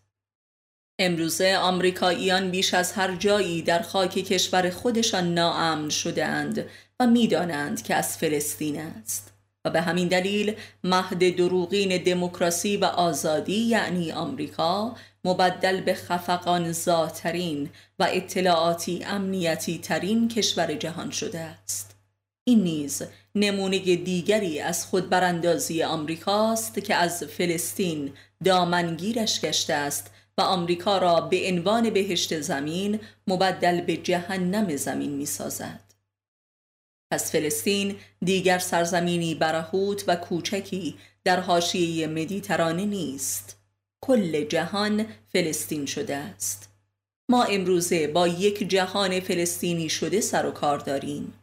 امروزه 0.99 1.55
آمریکاییان 1.55 2.51
بیش 2.51 2.73
از 2.73 2.93
هر 2.93 3.15
جایی 3.15 3.61
در 3.61 3.81
خاک 3.81 4.13
کشور 4.13 4.69
خودشان 4.69 5.33
ناامن 5.33 5.89
شده 5.89 6.25
اند 6.25 6.65
و 6.99 7.07
می‌دانند 7.07 7.83
که 7.83 7.95
از 7.95 8.17
فلسطین 8.17 8.79
است. 8.79 9.33
و 9.65 9.69
به 9.69 9.81
همین 9.81 10.07
دلیل 10.07 10.55
مهد 10.83 11.35
دروغین 11.35 12.03
دموکراسی 12.03 12.77
و 12.77 12.85
آزادی 12.85 13.59
یعنی 13.59 14.11
آمریکا 14.11 14.95
مبدل 15.25 15.81
به 15.81 15.93
خفقان 15.93 16.71
زاترین 16.71 17.69
و 17.99 18.07
اطلاعاتی 18.11 19.03
امنیتی 19.03 19.77
ترین 19.77 20.27
کشور 20.27 20.73
جهان 20.73 21.11
شده 21.11 21.39
است 21.39 21.95
این 22.43 22.63
نیز 22.63 23.03
نمونه 23.35 23.79
دیگری 23.79 24.59
از 24.59 24.85
خود 24.85 25.09
براندازی 25.09 25.83
آمریکاست 25.83 26.83
که 26.83 26.95
از 26.95 27.23
فلسطین 27.23 28.13
دامنگیرش 28.43 29.41
گشته 29.41 29.73
است 29.73 30.11
و 30.37 30.41
آمریکا 30.41 30.97
را 30.97 31.21
به 31.21 31.47
عنوان 31.47 31.89
بهشت 31.89 32.41
زمین 32.41 32.99
مبدل 33.27 33.81
به 33.81 33.97
جهنم 33.97 34.75
زمین 34.75 35.11
می 35.11 35.25
سازد. 35.25 35.93
پس 37.11 37.31
فلسطین 37.31 37.95
دیگر 38.25 38.59
سرزمینی 38.59 39.35
برهوت 39.35 40.03
و 40.07 40.15
کوچکی 40.15 40.95
در 41.23 41.39
حاشیه 41.39 42.07
مدیترانه 42.07 42.85
نیست 42.85 43.52
کل 44.03 44.43
جهان 44.43 45.05
فلسطین 45.33 45.85
شده 45.85 46.15
است. 46.15 46.69
ما 47.29 47.43
امروزه 47.43 48.07
با 48.07 48.27
یک 48.27 48.69
جهان 48.69 49.19
فلسطینی 49.19 49.89
شده 49.89 50.21
سر 50.21 50.45
و 50.45 50.51
کار 50.51 50.79
داریم. 50.79 51.33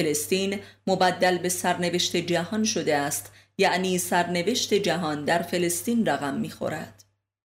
فلسطین 0.00 0.58
مبدل 0.86 1.38
به 1.38 1.48
سرنوشت 1.48 2.16
جهان 2.16 2.64
شده 2.64 2.96
است 2.96 3.32
یعنی 3.58 3.98
سرنوشت 3.98 4.74
جهان 4.74 5.24
در 5.24 5.42
فلسطین 5.42 6.06
رقم 6.06 6.34
می‌خورد. 6.34 7.04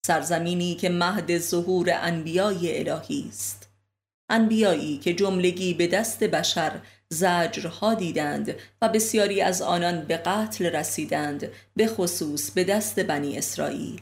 سرزمینی 0.07 0.75
که 0.75 0.89
مهد 0.89 1.37
ظهور 1.37 1.89
انبیای 1.93 2.89
الهی 2.89 3.25
است. 3.29 3.69
انبیایی 4.29 4.97
که 4.97 5.13
جملگی 5.13 5.73
به 5.73 5.87
دست 5.87 6.23
بشر 6.23 6.71
زجرها 7.09 7.93
دیدند 7.93 8.55
و 8.81 8.89
بسیاری 8.89 9.41
از 9.41 9.61
آنان 9.61 10.01
به 10.01 10.17
قتل 10.17 10.65
رسیدند 10.65 11.47
به 11.75 11.87
خصوص 11.87 12.51
به 12.51 12.63
دست 12.63 12.99
بنی 12.99 13.37
اسرائیل. 13.37 14.01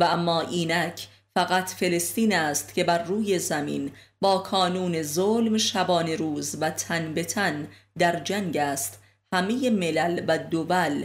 و 0.00 0.04
اما 0.04 0.40
اینک 0.40 1.08
فقط 1.34 1.70
فلسطین 1.70 2.34
است 2.34 2.74
که 2.74 2.84
بر 2.84 3.02
روی 3.02 3.38
زمین 3.38 3.92
با 4.20 4.38
کانون 4.38 5.02
ظلم 5.02 5.58
شبان 5.58 6.08
روز 6.08 6.56
و 6.60 6.70
تن 6.70 7.14
به 7.14 7.24
تن 7.24 7.68
در 7.98 8.20
جنگ 8.20 8.56
است. 8.56 8.98
همه 9.32 9.70
ملل 9.70 10.24
و 10.28 10.38
دول 10.38 11.04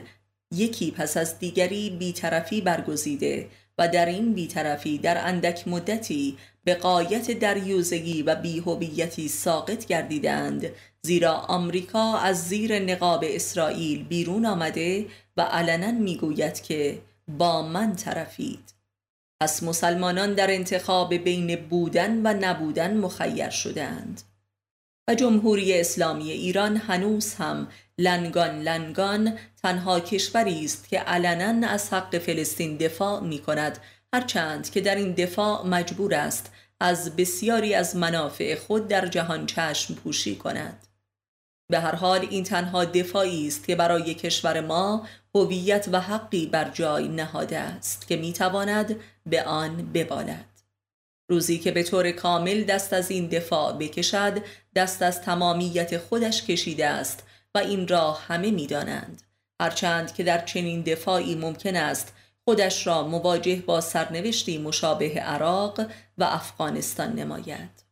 یکی 0.52 0.92
پس 0.92 1.18
از 1.18 1.40
دیگری 1.40 1.90
بیطرفی 1.90 2.62
برگزیده 2.62 3.50
و 3.78 3.88
در 3.88 4.06
این 4.06 4.34
بیطرفی 4.34 4.98
در 4.98 5.28
اندک 5.28 5.68
مدتی 5.68 6.38
به 6.64 6.76
قایت 6.76 7.32
دریوزگی 7.32 8.22
و 8.22 8.36
بیهویتی 8.36 9.28
ساقط 9.28 9.86
گردیدند 9.86 10.66
زیرا 11.02 11.34
آمریکا 11.34 12.18
از 12.18 12.48
زیر 12.48 12.80
نقاب 12.80 13.24
اسرائیل 13.28 14.04
بیرون 14.04 14.46
آمده 14.46 15.06
و 15.38 15.42
علنا 15.42 15.92
می‌گوید 15.92 16.62
که 16.62 17.00
با 17.38 17.62
من 17.62 17.96
طرفید. 17.96 18.79
پس 19.42 19.64
مسلمانان 19.64 20.34
در 20.34 20.52
انتخاب 20.52 21.14
بین 21.14 21.56
بودن 21.56 22.22
و 22.26 22.34
نبودن 22.40 22.98
مخیر 22.98 23.50
شدند. 23.50 24.22
و 25.10 25.16
جمهوری 25.16 25.80
اسلامی 25.80 26.32
ایران 26.32 26.78
هنوز 26.78 27.34
هم 27.34 27.68
لنگان 27.98 28.62
لنگان 28.62 29.38
تنها 29.64 30.00
کشوری 30.00 30.66
است 30.66 30.90
که 30.90 31.00
علنا 31.00 31.68
از 31.68 31.94
حق 31.94 32.18
فلسطین 32.18 32.78
دفاع 32.78 33.20
می 33.20 33.40
کند 33.40 33.78
هرچند 34.14 34.70
که 34.70 34.82
در 34.82 34.96
این 34.96 35.12
دفاع 35.12 35.68
مجبور 35.68 36.16
است 36.16 36.52
از 36.80 37.16
بسیاری 37.16 37.74
از 37.74 37.96
منافع 37.96 38.56
خود 38.56 38.88
در 38.88 39.08
جهان 39.08 39.46
چشم 39.46 39.94
پوشی 39.94 40.36
کند. 40.36 40.88
به 41.70 41.80
هر 41.80 41.96
حال 41.96 42.28
این 42.30 42.44
تنها 42.44 42.86
دفاعی 42.86 43.48
است 43.48 43.68
که 43.68 43.76
برای 43.76 44.14
کشور 44.14 44.62
ما 44.62 45.08
هویت 45.36 45.90
و 45.92 46.00
حقی 46.00 46.46
بر 46.46 46.70
جای 46.70 47.08
نهاده 47.08 47.60
است 47.60 48.08
که 48.08 48.18
می‌تواند 48.18 48.96
به 49.26 49.44
آن 49.44 49.92
ببالد. 49.94 50.46
روزی 51.30 51.60
که 51.60 51.72
به 51.72 51.84
طور 51.84 52.12
کامل 52.12 52.64
دست 52.64 52.94
از 52.94 53.12
این 53.12 53.28
دفاع 53.28 53.74
بکشد 53.74 54.44
دست 54.76 55.02
از 55.02 55.22
تمامیت 55.22 55.98
خودش 55.98 56.44
کشیده 56.44 56.88
است 56.88 57.24
و 57.56 57.58
این 57.58 57.88
را 57.88 58.12
همه 58.12 58.52
می‌دانند. 58.52 59.22
هرچند 59.62 60.14
که 60.14 60.24
در 60.24 60.46
چنین 60.46 60.82
دفاعی 60.82 61.36
ممکن 61.36 61.76
است 61.76 62.14
خودش 62.46 62.88
را 62.88 63.08
مواجه 63.08 63.56
با 63.56 63.82
سرنوشتی 63.82 64.58
مشابه 64.58 65.20
عراق 65.20 65.80
و 66.18 66.24
افغانستان 66.24 67.14
نماید. 67.14 67.89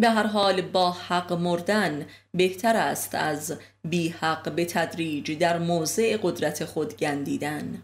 به 0.00 0.10
هر 0.10 0.26
حال 0.26 0.62
با 0.62 0.90
حق 0.90 1.32
مردن 1.32 2.06
بهتر 2.34 2.76
است 2.76 3.14
از 3.14 3.58
بی 3.84 4.08
حق 4.08 4.52
به 4.52 4.64
تدریج 4.64 5.38
در 5.38 5.58
موضع 5.58 6.16
قدرت 6.22 6.64
خود 6.64 6.96
گندیدن. 6.96 7.82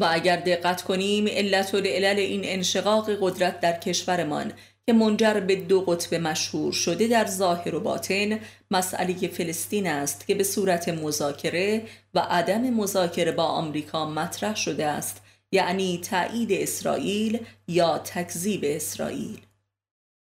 و 0.00 0.08
اگر 0.10 0.36
دقت 0.36 0.82
کنیم 0.82 1.26
علت 1.28 1.74
و 1.74 1.76
علل 1.76 2.18
این 2.18 2.40
انشقاق 2.44 3.10
قدرت 3.20 3.60
در 3.60 3.78
کشورمان 3.78 4.52
که 4.86 4.92
منجر 4.92 5.40
به 5.40 5.56
دو 5.56 5.80
قطب 5.80 6.14
مشهور 6.14 6.72
شده 6.72 7.06
در 7.06 7.26
ظاهر 7.26 7.74
و 7.74 7.80
باطن 7.80 8.38
مسئله 8.70 9.28
فلسطین 9.28 9.86
است 9.86 10.26
که 10.26 10.34
به 10.34 10.44
صورت 10.44 10.88
مذاکره 10.88 11.82
و 12.14 12.18
عدم 12.18 12.60
مذاکره 12.60 13.32
با 13.32 13.44
آمریکا 13.44 14.10
مطرح 14.10 14.56
شده 14.56 14.86
است 14.86 15.22
یعنی 15.52 16.00
تایید 16.10 16.52
اسرائیل 16.52 17.46
یا 17.68 17.98
تکذیب 17.98 18.60
اسرائیل. 18.64 19.45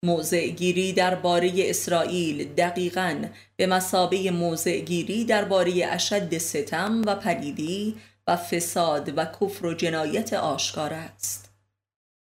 موضع 0.05 0.47
گیری 0.47 0.93
درباره 0.93 1.53
اسرائیل 1.57 2.55
دقیقا 2.55 3.25
به 3.57 3.67
مسابه 3.67 4.31
موضع 4.31 4.81
گیری 4.81 5.25
درباره 5.25 5.87
اشد 5.91 6.39
ستم 6.39 7.03
و 7.07 7.15
پلیدی 7.15 7.97
و 8.27 8.37
فساد 8.37 9.19
و 9.19 9.25
کفر 9.25 9.67
و 9.67 9.75
جنایت 9.75 10.33
آشکار 10.33 10.93
است. 10.95 11.51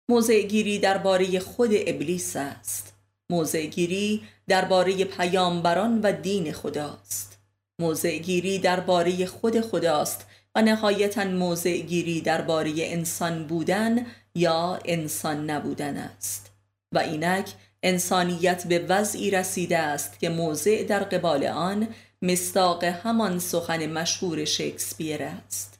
موضع 0.09 0.41
گیری 0.41 0.79
درباره 0.79 1.39
خود 1.39 1.69
ابلیس 1.73 2.35
است. 2.35 2.93
موضع 3.29 3.65
گیری 3.65 4.23
درباره 4.47 5.05
پیامبران 5.05 6.01
و 6.01 6.11
دین 6.11 6.51
خداست. 6.51 7.37
موضع 7.79 8.17
گیری 8.17 8.59
درباره 8.59 9.25
خود 9.25 9.61
خداست 9.61 10.25
و 10.55 10.61
نهایتا 10.61 11.23
موضع 11.23 11.77
گیری 11.77 12.21
درباره 12.21 12.73
انسان 12.77 13.47
بودن 13.47 14.05
یا 14.35 14.79
انسان 14.85 15.49
نبودن 15.49 15.97
است. 15.97 16.46
و 16.91 16.99
اینک 16.99 17.53
انسانیت 17.83 18.67
به 18.67 18.79
وضعی 18.79 19.31
رسیده 19.31 19.77
است 19.77 20.19
که 20.19 20.29
موضع 20.29 20.83
در 20.83 21.03
قبال 21.03 21.45
آن 21.45 21.87
مستاق 22.21 22.83
همان 22.83 23.39
سخن 23.39 23.85
مشهور 23.85 24.45
شکسپیر 24.45 25.23
است. 25.23 25.79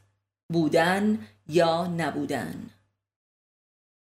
بودن 0.52 1.18
یا 1.48 1.86
نبودن. 1.86 2.70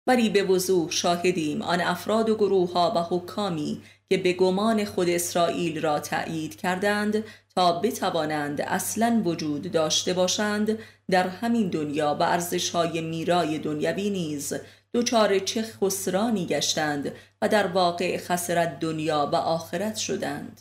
ولی 0.06 0.30
به 0.30 0.42
وضوح 0.42 0.90
شاهدیم 0.90 1.62
آن 1.62 1.80
افراد 1.80 2.28
و 2.28 2.34
گروه 2.34 2.72
ها 2.72 2.92
و 2.96 3.16
حکامی 3.16 3.82
که 4.08 4.16
به 4.16 4.32
گمان 4.32 4.84
خود 4.84 5.08
اسرائیل 5.08 5.80
را 5.80 6.00
تأیید 6.00 6.56
کردند 6.56 7.24
تا 7.54 7.80
بتوانند 7.80 8.60
اصلا 8.60 9.22
وجود 9.24 9.72
داشته 9.72 10.12
باشند 10.12 10.78
در 11.10 11.28
همین 11.28 11.68
دنیا 11.68 12.16
و 12.20 12.22
ارزش 12.22 12.70
های 12.70 13.00
میرای 13.00 13.58
دنیوی 13.58 14.10
نیز 14.10 14.54
دچار 14.96 15.38
چه 15.38 15.62
خسرانی 15.62 16.46
گشتند 16.46 17.12
و 17.42 17.48
در 17.48 17.66
واقع 17.66 18.18
خسرت 18.18 18.80
دنیا 18.80 19.30
و 19.32 19.36
آخرت 19.36 19.96
شدند. 19.96 20.60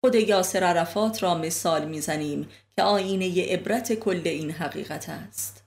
خود 0.00 0.14
یاسر 0.14 0.64
عرفات 0.64 1.22
را 1.22 1.34
مثال 1.34 1.88
می‌زنیم 1.88 2.48
که 2.76 2.82
آینه 2.82 3.52
عبرت 3.52 3.92
کل 3.92 4.22
این 4.24 4.50
حقیقت 4.50 5.08
است. 5.08 5.64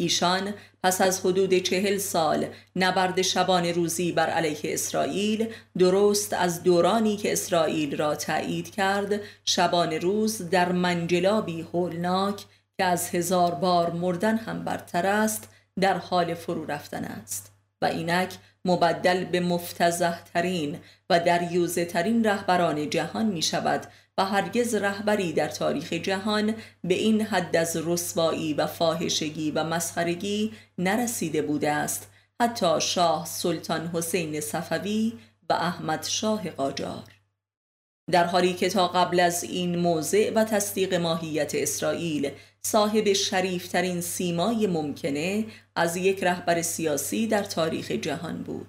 ایشان 0.00 0.54
پس 0.82 1.00
از 1.00 1.20
حدود 1.20 1.58
چهل 1.58 1.98
سال 1.98 2.46
نبرد 2.76 3.22
شبان 3.22 3.66
روزی 3.66 4.12
بر 4.12 4.30
علیه 4.30 4.60
اسرائیل 4.64 5.52
درست 5.78 6.32
از 6.32 6.62
دورانی 6.62 7.16
که 7.16 7.32
اسرائیل 7.32 7.96
را 7.96 8.14
تایید 8.14 8.70
کرد 8.74 9.20
شبان 9.44 9.92
روز 9.92 10.50
در 10.50 10.72
منجلابی 10.72 11.60
هولناک 11.60 12.44
که 12.76 12.84
از 12.84 13.10
هزار 13.10 13.54
بار 13.54 13.90
مردن 13.90 14.36
هم 14.36 14.64
برتر 14.64 15.06
است 15.06 15.48
در 15.80 15.98
حال 15.98 16.34
فرو 16.34 16.66
رفتن 16.66 17.04
است 17.04 17.52
و 17.82 17.84
اینک 17.84 18.34
مبدل 18.64 19.24
به 19.24 19.40
مفتزه 19.40 20.14
ترین 20.34 20.78
و 21.10 21.20
دریوزه 21.20 21.84
ترین 21.84 22.24
رهبران 22.24 22.90
جهان 22.90 23.26
می 23.26 23.42
شود 23.42 23.86
و 24.18 24.24
هرگز 24.24 24.74
رهبری 24.74 25.32
در 25.32 25.48
تاریخ 25.48 25.92
جهان 25.92 26.54
به 26.84 26.94
این 26.94 27.22
حد 27.22 27.56
از 27.56 27.76
رسوایی 27.84 28.54
و 28.54 28.66
فاحشگی 28.66 29.50
و 29.50 29.64
مسخرگی 29.64 30.52
نرسیده 30.78 31.42
بوده 31.42 31.72
است 31.72 32.10
حتی 32.40 32.80
شاه 32.80 33.26
سلطان 33.26 33.90
حسین 33.94 34.40
صفوی 34.40 35.12
و 35.50 35.52
احمد 35.52 36.04
شاه 36.04 36.50
قاجار. 36.50 37.04
در 38.10 38.24
حالی 38.24 38.54
که 38.54 38.68
تا 38.68 38.88
قبل 38.88 39.20
از 39.20 39.44
این 39.44 39.76
موضع 39.76 40.32
و 40.34 40.44
تصدیق 40.44 40.94
ماهیت 40.94 41.54
اسرائیل 41.54 42.30
صاحب 42.70 43.12
شریفترین 43.12 44.00
سیمای 44.00 44.66
ممکنه 44.66 45.46
از 45.76 45.96
یک 45.96 46.24
رهبر 46.24 46.62
سیاسی 46.62 47.26
در 47.26 47.42
تاریخ 47.42 47.90
جهان 47.90 48.42
بود. 48.42 48.68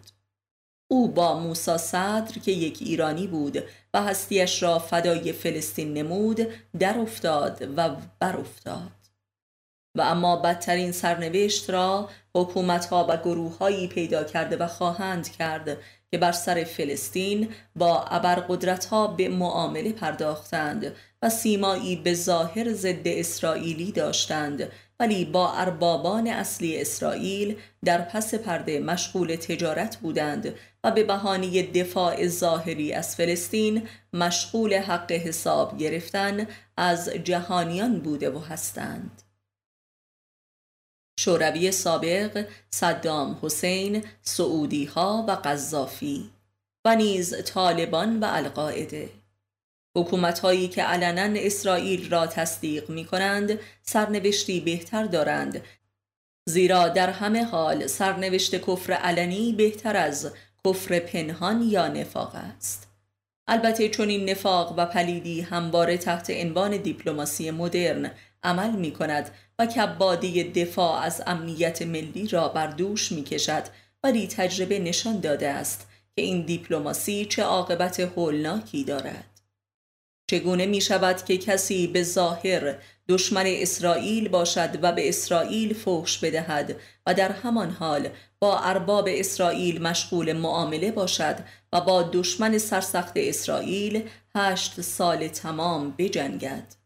او 0.92 1.08
با 1.08 1.40
موسا 1.40 1.78
صدر 1.78 2.40
که 2.46 2.52
یک 2.52 2.78
ایرانی 2.82 3.28
بود 3.28 3.64
و 3.94 4.04
هستیش 4.04 4.64
را 4.64 4.80
فدای 4.80 5.34
فلسطین 5.34 5.94
نمود 5.94 6.48
در 6.80 6.98
افتاد 6.98 7.74
و 7.78 7.96
بر 8.20 8.38
افتاد 8.38 8.92
و 9.98 10.02
اما 10.02 10.36
بدترین 10.36 10.92
سرنوشت 10.92 11.70
را 11.70 12.10
حکومتها 12.36 13.08
و 13.10 13.18
گروههایی 13.18 13.88
پیدا 13.88 14.24
کرده 14.24 14.58
و 14.58 14.68
خواهند 14.68 15.32
کرد 15.32 15.78
که 16.12 16.18
بر 16.18 16.32
سر 16.32 16.64
فلسطین 16.64 17.50
با 17.76 18.04
ابرقدرتها 18.04 19.08
به 19.08 19.30
معامله 19.30 19.92
پرداختند 19.92 20.96
و 21.22 21.30
سیمایی 21.30 21.96
به 21.96 22.14
ظاهر 22.14 22.74
ضد 22.74 23.08
اسرائیلی 23.08 23.92
داشتند 23.92 24.72
ولی 25.00 25.26
با 25.26 25.54
اربابان 25.54 26.28
اصلی 26.28 26.82
اسرائیل 26.82 27.56
در 27.86 28.02
پس 28.02 28.36
پرده 28.36 28.80
مشغول 28.80 29.36
تجارت 29.36 29.98
بودند 29.98 30.54
و 30.84 30.92
به 30.92 31.04
بهانه 31.04 31.64
دفاع 31.64 32.28
ظاهری 32.28 32.94
از 32.94 33.16
فلسطین 33.16 33.88
مشغول 34.14 34.74
حق 34.74 35.12
حساب 35.12 35.78
گرفتن 35.78 36.48
از 36.78 37.10
جهانیان 37.10 38.00
بوده 38.00 38.30
و 38.30 38.40
هستند. 38.40 39.29
شوروی 41.20 41.72
سابق 41.72 42.46
صدام 42.70 43.40
حسین 43.42 44.04
سعودی 44.22 44.86
ها 44.86 45.26
و 45.28 45.32
قذافی 45.32 46.30
و 46.86 46.96
نیز 46.96 47.44
طالبان 47.44 48.20
و 48.20 48.26
القاعده. 48.30 49.10
حکومت 49.98 50.40
هایی 50.40 50.68
که 50.68 50.84
علنا 50.84 51.40
اسرائیل 51.40 52.10
را 52.10 52.28
تصدیق 52.28 52.90
می 52.90 53.06
کنند 53.06 53.60
سرنوشتی 53.84 54.60
بهتر 54.60 55.04
دارند. 55.04 55.62
زیرا 56.46 56.88
در 56.88 57.10
همه 57.10 57.44
حال 57.44 57.88
سرنوشت 57.88 58.56
کفر 58.56 58.94
علنی 58.94 59.54
بهتر 59.54 59.98
از 59.98 60.32
کفر 60.66 61.00
پنهان 61.00 61.62
یا 61.62 61.88
نفاق 61.88 62.36
است. 62.36 62.88
البته 63.48 63.90
چون 63.90 64.10
این 64.10 64.30
نفاق 64.30 64.74
و 64.78 64.86
پلیدی 64.86 65.42
همواره 65.42 65.98
تحت 65.98 66.30
عنوان 66.30 66.78
دیپلماسی 66.78 67.52
مدرن 67.52 68.12
عمل 68.44 68.72
می 68.72 68.92
کند 68.92 69.32
و 69.60 69.66
کبادی 69.66 70.44
دفاع 70.44 71.02
از 71.02 71.24
امنیت 71.28 71.82
ملی 71.82 72.28
را 72.28 72.48
بر 72.48 72.68
دوش 72.68 73.12
می 73.12 73.24
کشد 73.24 73.64
ولی 74.04 74.28
تجربه 74.28 74.80
نشان 74.80 75.20
داده 75.20 75.50
است 75.50 75.88
که 76.16 76.22
این 76.22 76.42
دیپلماسی 76.42 77.26
چه 77.26 77.44
عاقبت 77.44 78.00
هولناکی 78.00 78.84
دارد. 78.84 79.26
چگونه 80.30 80.66
می 80.66 80.82
شود 80.82 81.26
که 81.26 81.38
کسی 81.38 81.88
به 81.88 82.04
ظاهر 82.04 82.76
دشمن 83.10 83.44
اسرائیل 83.48 84.30
باشد 84.30 84.70
و 84.82 84.92
به 84.92 85.10
اسرائیل 85.10 85.74
فحش 85.74 86.18
بدهد 86.18 86.76
و 87.08 87.14
در 87.14 87.32
همان 87.32 87.70
حال 87.70 88.10
با 88.40 88.60
ارباب 88.60 89.08
اسرائیل 89.12 89.82
مشغول 89.82 90.34
معامله 90.34 90.92
باشد 90.92 91.36
و 91.74 91.82
با 91.82 92.10
دشمن 92.14 92.58
سرسخت 92.58 93.14
اسرائیل 93.16 94.10
هشت 94.36 94.82
سال 94.82 95.28
تمام 95.28 95.94
بجنگد؟ 95.98 96.79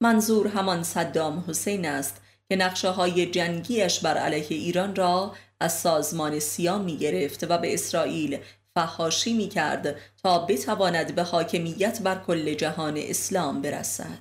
منظور 0.00 0.48
همان 0.48 0.82
صدام 0.82 1.44
حسین 1.48 1.86
است 1.86 2.22
که 2.48 2.56
نقشه 2.56 2.88
های 2.88 3.26
جنگیش 3.26 4.00
بر 4.00 4.18
علیه 4.18 4.46
ایران 4.50 4.96
را 4.96 5.34
از 5.60 5.80
سازمان 5.80 6.38
سیام 6.38 6.80
می 6.80 6.96
گرفت 6.96 7.50
و 7.50 7.58
به 7.58 7.74
اسرائیل 7.74 8.38
فحاشی 8.74 9.32
می 9.32 9.48
کرد 9.48 9.96
تا 10.22 10.38
بتواند 10.38 11.14
به 11.14 11.22
حاکمیت 11.22 12.02
بر 12.02 12.18
کل 12.26 12.54
جهان 12.54 12.94
اسلام 12.96 13.62
برسد. 13.62 14.18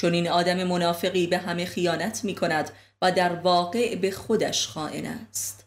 چون 0.00 0.12
این 0.14 0.28
آدم 0.28 0.64
منافقی 0.64 1.26
به 1.26 1.38
همه 1.38 1.64
خیانت 1.64 2.24
می 2.24 2.34
کند 2.34 2.70
و 3.02 3.12
در 3.12 3.34
واقع 3.34 3.94
به 3.94 4.10
خودش 4.10 4.68
خائن 4.68 5.06
است. 5.06 5.66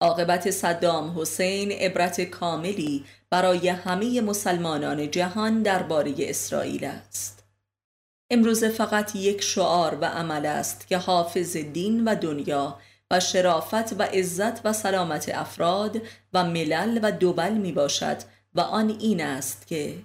عاقبت 0.00 0.50
صدام 0.50 1.20
حسین 1.20 1.72
عبرت 1.72 2.20
کاملی 2.20 3.04
برای 3.30 3.68
همه 3.68 4.20
مسلمانان 4.20 5.10
جهان 5.10 5.62
درباره 5.62 6.14
اسرائیل 6.18 6.84
است. 6.84 7.43
امروز 8.30 8.64
فقط 8.64 9.16
یک 9.16 9.42
شعار 9.42 9.98
و 10.00 10.04
عمل 10.04 10.46
است 10.46 10.86
که 10.86 10.98
حافظ 10.98 11.56
دین 11.56 12.04
و 12.04 12.14
دنیا 12.14 12.78
و 13.10 13.20
شرافت 13.20 14.00
و 14.00 14.02
عزت 14.02 14.66
و 14.66 14.72
سلامت 14.72 15.28
افراد 15.34 16.02
و 16.32 16.44
ملل 16.44 17.00
و 17.02 17.12
دوبل 17.12 17.52
می 17.52 17.72
باشد 17.72 18.16
و 18.54 18.60
آن 18.60 18.96
این 19.00 19.20
است 19.20 19.66
که 19.66 19.98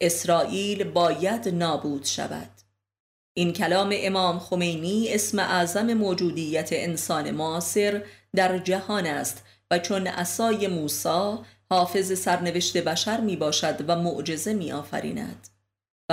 اسرائیل 0.00 0.84
باید 0.84 1.48
نابود 1.48 2.04
شود. 2.04 2.48
این 3.34 3.52
کلام 3.52 3.94
امام 3.94 4.38
خمینی 4.38 5.14
اسم 5.14 5.38
اعظم 5.38 5.94
موجودیت 5.94 6.68
انسان 6.72 7.30
معاصر 7.30 8.04
در 8.34 8.58
جهان 8.58 9.06
است 9.06 9.44
و 9.70 9.78
چون 9.78 10.06
اسای 10.06 10.68
موسی 10.68 11.38
حافظ 11.70 12.18
سرنوشت 12.18 12.76
بشر 12.76 13.20
می 13.20 13.36
باشد 13.36 13.84
و 13.88 13.96
معجزه 13.96 14.54
می 14.54 14.72
آفریند. 14.72 15.51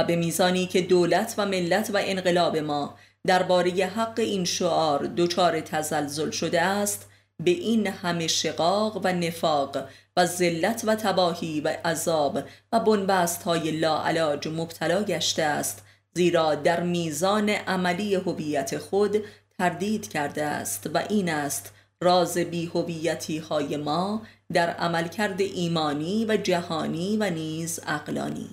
به 0.03 0.15
میزانی 0.15 0.65
که 0.65 0.81
دولت 0.81 1.35
و 1.37 1.45
ملت 1.45 1.89
و 1.93 1.99
انقلاب 2.01 2.57
ما 2.57 2.95
درباره 3.27 3.71
حق 3.71 4.19
این 4.19 4.45
شعار 4.45 5.05
دچار 5.17 5.61
تزلزل 5.61 6.31
شده 6.31 6.61
است 6.61 7.09
به 7.43 7.51
این 7.51 7.87
همه 7.87 8.27
شقاق 8.27 9.01
و 9.03 9.13
نفاق 9.13 9.77
و 10.17 10.25
ذلت 10.25 10.83
و 10.87 10.95
تباهی 10.95 11.61
و 11.61 11.77
عذاب 11.85 12.39
و 12.71 12.79
بنبست 12.79 13.43
های 13.43 13.71
لاعلاج 13.71 14.47
مبتلا 14.47 15.03
گشته 15.03 15.43
است 15.43 15.83
زیرا 16.13 16.55
در 16.55 16.83
میزان 16.83 17.49
عملی 17.49 18.15
هویت 18.15 18.77
خود 18.77 19.23
تردید 19.59 20.09
کرده 20.09 20.43
است 20.43 20.89
و 20.93 20.97
این 21.09 21.29
است 21.29 21.73
راز 22.01 22.37
بیهویتی 22.37 23.37
های 23.37 23.77
ما 23.77 24.21
در 24.53 24.69
عملکرد 24.69 25.41
ایمانی 25.41 26.25
و 26.25 26.37
جهانی 26.37 27.17
و 27.17 27.29
نیز 27.29 27.79
اقلانی 27.87 28.49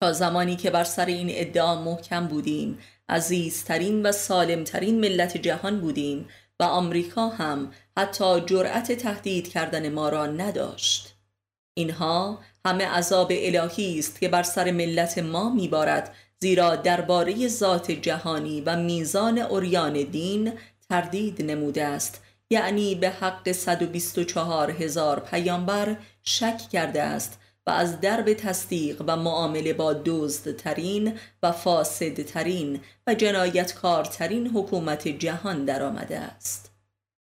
تا 0.00 0.12
زمانی 0.12 0.56
که 0.56 0.70
بر 0.70 0.84
سر 0.84 1.06
این 1.06 1.28
ادعا 1.30 1.82
محکم 1.82 2.26
بودیم. 2.26 2.78
عزیزترین 3.08 4.06
و 4.06 4.12
سالمترین 4.12 5.00
ملت 5.00 5.36
جهان 5.36 5.80
بودیم 5.80 6.28
و 6.60 6.64
آمریکا 6.64 7.28
هم 7.28 7.72
حتی 7.98 8.40
جرأت 8.40 8.92
تهدید 8.92 9.48
کردن 9.48 9.88
ما 9.88 10.08
را 10.08 10.26
نداشت. 10.26 11.14
اینها 11.74 12.38
همه 12.66 12.86
عذاب 12.86 13.32
الهی 13.34 13.98
است 13.98 14.20
که 14.20 14.28
بر 14.28 14.42
سر 14.42 14.70
ملت 14.70 15.18
ما 15.18 15.50
میبارد 15.50 16.14
زیرا 16.40 16.76
درباره 16.76 17.48
ذات 17.48 17.90
جهانی 17.90 18.60
و 18.60 18.76
میزان 18.76 19.38
اوریان 19.38 19.92
دین 19.92 20.52
تردید 20.88 21.42
نموده 21.42 21.84
است. 21.84 22.22
یعنی 22.50 22.94
به 22.94 23.10
حق 23.10 23.52
124 23.52 24.70
هزار 24.70 25.20
پیامبر 25.20 25.96
شک 26.22 26.58
کرده 26.72 27.02
است. 27.02 27.38
و 27.66 27.70
از 27.70 28.00
درب 28.00 28.32
تصدیق 28.32 29.02
و 29.06 29.16
معامله 29.16 29.72
با 29.72 29.92
دزدترین 29.92 31.18
و 31.42 31.52
فاسدترین 31.52 32.80
و 33.06 33.14
جنایتکارترین 33.14 34.46
حکومت 34.46 35.08
جهان 35.08 35.64
درآمده 35.64 36.18
است. 36.18 36.70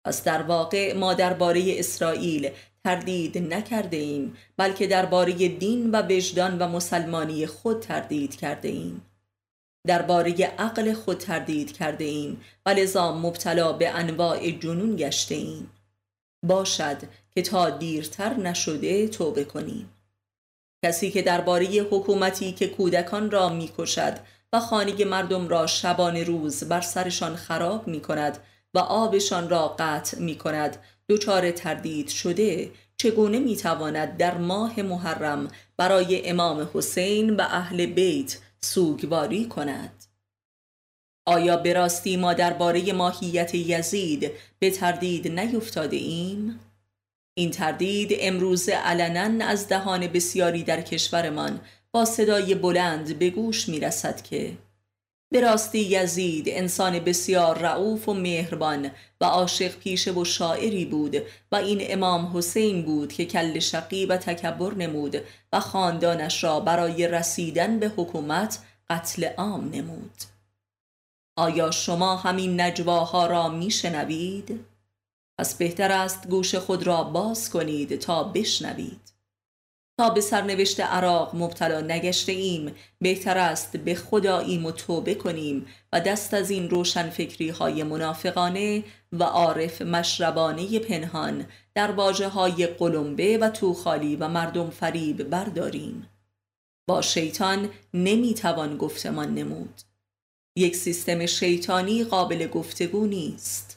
پس 0.05 0.25
در 0.25 0.43
واقع 0.43 0.97
ما 0.97 1.15
درباره 1.15 1.79
اسرائیل 1.79 2.51
تردید 2.85 3.39
نکرده 3.39 3.97
ایم 3.97 4.37
بلکه 4.57 4.87
درباره 4.87 5.49
دین 5.49 5.91
و 5.91 6.03
وجدان 6.03 6.59
و 6.59 6.69
مسلمانی 6.69 7.47
خود 7.47 7.81
تردید 7.81 8.37
کرده 8.37 8.69
ایم. 8.69 9.03
درباره 9.87 10.33
عقل 10.45 10.93
خود 10.93 11.19
تردید 11.19 11.73
کرده 11.73 12.05
ایم 12.05 12.41
و 12.67 12.71
لذا 12.71 13.13
مبتلا 13.13 13.73
به 13.73 13.89
انواع 13.89 14.51
جنون 14.51 14.97
گشته 14.97 15.35
ایم. 15.35 15.71
باشد 16.43 16.97
که 17.35 17.43
تا 17.43 17.71
دیرتر 17.71 18.35
نشده 18.35 19.09
توبه 19.09 19.45
کنیم. 19.45 19.94
کسی 20.85 21.11
که 21.11 21.23
درباره 21.23 21.67
حکومتی 21.67 22.53
که 22.53 22.67
کودکان 22.67 23.31
را 23.31 23.49
می‌کشد 23.49 24.19
و 24.53 24.61
خانه 24.61 25.05
مردم 25.05 25.49
را 25.49 25.67
شبان 25.67 26.17
روز 26.17 26.65
بر 26.65 26.81
سرشان 26.81 27.37
خراب 27.37 27.89
می 27.89 28.01
کند 28.01 28.39
و 28.75 28.79
آبشان 28.79 29.49
را 29.49 29.69
قطع 29.79 30.19
می 30.19 30.35
کند 30.35 30.77
دچار 31.09 31.51
تردید 31.51 32.09
شده 32.09 32.71
چگونه 32.97 33.39
می 33.39 33.57
تواند 33.57 34.17
در 34.17 34.39
ماه 34.39 34.83
محرم 34.83 35.49
برای 35.77 36.29
امام 36.29 36.69
حسین 36.75 37.37
و 37.37 37.41
اهل 37.41 37.87
بیت 37.87 38.39
سوگواری 38.61 39.45
کند 39.45 40.05
آیا 41.27 41.57
به 41.57 41.73
راستی 41.73 42.17
ما 42.17 42.33
درباره 42.33 42.93
ماهیت 42.93 43.55
یزید 43.55 44.31
به 44.59 44.71
تردید 44.71 45.41
نیفتاده 45.41 45.97
ایم؟ 45.97 46.61
این 47.35 47.51
تردید 47.51 48.17
امروز 48.21 48.69
علنا 48.69 49.47
از 49.47 49.69
دهان 49.69 50.07
بسیاری 50.07 50.63
در 50.63 50.81
کشورمان 50.81 51.61
با 51.93 52.05
صدای 52.05 52.55
بلند 52.55 53.19
به 53.19 53.31
گوش 53.31 53.69
می 53.69 53.81
رسد 53.81 54.23
که 54.23 54.53
به 55.33 55.41
راستی 55.41 55.79
یزید 55.79 56.49
انسان 56.49 56.99
بسیار 56.99 57.59
رعوف 57.59 58.09
و 58.09 58.15
مهربان 58.15 58.91
و 59.21 59.25
عاشق 59.25 59.79
پیشه 59.79 60.13
و 60.13 60.25
شاعری 60.25 60.85
بود 60.85 61.17
و 61.53 61.57
این 61.57 61.79
امام 61.81 62.37
حسین 62.37 62.83
بود 62.83 63.13
که 63.13 63.25
کل 63.25 63.59
شقی 63.59 64.07
و 64.07 64.17
تکبر 64.17 64.75
نمود 64.75 65.17
و 65.53 65.61
خاندانش 65.61 66.45
را 66.45 66.61
برای 66.61 67.09
رسیدن 67.09 67.79
به 67.79 67.89
حکومت 67.89 68.59
قتل 68.91 69.25
عام 69.25 69.71
نمود 69.71 70.23
آیا 71.37 71.71
شما 71.71 72.17
همین 72.17 72.61
نجواها 72.61 73.27
را 73.27 73.49
میشنوید؟ 73.49 74.74
پس 75.39 75.55
بهتر 75.55 75.93
است 75.93 76.29
گوش 76.29 76.55
خود 76.55 76.87
را 76.87 77.05
باز 77.05 77.51
کنید 77.51 77.99
تا 77.99 78.25
بشنوید. 78.25 79.15
تا 79.99 80.11
به 80.11 80.21
سرنوشت 80.21 80.81
عراق 80.81 81.37
مبتلا 81.37 81.81
نگشته 81.81 82.33
ایم 82.33 82.75
بهتر 83.01 83.39
است 83.39 83.77
به 83.77 83.95
خداییم 83.95 84.67
و 84.67 84.73
توبه 84.73 85.15
کنیم 85.15 85.67
و 85.93 86.01
دست 86.01 86.35
از 86.35 86.51
این 86.51 86.71
روشن 86.71 87.11
فکری 87.11 87.49
های 87.49 87.83
منافقانه 87.83 88.85
و 89.13 89.23
عارف 89.23 89.83
مشربانه 89.83 90.79
پنهان 90.79 91.47
در 91.75 91.91
واجه 91.91 92.29
های 92.29 92.67
قلمبه 92.67 93.39
و 93.39 93.51
توخالی 93.51 94.17
و 94.17 94.29
مردم 94.29 94.71
فریب 94.71 95.23
برداریم. 95.23 96.09
با 96.89 97.03
شیطان 97.03 97.69
نمی‌توان 97.95 98.77
گفتمان 98.77 99.35
نمود. 99.35 99.81
یک 100.57 100.77
سیستم 100.77 101.27
شیطانی 101.27 102.05
قابل 102.05 102.47
گفتگو 102.47 103.07
نیست. 103.07 103.74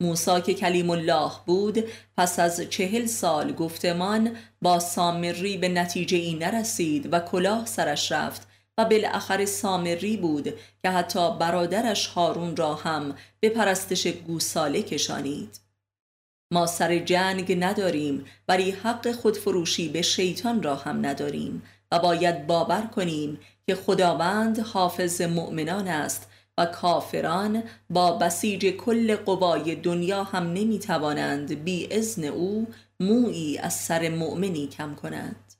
موسا 0.00 0.40
که 0.40 0.54
کلیم 0.54 0.90
الله 0.90 1.30
بود 1.46 1.84
پس 2.16 2.38
از 2.38 2.60
چهل 2.60 3.06
سال 3.06 3.52
گفتمان 3.52 4.36
با 4.62 4.78
سامری 4.78 5.56
به 5.56 5.68
نتیجه 5.68 6.16
ای 6.16 6.34
نرسید 6.34 7.12
و 7.12 7.20
کلاه 7.20 7.66
سرش 7.66 8.12
رفت 8.12 8.48
و 8.78 8.84
بالاخره 8.84 9.44
سامری 9.44 10.16
بود 10.16 10.54
که 10.82 10.90
حتی 10.90 11.38
برادرش 11.38 12.06
هارون 12.06 12.56
را 12.56 12.74
هم 12.74 13.14
به 13.40 13.48
پرستش 13.48 14.06
گوساله 14.06 14.82
کشانید. 14.82 15.60
ما 16.52 16.66
سر 16.66 16.98
جنگ 16.98 17.64
نداریم 17.64 18.24
ولی 18.48 18.70
حق 18.70 19.12
خودفروشی 19.12 19.88
به 19.88 20.02
شیطان 20.02 20.62
را 20.62 20.74
هم 20.74 21.06
نداریم 21.06 21.62
و 21.92 21.98
باید 21.98 22.46
باور 22.46 22.82
کنیم 22.82 23.38
که 23.66 23.74
خداوند 23.74 24.58
حافظ 24.58 25.22
مؤمنان 25.22 25.88
است 25.88 26.28
و 26.58 26.66
کافران 26.66 27.62
با 27.90 28.12
بسیج 28.12 28.66
کل 28.66 29.16
قوای 29.16 29.74
دنیا 29.74 30.24
هم 30.24 30.52
نمی 30.52 30.78
توانند 30.78 31.64
بی 31.64 31.94
ازن 31.94 32.24
او 32.24 32.66
مویی 33.00 33.58
از 33.58 33.74
سر 33.74 34.08
مؤمنی 34.08 34.66
کم 34.66 34.94
کنند. 34.94 35.54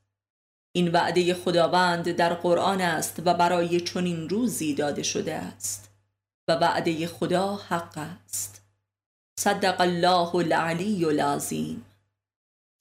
این 0.72 0.92
وعده 0.92 1.34
خداوند 1.34 2.12
در 2.12 2.34
قرآن 2.34 2.80
است 2.80 3.22
و 3.24 3.34
برای 3.34 3.80
چنین 3.80 4.28
روزی 4.28 4.74
داده 4.74 5.02
شده 5.02 5.34
است. 5.34 5.90
و 6.48 6.52
وعده 6.52 7.06
خدا 7.06 7.56
حق 7.56 7.98
است. 7.98 8.62
صدق 9.40 9.80
الله 9.80 10.34
العلی 10.34 11.04
العظیم. 11.04 11.84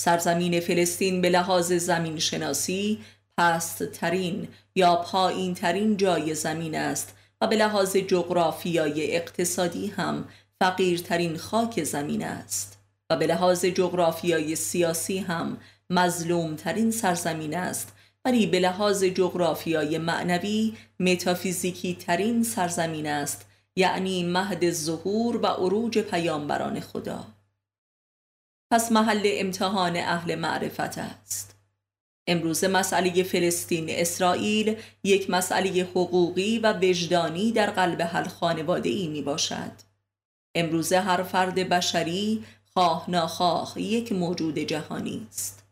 سرزمین 0.01 0.59
فلسطین 0.59 1.22
به 1.22 1.30
لحاظ 1.30 1.74
زمین 1.74 2.20
شناسی 2.20 2.99
پست 3.38 3.84
ترین 3.84 4.47
یا 4.76 4.95
پایین 4.95 5.53
ترین 5.53 5.97
جای 5.97 6.36
زمین 6.36 6.76
است 6.76 7.14
و 7.41 7.47
به 7.47 7.55
لحاظ 7.55 7.97
جغرافیای 7.97 9.15
اقتصادی 9.15 9.88
هم 9.88 10.27
فقیرترین 10.59 11.38
خاک 11.38 11.83
زمین 11.83 12.23
است 12.23 12.79
و 13.09 13.15
به 13.17 13.27
لحاظ 13.27 13.65
جغرافیای 13.65 14.55
سیاسی 14.55 15.17
هم 15.17 15.57
مظلومترین 15.89 16.91
سرزمین 16.91 17.57
است. 17.57 17.91
ولی 18.25 18.47
به 18.47 18.59
لحاظ 18.59 19.03
جغرافیای 19.03 19.97
معنوی 19.97 20.77
متافیزیکی 20.99 21.95
ترین 21.95 22.43
سرزمین 22.43 23.07
است 23.07 23.45
یعنی 23.75 24.23
مهد 24.23 24.71
ظهور 24.71 25.38
و 25.38 25.45
عروج 25.45 25.99
پیامبران 25.99 26.79
خدا. 26.79 27.25
پس 28.71 28.91
محل 28.91 29.21
امتحان 29.25 29.97
اهل 29.97 30.36
معرفت 30.36 30.97
است. 30.97 31.55
امروز 32.28 32.63
مسئله 32.63 33.23
فلسطین 33.23 33.86
اسرائیل 33.89 34.76
یک 35.03 35.30
مسئله 35.30 35.84
حقوقی 35.84 36.59
و 36.59 36.73
وجدانی 36.73 37.51
در 37.51 37.69
قلب 37.69 38.01
هر 38.01 38.23
خانواده 38.23 38.89
ای 38.89 39.07
می 39.07 39.21
باشد 39.21 39.71
امروز 40.55 40.93
هر 40.93 41.23
فرد 41.23 41.55
بشری 41.55 42.43
خواه 42.73 43.05
ناخواه 43.07 43.82
یک 43.82 44.11
موجود 44.11 44.59
جهانی 44.59 45.28
است. 45.30 45.63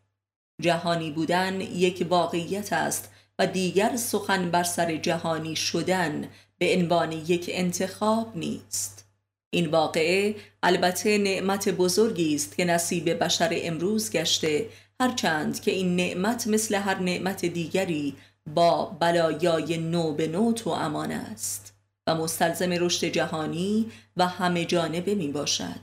جهانی 0.61 1.11
بودن 1.11 1.61
یک 1.61 2.07
واقعیت 2.09 2.73
است 2.73 3.11
و 3.39 3.47
دیگر 3.47 3.95
سخن 3.95 4.51
بر 4.51 4.63
سر 4.63 4.95
جهانی 4.95 5.55
شدن 5.55 6.27
به 6.57 6.75
عنوان 6.75 7.11
یک 7.11 7.49
انتخاب 7.53 8.37
نیست. 8.37 9.05
این 9.53 9.67
واقعه 9.67 10.35
البته 10.63 11.17
نعمت 11.17 11.69
بزرگی 11.69 12.35
است 12.35 12.57
که 12.57 12.65
نصیب 12.65 13.23
بشر 13.23 13.49
امروز 13.53 14.11
گشته 14.11 14.69
هرچند 15.03 15.61
که 15.61 15.71
این 15.71 15.95
نعمت 15.95 16.47
مثل 16.47 16.75
هر 16.75 16.99
نعمت 16.99 17.45
دیگری 17.45 18.15
با 18.53 18.85
بلایای 18.85 19.77
نو 19.77 20.13
به 20.13 20.27
نو 20.27 20.53
تو 20.53 20.69
امان 20.69 21.11
است 21.11 21.73
و 22.07 22.15
مستلزم 22.15 22.71
رشد 22.71 23.07
جهانی 23.07 23.91
و 24.17 24.27
همه 24.27 24.65
جانبه 24.65 25.15
می 25.15 25.27
باشد 25.27 25.79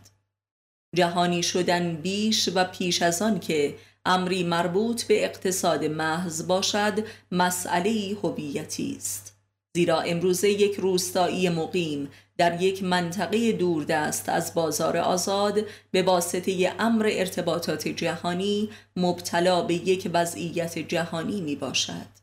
جهانی 0.96 1.42
شدن 1.42 1.96
بیش 1.96 2.48
و 2.54 2.64
پیش 2.64 3.02
از 3.02 3.22
آن 3.22 3.40
که 3.40 3.74
امری 4.04 4.42
مربوط 4.42 5.04
به 5.04 5.24
اقتصاد 5.24 5.84
محض 5.84 6.46
باشد 6.46 7.04
مسئله 7.32 8.16
هویتی 8.22 8.94
است. 8.96 9.29
زیرا 9.76 10.00
امروزه 10.00 10.48
یک 10.48 10.74
روستایی 10.74 11.48
مقیم 11.48 12.10
در 12.36 12.62
یک 12.62 12.82
منطقه 12.82 13.52
دوردست 13.52 14.28
از 14.28 14.54
بازار 14.54 14.96
آزاد 14.96 15.60
به 15.90 16.02
واسطه 16.02 16.74
امر 16.78 17.08
ارتباطات 17.12 17.88
جهانی 17.88 18.68
مبتلا 18.96 19.62
به 19.62 19.74
یک 19.74 20.10
وضعیت 20.14 20.78
جهانی 20.78 21.40
می 21.40 21.56
باشد. 21.56 22.20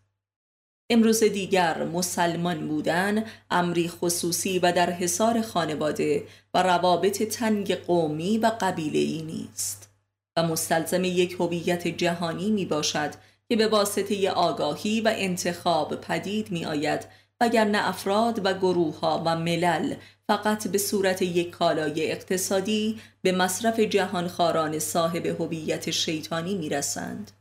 امروز 0.90 1.24
دیگر 1.24 1.84
مسلمان 1.84 2.68
بودن 2.68 3.26
امری 3.52 3.88
خصوصی 3.88 4.60
و 4.60 4.72
در 4.72 4.90
حصار 4.90 5.42
خانواده 5.42 6.24
و 6.54 6.64
روابط 6.64 7.24
تنگ 7.24 7.76
قومی 7.76 8.38
و 8.38 8.52
قبیله 8.62 9.26
نیست 9.26 9.90
و 10.38 10.44
مستلزم 10.44 11.04
یک 11.04 11.36
هویت 11.40 11.88
جهانی 11.88 12.52
می 12.52 12.66
باشد 12.66 13.14
که 13.50 13.56
به 13.56 13.68
واسطه 13.68 14.30
آگاهی 14.30 15.02
و 15.02 15.14
انتخاب 15.16 15.96
پدید 15.96 16.52
می 16.52 16.66
آید 16.66 17.08
وگرنه 17.42 17.88
افراد 17.90 18.46
و 18.46 18.54
گروه 18.54 19.00
ها 19.00 19.24
و 19.26 19.36
ملل 19.36 19.96
فقط 20.28 20.68
به 20.68 20.78
صورت 20.78 21.22
یک 21.22 21.50
کالای 21.50 22.12
اقتصادی 22.12 23.00
به 23.22 23.32
مصرف 23.32 23.80
جهانخواران 23.80 24.80
صاحب 24.80 25.26
هویت 25.26 25.92
شیطانی 25.92 26.56
می 26.56 26.70
رسند. 26.70 27.32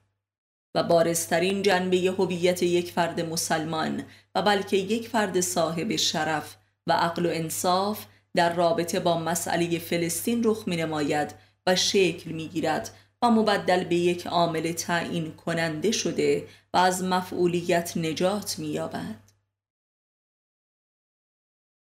و 0.75 0.83
بارسترین 0.83 1.63
جنبه 1.63 1.97
هویت 1.97 2.63
یک 2.63 2.93
فرد 2.93 3.21
مسلمان 3.21 4.03
و 4.35 4.43
بلکه 4.43 4.77
یک 4.77 5.09
فرد 5.09 5.41
صاحب 5.41 5.97
شرف 5.97 6.57
و 6.87 6.93
عقل 6.93 7.27
و 7.27 7.31
انصاف 7.33 8.05
در 8.35 8.55
رابطه 8.55 9.01
با 9.01 9.19
مسئله 9.19 9.79
فلسطین 9.79 10.43
رخ 10.45 10.63
می 10.67 10.77
نماید 10.77 11.35
و 11.67 11.77
شکل 11.77 12.31
می 12.31 12.49
گیرد 12.49 12.91
و 13.23 13.31
مبدل 13.31 13.85
به 13.85 13.95
یک 13.95 14.27
عامل 14.27 14.73
تعیین 14.73 15.33
کننده 15.33 15.91
شده 15.91 16.47
و 16.75 16.77
از 16.77 17.05
مفعولیت 17.05 17.97
نجات 17.97 18.59
می 18.59 18.69
یابد. 18.69 19.26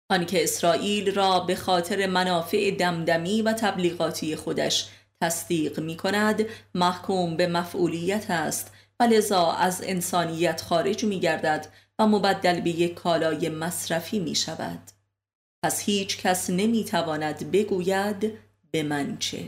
آنکه 0.10 0.44
اسرائیل 0.44 1.14
را 1.14 1.40
به 1.40 1.56
خاطر 1.56 2.08
منافع 2.08 2.72
دمدمی 2.72 3.42
و 3.42 3.54
تبلیغاتی 3.54 4.36
خودش 4.36 4.90
تصدیق 5.22 5.80
می 5.80 5.98
کند 5.98 6.46
محکوم 6.76 7.38
به 7.38 7.48
مفعولیت 7.48 8.32
است. 8.32 8.72
و 9.00 9.04
لذا 9.04 9.52
از 9.52 9.82
انسانیت 9.84 10.62
خارج 10.62 11.06
می 11.06 11.20
گردد 11.20 11.68
و 12.00 12.08
مبدل 12.08 12.62
به 12.62 12.70
یک 12.70 12.94
کالای 12.94 13.50
مصرفی 13.50 14.20
می 14.20 14.36
شود 14.36 14.80
پس 15.64 15.82
هیچ 15.82 16.18
کس 16.18 16.50
نمی 16.50 16.84
تواند 16.84 17.52
بگوید 17.52 18.34
به 18.72 18.84
من 18.84 19.18
چه. 19.18 19.44